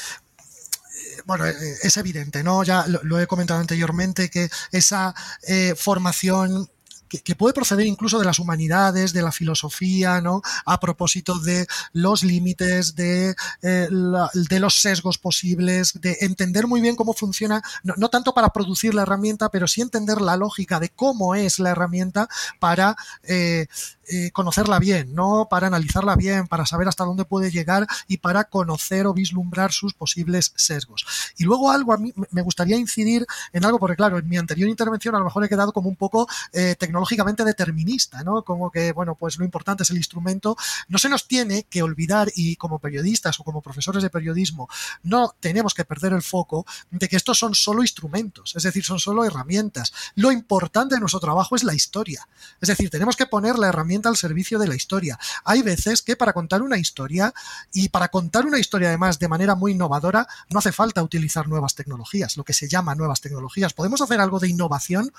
bueno, 1.25 1.45
eh, 1.45 1.55
es 1.84 1.97
evidente, 1.97 2.43
¿no? 2.43 2.63
Ya 2.63 2.86
lo, 2.88 3.19
he 3.19 3.28
comentado 3.28 3.59
anteriormente, 3.59 4.30
que 4.30 4.49
esa 4.71 5.13
eh, 5.47 5.75
formación 5.78 6.69
que, 7.07 7.36
puede 7.36 7.53
proceder 7.53 7.88
incluso 7.88 8.19
de 8.19 8.25
las 8.25 8.39
humanidades, 8.39 9.13
de 9.13 9.21
la 9.21 9.32
filosofía, 9.32 10.21
¿no? 10.21 10.41
A 10.65 10.80
propósito 10.80 11.39
de 11.39 11.67
los 11.93 12.23
límites, 12.23 12.95
de, 12.95 13.36
eh, 13.61 13.88
de 13.89 14.59
los 14.59 14.82
sesgos 14.82 15.17
posibles, 15.17 15.99
de 16.01 16.17
entender 16.21 16.67
muy 16.67 16.82
bien 16.82 16.95
cómo 16.95 17.13
funciona, 17.13 17.61
no, 17.84 18.09
tanto 18.09 18.34
para 18.34 18.49
producir 18.49 18.93
la 18.93 19.03
herramienta, 19.03 19.49
pero 19.49 19.67
sí 19.67 19.82
entender 19.82 20.21
la 20.21 20.38
lógica 20.38 20.80
de 20.80 20.89
cómo 20.89 21.36
es 21.36 21.59
la 21.59 21.71
herramienta 21.71 22.28
para 22.59 22.95
eh, 23.23 23.67
eh, 24.10 24.32
conocerla 24.32 24.80
bien, 24.80 25.16
¿no? 25.16 25.47
Para 25.49 25.68
analizarla 25.68 26.16
bien, 26.16 26.47
para 26.47 26.66
saber 26.66 26.88
hasta 26.88 27.03
dónde 27.03 27.26
puede 27.26 27.49
llegar 27.51 27.88
y 28.08 28.18
para 28.18 28.43
conocer 28.45 29.08
o 29.08 29.14
vislumbrar 29.14 29.72
sus 29.72 29.93
posibles 29.93 30.53
sesgos. 30.55 31.05
Y 31.38 31.43
luego 31.43 31.72
algo 31.72 31.93
a 31.93 31.97
mí 31.97 32.14
me 32.32 32.41
gustaría 32.41 32.78
incidir 32.78 33.26
en 33.53 33.66
algo, 33.66 33.80
porque 33.80 33.95
claro, 33.95 34.20
en 34.20 34.28
mi 34.28 34.38
anterior 34.38 34.70
intervención 34.70 35.16
a 35.16 35.20
lo 35.20 35.26
mejor 35.26 35.43
he 35.43 35.49
quedado 35.49 35.74
como 35.74 35.89
un 35.89 35.95
poco 35.95 36.28
tecnológico 36.51 37.08
lógicamente 37.08 37.45
determinista, 37.45 38.22
¿no? 38.24 38.43
Como 38.43 38.70
que, 38.70 38.91
bueno, 38.91 39.16
pues 39.16 39.38
lo 39.38 39.45
importante 39.45 39.84
es 39.84 39.89
el 39.91 39.97
instrumento. 39.97 40.58
No 40.89 40.97
se 40.97 41.08
nos 41.08 41.26
tiene 41.26 41.64
que 41.64 41.82
olvidar, 41.82 42.30
y 42.36 42.58
como 42.58 42.80
periodistas 42.80 43.39
o 43.39 43.45
como 43.45 43.62
profesores 43.62 44.03
de 44.03 44.10
periodismo, 44.10 44.68
no 45.03 45.34
tenemos 45.39 45.74
que 45.74 45.86
perder 45.86 46.12
el 46.12 46.22
foco 46.22 46.66
de 46.91 47.08
que 47.08 47.16
estos 47.16 47.39
son 47.39 47.55
solo 47.55 47.82
instrumentos, 47.82 48.53
es 48.58 48.64
decir, 48.64 48.84
son 48.84 48.99
solo 48.99 49.24
herramientas. 49.24 49.93
Lo 50.16 50.34
importante 50.34 50.95
de 50.95 50.99
nuestro 50.99 51.22
trabajo 51.22 51.55
es 51.55 51.64
la 51.64 51.74
historia. 51.74 52.28
Es 52.60 52.68
decir, 52.68 52.89
tenemos 52.89 53.16
que 53.16 53.26
poner 53.26 53.58
la 53.58 53.70
herramienta 53.70 53.97
al 54.06 54.18
servicio 54.18 54.60
de 54.60 54.68
la 54.68 54.76
historia. 54.76 55.18
Hay 55.43 55.62
veces 55.62 56.02
que 56.02 56.16
para 56.16 56.34
contar 56.34 56.62
una 56.62 56.78
historia, 56.78 57.34
y 57.74 57.89
para 57.89 58.10
contar 58.10 58.45
una 58.45 58.60
historia 58.60 58.89
además 58.89 59.20
de 59.20 59.28
manera 59.28 59.56
muy 59.56 59.72
innovadora, 59.72 60.28
no 60.50 60.60
hace 60.60 60.72
falta 60.72 61.04
utilizar 61.04 61.48
nuevas 61.48 61.76
tecnologías, 61.76 62.38
lo 62.38 62.43
que 62.43 62.54
se 62.54 62.68
llama 62.68 62.95
nuevas 62.95 63.22
tecnologías. 63.22 63.74
Podemos 63.74 64.02
hacer 64.02 64.20
algo 64.20 64.39
de 64.39 64.50
innovación 64.50 65.12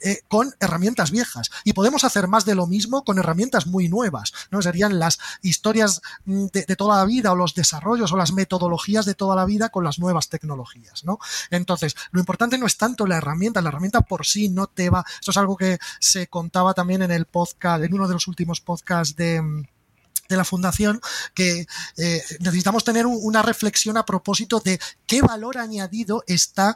eh, 0.00 0.20
con 0.28 0.54
herramientas 0.60 1.10
viejas 1.10 1.50
y 1.64 1.72
podemos 1.72 2.04
hacer 2.04 2.28
más 2.28 2.44
de 2.44 2.54
lo 2.54 2.66
mismo 2.66 3.04
con 3.04 3.18
herramientas 3.18 3.66
muy 3.66 3.88
nuevas, 3.88 4.32
¿no? 4.50 4.62
Serían 4.62 4.98
las 4.98 5.18
historias 5.42 6.02
mm, 6.24 6.46
de, 6.52 6.76
toda 6.76 6.98
la 6.98 7.04
vida 7.04 7.32
o 7.32 7.36
los 7.36 7.54
desarrollos 7.54 8.12
o 8.12 8.16
las 8.16 8.32
metodologías 8.32 9.06
de 9.06 9.14
toda 9.14 9.36
la 9.36 9.44
vida 9.44 9.68
con 9.68 9.84
las 9.84 9.98
nuevas 9.98 10.28
tecnologías, 10.28 11.04
¿no? 11.04 11.18
Entonces, 11.50 11.94
lo 12.10 12.20
importante 12.20 12.58
no 12.58 12.66
es 12.66 12.76
tanto 12.76 13.06
la 13.06 13.16
herramienta, 13.16 13.60
la 13.60 13.68
herramienta 13.68 14.00
por 14.02 14.26
sí 14.26 14.48
no 14.48 14.66
te 14.66 14.90
va. 14.90 15.04
Esto 15.20 15.30
es 15.30 15.36
algo 15.36 15.56
que 15.56 15.78
se 16.00 16.26
contaba 16.26 16.74
también 16.74 17.02
en 17.02 17.10
el 17.10 17.26
podcast, 17.26 17.84
en 17.84 17.94
uno 17.94 18.08
de 18.08 18.14
los 18.14 18.23
últimos 18.28 18.60
podcasts 18.60 19.16
de 19.16 19.40
de 20.28 20.36
la 20.36 20.44
fundación 20.44 21.00
que 21.34 21.66
eh, 21.96 22.22
necesitamos 22.40 22.84
tener 22.84 23.06
una 23.06 23.42
reflexión 23.42 23.96
a 23.96 24.06
propósito 24.06 24.60
de 24.60 24.78
qué 25.06 25.22
valor 25.22 25.58
añadido 25.58 26.24
está 26.26 26.74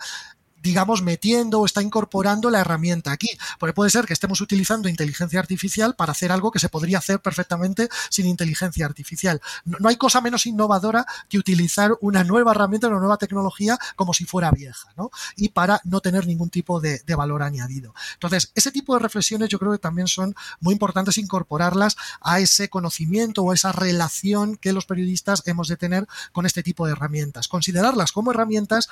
digamos, 0.63 1.03
metiendo 1.03 1.61
o 1.61 1.67
está 1.67 1.83
incorporando 1.83 2.51
la 2.51 2.61
herramienta 2.61 3.13
aquí. 3.13 3.29
Porque 3.59 3.73
puede 3.73 3.91
ser 3.91 4.07
que 4.07 4.13
estemos 4.13 4.41
utilizando 4.41 4.89
inteligencia 4.89 5.41
artificial 5.41 5.95
para 5.95 6.13
hacer 6.13 6.33
algo 6.33 6.51
que 6.51 6.59
se 6.59 6.69
podría 6.69 6.99
hacer 6.99 7.21
perfectamente 7.21 7.89
sin 8.11 8.27
inteligencia 8.27 8.87
artificial. 8.87 9.41
No, 9.65 9.89
hay 9.89 9.97
cosa 9.97 10.21
menos 10.21 10.47
innovadora 10.47 11.07
que 11.29 11.39
utilizar 11.39 11.93
una 12.01 12.25
nueva 12.25 12.53
herramienta, 12.53 12.89
una 12.89 12.99
nueva 12.99 13.17
tecnología 13.19 13.79
como 13.97 14.15
si 14.15 14.25
fuera 14.25 14.51
vieja, 14.51 14.93
¿no? 14.97 15.11
Y 15.37 15.51
para 15.51 15.81
no 15.85 16.01
tener 16.01 16.27
ningún 16.27 16.51
tipo 16.51 16.81
de, 16.81 17.03
valor 17.19 17.43
añadido. 17.43 17.95
Entonces, 18.15 18.53
ese 18.55 18.71
tipo 18.71 18.95
de 18.95 19.01
reflexiones 19.01 19.49
yo 19.49 19.59
creo 19.59 19.73
que 19.73 19.79
también 19.79 20.07
son 20.07 20.37
muy 20.61 20.73
importantes 20.73 21.19
incorporarlas 21.19 21.97
a 22.21 22.39
ese 22.39 22.69
conocimiento 22.69 23.43
o 23.43 23.51
a 23.51 23.55
esa 23.55 23.73
relación 23.73 24.57
que 24.57 24.73
los 24.73 24.87
periodistas 24.87 25.43
hemos 25.47 25.67
de 25.67 25.77
tener 25.77 26.07
con 26.31 26.47
este 26.47 26.63
tipo 26.63 26.87
de 26.87 26.93
herramientas. 26.93 27.49
Considerarlas 27.49 28.13
como 28.13 28.31
herramientas 28.31 28.89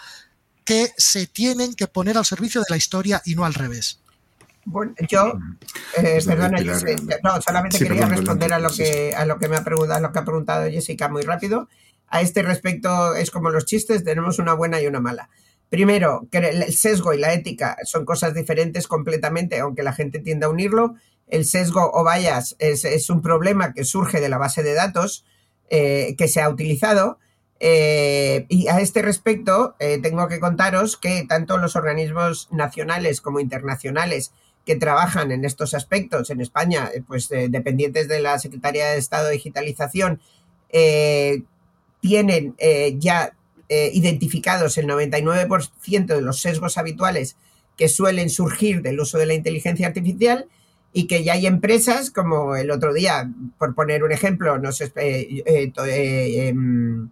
que 0.66 0.92
se 0.98 1.26
tienen 1.26 1.74
que 1.74 1.86
poner 1.86 2.18
al 2.18 2.26
servicio 2.26 2.60
de 2.60 2.66
la 2.68 2.76
historia 2.76 3.22
y 3.24 3.34
no 3.36 3.46
al 3.46 3.54
revés. 3.54 4.00
Bueno, 4.64 4.94
yo, 5.08 5.38
eh, 5.96 6.20
perdona, 6.26 6.58
no, 7.22 7.40
solamente 7.40 7.78
quería 7.78 8.06
responder 8.06 8.52
a 8.52 8.58
lo 8.58 8.68
que 8.68 9.14
a 9.16 9.24
lo 9.24 9.38
que 9.38 9.48
me 9.48 9.56
ha 9.56 9.62
preguntado, 9.62 10.00
lo 10.00 10.12
que 10.12 10.18
ha 10.18 10.24
preguntado 10.24 10.68
Jessica 10.68 11.08
muy 11.08 11.22
rápido. 11.22 11.68
A 12.08 12.20
este 12.20 12.42
respecto 12.42 13.14
es 13.14 13.30
como 13.30 13.50
los 13.50 13.64
chistes, 13.64 14.02
tenemos 14.02 14.40
una 14.40 14.54
buena 14.54 14.80
y 14.82 14.88
una 14.88 15.00
mala. 15.00 15.30
Primero, 15.68 16.26
que 16.32 16.38
el 16.38 16.72
sesgo 16.72 17.14
y 17.14 17.18
la 17.18 17.32
ética 17.32 17.76
son 17.84 18.04
cosas 18.04 18.34
diferentes 18.34 18.88
completamente, 18.88 19.60
aunque 19.60 19.84
la 19.84 19.92
gente 19.92 20.18
tienda 20.18 20.48
a 20.48 20.50
unirlo. 20.50 20.96
El 21.28 21.44
sesgo 21.44 21.90
o 21.92 22.02
vallas 22.02 22.56
es, 22.58 23.08
un 23.08 23.22
problema 23.22 23.72
que 23.72 23.84
surge 23.84 24.20
de 24.20 24.28
la 24.28 24.38
base 24.38 24.64
de 24.64 24.74
datos 24.74 25.24
eh, 25.70 26.16
que 26.18 26.28
se 26.28 26.40
ha 26.40 26.48
utilizado 26.48 27.18
eh, 27.58 28.44
y 28.48 28.68
a 28.68 28.80
este 28.80 29.02
respecto, 29.02 29.76
eh, 29.78 29.98
tengo 30.02 30.28
que 30.28 30.40
contaros 30.40 30.96
que 30.96 31.24
tanto 31.26 31.56
los 31.56 31.74
organismos 31.74 32.48
nacionales 32.50 33.20
como 33.20 33.40
internacionales 33.40 34.32
que 34.66 34.76
trabajan 34.76 35.32
en 35.32 35.44
estos 35.44 35.74
aspectos 35.74 36.28
en 36.30 36.40
España, 36.40 36.90
eh, 36.92 37.02
pues 37.06 37.28
dependientes 37.28 38.08
de 38.08 38.20
la 38.20 38.38
Secretaría 38.38 38.88
de 38.88 38.98
Estado 38.98 39.26
de 39.26 39.32
Digitalización, 39.32 40.20
tienen 42.00 42.54
ya 42.98 43.32
identificados 43.68 44.76
el 44.76 44.86
99% 44.86 46.06
de 46.06 46.20
los 46.20 46.42
sesgos 46.42 46.76
habituales 46.76 47.36
que 47.76 47.88
suelen 47.88 48.28
surgir 48.28 48.82
del 48.82 49.00
uso 49.00 49.16
de 49.16 49.26
la 49.26 49.34
inteligencia 49.34 49.86
artificial 49.86 50.46
y 50.92 51.06
que 51.06 51.24
ya 51.24 51.34
hay 51.34 51.46
empresas 51.46 52.10
como 52.10 52.56
el 52.56 52.70
otro 52.70 52.92
día, 52.92 53.30
por 53.58 53.74
poner 53.74 54.04
un 54.04 54.12
ejemplo, 54.12 54.58
no 54.58 54.72
sé, 54.72 54.92
em, 54.96 57.08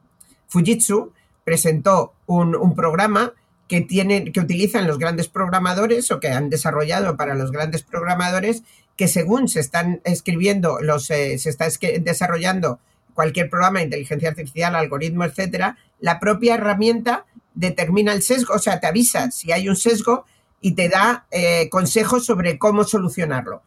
Fujitsu 0.55 1.13
presentó 1.43 2.15
un, 2.27 2.77
programa 2.77 3.33
que, 3.67 3.81
tienen, 3.81 4.33
que 4.33 4.39
utilizan 4.39 4.87
los 4.87 5.01
grandes 5.01 5.27
programadores 5.27 6.13
o 6.13 6.21
que 6.21 6.29
han 6.29 6.49
desarrollado 6.49 7.17
para 7.17 7.35
los 7.35 7.51
grandes 7.51 7.83
programadores 7.83 8.63
que 8.97 9.09
según 9.09 9.49
se 9.49 9.59
están 9.59 10.01
escribiendo, 10.05 10.79
los, 10.81 11.11
eh, 11.11 11.39
se 11.39 11.51
está 11.51 11.67
desarrollando 12.01 12.79
cualquier 13.15 13.51
programa 13.51 13.81
de 13.81 13.87
inteligencia 13.87 14.29
artificial, 14.29 14.77
algoritmo, 14.77 15.25
etcétera, 15.25 15.77
la 15.99 16.21
propia 16.21 16.55
herramienta 16.55 17.26
determina 17.55 18.13
el 18.13 18.22
sesgo, 18.22 18.55
o 18.55 18.61
sea, 18.61 18.79
te 18.79 18.87
avisa 18.87 19.33
si 19.33 19.51
hay 19.51 19.68
un 19.68 19.76
sesgo 19.76 20.25
y 20.61 20.72
te 20.72 20.89
da 20.89 21.26
eh, 21.33 21.68
consejos 21.68 22.25
sobre 22.25 22.59
cómo 22.59 22.85
solucionarlo. 22.85 23.63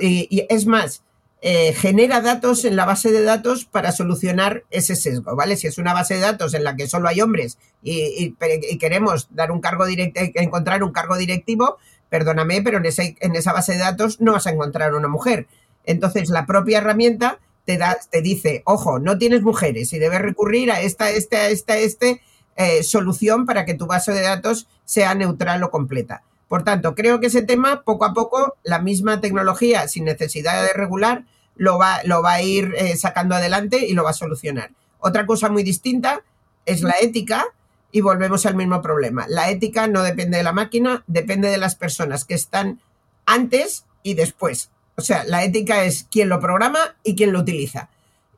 y, 0.00 0.46
es 0.48 0.64
más, 0.64 1.02
eh, 1.42 1.72
genera 1.72 2.20
datos 2.20 2.64
en 2.64 2.76
la 2.76 2.84
base 2.84 3.12
de 3.12 3.22
datos 3.22 3.64
para 3.64 3.92
solucionar 3.92 4.64
ese 4.70 4.94
sesgo, 4.94 5.34
¿vale? 5.36 5.56
Si 5.56 5.66
es 5.66 5.78
una 5.78 5.94
base 5.94 6.14
de 6.14 6.20
datos 6.20 6.52
en 6.52 6.64
la 6.64 6.76
que 6.76 6.86
solo 6.86 7.08
hay 7.08 7.20
hombres 7.22 7.56
y, 7.82 8.34
queremos 8.78 9.28
dar 9.30 9.50
un 9.50 9.60
cargo 9.60 9.86
directo, 9.86 10.20
encontrar 10.34 10.82
un 10.82 10.92
cargo 10.92 11.16
directivo, 11.16 11.78
perdóname, 12.10 12.60
pero 12.60 12.78
en, 12.78 12.84
en 12.84 13.36
esa 13.36 13.52
base 13.52 13.72
de 13.72 13.78
datos 13.78 14.20
no 14.20 14.32
vas 14.32 14.46
a 14.46 14.50
encontrar 14.50 14.94
una 14.94 15.08
mujer. 15.08 15.46
Entonces, 15.84 16.28
la 16.28 16.44
propia 16.44 16.78
herramienta 16.78 17.38
te, 17.64 17.78
da, 17.78 17.98
te 18.10 18.20
dice, 18.20 18.62
ojo, 18.66 18.98
no 18.98 19.16
tienes 19.16 19.42
mujeres 19.42 19.92
y 19.92 19.98
debes 19.98 20.20
recurrir 20.20 20.70
a 20.70 20.80
esta, 20.80 21.10
esta, 21.10 21.48
esta, 21.48 21.78
este 21.78 22.20
eh, 22.56 22.82
solución 22.82 23.46
para 23.46 23.64
que 23.64 23.74
tu 23.74 23.86
base 23.86 24.12
de 24.12 24.20
datos 24.20 24.68
sea 24.84 25.14
neutral 25.14 25.62
o 25.62 25.70
completa. 25.70 26.22
Por 26.50 26.64
tanto, 26.64 26.96
creo 26.96 27.20
que 27.20 27.28
ese 27.28 27.42
tema, 27.42 27.84
poco 27.84 28.04
a 28.04 28.12
poco, 28.12 28.56
la 28.64 28.80
misma 28.80 29.20
tecnología, 29.20 29.86
sin 29.86 30.04
necesidad 30.04 30.66
de 30.66 30.72
regular, 30.72 31.22
lo 31.54 31.78
va, 31.78 32.00
lo 32.02 32.22
va 32.22 32.32
a 32.32 32.42
ir 32.42 32.74
eh, 32.76 32.96
sacando 32.96 33.36
adelante 33.36 33.86
y 33.86 33.92
lo 33.92 34.02
va 34.02 34.10
a 34.10 34.14
solucionar. 34.14 34.72
Otra 34.98 35.26
cosa 35.26 35.48
muy 35.48 35.62
distinta 35.62 36.24
es 36.66 36.82
la 36.82 36.94
ética 37.00 37.46
y 37.92 38.00
volvemos 38.00 38.46
al 38.46 38.56
mismo 38.56 38.82
problema. 38.82 39.26
La 39.28 39.48
ética 39.48 39.86
no 39.86 40.02
depende 40.02 40.38
de 40.38 40.42
la 40.42 40.50
máquina, 40.50 41.04
depende 41.06 41.50
de 41.50 41.58
las 41.58 41.76
personas 41.76 42.24
que 42.24 42.34
están 42.34 42.80
antes 43.26 43.84
y 44.02 44.14
después. 44.14 44.70
O 44.96 45.02
sea, 45.02 45.22
la 45.22 45.44
ética 45.44 45.84
es 45.84 46.08
quién 46.10 46.28
lo 46.28 46.40
programa 46.40 46.96
y 47.04 47.14
quién 47.14 47.30
lo 47.32 47.38
utiliza. 47.38 47.90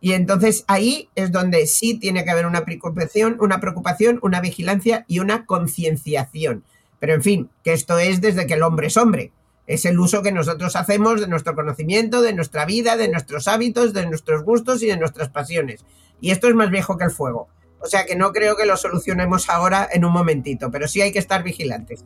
Y 0.03 0.13
entonces 0.13 0.65
ahí 0.67 1.09
es 1.15 1.33
donde 1.33 1.67
sí 1.67 1.95
tiene 1.95 2.25
que 2.25 2.31
haber 2.31 2.45
una 2.45 2.67
preocupación, 2.67 3.39
una 3.41 3.59
preocupación, 3.59 4.19
una 4.21 4.43
vigilancia 4.43 5.07
y 5.09 5.21
una 5.21 5.47
concienciación. 5.47 6.63
Pero 7.03 7.15
en 7.15 7.23
fin, 7.23 7.51
que 7.65 7.73
esto 7.73 7.99
es 7.99 8.21
desde 8.21 8.47
que 8.47 8.55
el 8.55 8.63
hombre 8.63 8.87
es 8.87 8.97
hombre. 8.97 9.33
Es 9.67 9.85
el 9.87 9.99
uso 9.99 10.23
que 10.23 10.31
nosotros 10.31 10.77
hacemos 10.77 11.21
de 11.21 11.27
nuestro 11.27 11.57
conocimiento, 11.57 12.23
de 12.23 12.33
nuestra 12.33 12.65
vida, 12.65 12.97
de 12.97 13.09
nuestros 13.09 13.49
hábitos, 13.49 13.93
de 13.93 14.07
nuestros 14.07 14.45
gustos 14.45 14.85
y 14.85 14.87
de 14.87 14.97
nuestras 14.97 15.29
pasiones. 15.29 15.85
Y 16.21 16.31
esto 16.31 16.47
es 16.47 16.55
más 16.55 16.71
viejo 16.71 16.97
que 16.97 17.03
el 17.03 17.11
fuego. 17.11 17.49
O 17.81 17.87
sea 17.87 18.07
que 18.07 18.15
no 18.15 18.31
creo 18.31 18.57
que 18.57 18.67
lo 18.67 18.77
solucionemos 18.77 19.51
ahora 19.51 19.89
en 19.93 20.05
un 20.05 20.13
momentito, 20.13 20.71
pero 20.71 20.87
sí 20.87 21.01
hay 21.01 21.11
que 21.11 21.19
estar 21.19 21.43
vigilantes. 21.43 22.05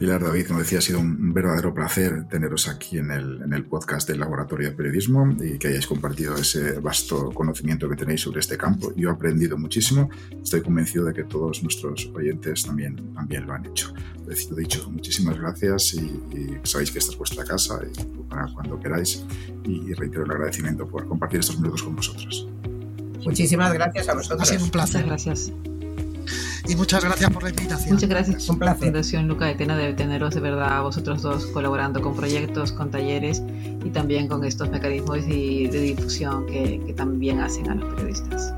Pilar 0.00 0.24
David, 0.24 0.46
como 0.46 0.60
decía, 0.60 0.78
ha 0.78 0.80
sido 0.80 0.98
un 0.98 1.34
verdadero 1.34 1.74
placer 1.74 2.26
teneros 2.26 2.68
aquí 2.68 2.96
en 2.96 3.10
el, 3.10 3.42
en 3.42 3.52
el, 3.52 3.66
podcast 3.66 4.08
del 4.08 4.18
Laboratorio 4.20 4.70
de 4.70 4.74
Periodismo 4.74 5.36
y 5.38 5.58
que 5.58 5.68
hayáis 5.68 5.86
compartido 5.86 6.36
ese 6.36 6.80
vasto 6.80 7.30
conocimiento 7.32 7.86
que 7.86 7.96
tenéis 7.96 8.22
sobre 8.22 8.40
este 8.40 8.56
campo. 8.56 8.94
Yo 8.96 9.10
he 9.10 9.12
aprendido 9.12 9.58
muchísimo. 9.58 10.08
Estoy 10.42 10.62
convencido 10.62 11.04
de 11.04 11.12
que 11.12 11.24
todos 11.24 11.62
nuestros 11.62 12.10
oyentes 12.14 12.62
también, 12.62 13.12
también 13.12 13.46
lo 13.46 13.52
han 13.52 13.66
hecho. 13.66 13.92
Lo 14.26 14.56
dicho, 14.56 14.90
muchísimas 14.90 15.38
gracias 15.38 15.92
y, 15.92 15.98
y, 15.98 16.58
sabéis 16.62 16.92
que 16.92 16.98
esta 16.98 17.12
es 17.12 17.18
vuestra 17.18 17.44
casa 17.44 17.78
y 17.84 18.22
para 18.22 18.46
cuando 18.54 18.80
queráis. 18.80 19.22
Y 19.64 19.92
reitero 19.92 20.24
el 20.24 20.30
agradecimiento 20.30 20.88
por 20.88 21.06
compartir 21.06 21.40
estos 21.40 21.58
minutos 21.58 21.82
con 21.82 21.96
vosotros. 21.96 22.48
Muchísimas 23.22 23.70
gracias 23.74 24.08
a 24.08 24.14
vosotros. 24.14 24.48
Ha 24.48 24.52
sido 24.54 24.64
un 24.64 24.70
placer. 24.70 25.04
Gracias 25.04 25.52
y 26.68 26.76
muchas 26.76 27.04
gracias 27.04 27.30
por 27.30 27.42
la 27.42 27.50
invitación. 27.50 27.94
Muchas 27.94 28.08
gracias. 28.08 28.48
Un 28.48 28.58
placer. 28.58 28.84
Fundación 28.84 29.28
Luca 29.28 29.46
de 29.46 29.54
Tena 29.54 29.76
de 29.76 29.92
teneros 29.92 30.34
de 30.34 30.40
verdad 30.40 30.78
a 30.78 30.80
vosotros 30.82 31.22
dos 31.22 31.46
colaborando 31.46 32.00
con 32.00 32.14
proyectos, 32.14 32.72
con 32.72 32.90
talleres 32.90 33.42
y 33.84 33.90
también 33.90 34.28
con 34.28 34.44
estos 34.44 34.70
mecanismos 34.70 35.26
de, 35.26 35.68
de 35.70 35.80
difusión 35.80 36.46
que, 36.46 36.80
que 36.86 36.92
también 36.92 37.40
hacen 37.40 37.70
a 37.70 37.74
los 37.74 37.94
periodistas. 37.94 38.54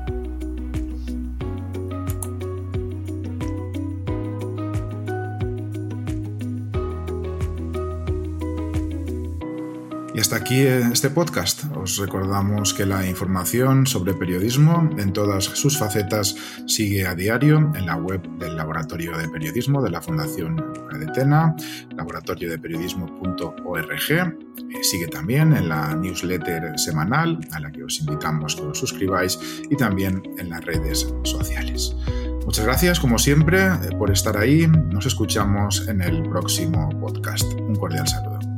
Hasta 10.23 10.37
aquí 10.37 10.61
este 10.61 11.09
podcast. 11.09 11.65
Os 11.75 11.97
recordamos 11.97 12.73
que 12.73 12.85
la 12.85 13.05
información 13.05 13.85
sobre 13.85 14.13
periodismo 14.13 14.89
en 14.97 15.11
todas 15.11 15.43
sus 15.43 15.77
facetas 15.77 16.33
sigue 16.65 17.05
a 17.05 17.13
diario 17.13 17.57
en 17.75 17.85
la 17.85 17.97
web 17.97 18.21
del 18.39 18.55
Laboratorio 18.55 19.17
de 19.17 19.27
Periodismo 19.27 19.81
de 19.81 19.91
la 19.91 20.01
Fundación 20.01 20.63
Cadetena, 20.89 21.53
laboratoriodeperiodismo.org. 21.97 24.37
Sigue 24.81 25.07
también 25.07 25.57
en 25.57 25.67
la 25.67 25.93
newsletter 25.93 26.79
semanal 26.79 27.37
a 27.51 27.59
la 27.59 27.69
que 27.69 27.83
os 27.83 27.99
invitamos 27.99 28.55
que 28.55 28.61
os 28.61 28.79
suscribáis 28.79 29.37
y 29.69 29.75
también 29.75 30.23
en 30.37 30.51
las 30.51 30.63
redes 30.63 31.13
sociales. 31.23 31.97
Muchas 32.45 32.63
gracias, 32.63 32.97
como 32.97 33.19
siempre, 33.19 33.71
por 33.97 34.09
estar 34.09 34.37
ahí. 34.37 34.67
Nos 34.67 35.05
escuchamos 35.05 35.85
en 35.89 36.01
el 36.01 36.23
próximo 36.29 36.87
podcast. 37.01 37.51
Un 37.55 37.75
cordial 37.75 38.07
saludo. 38.07 38.52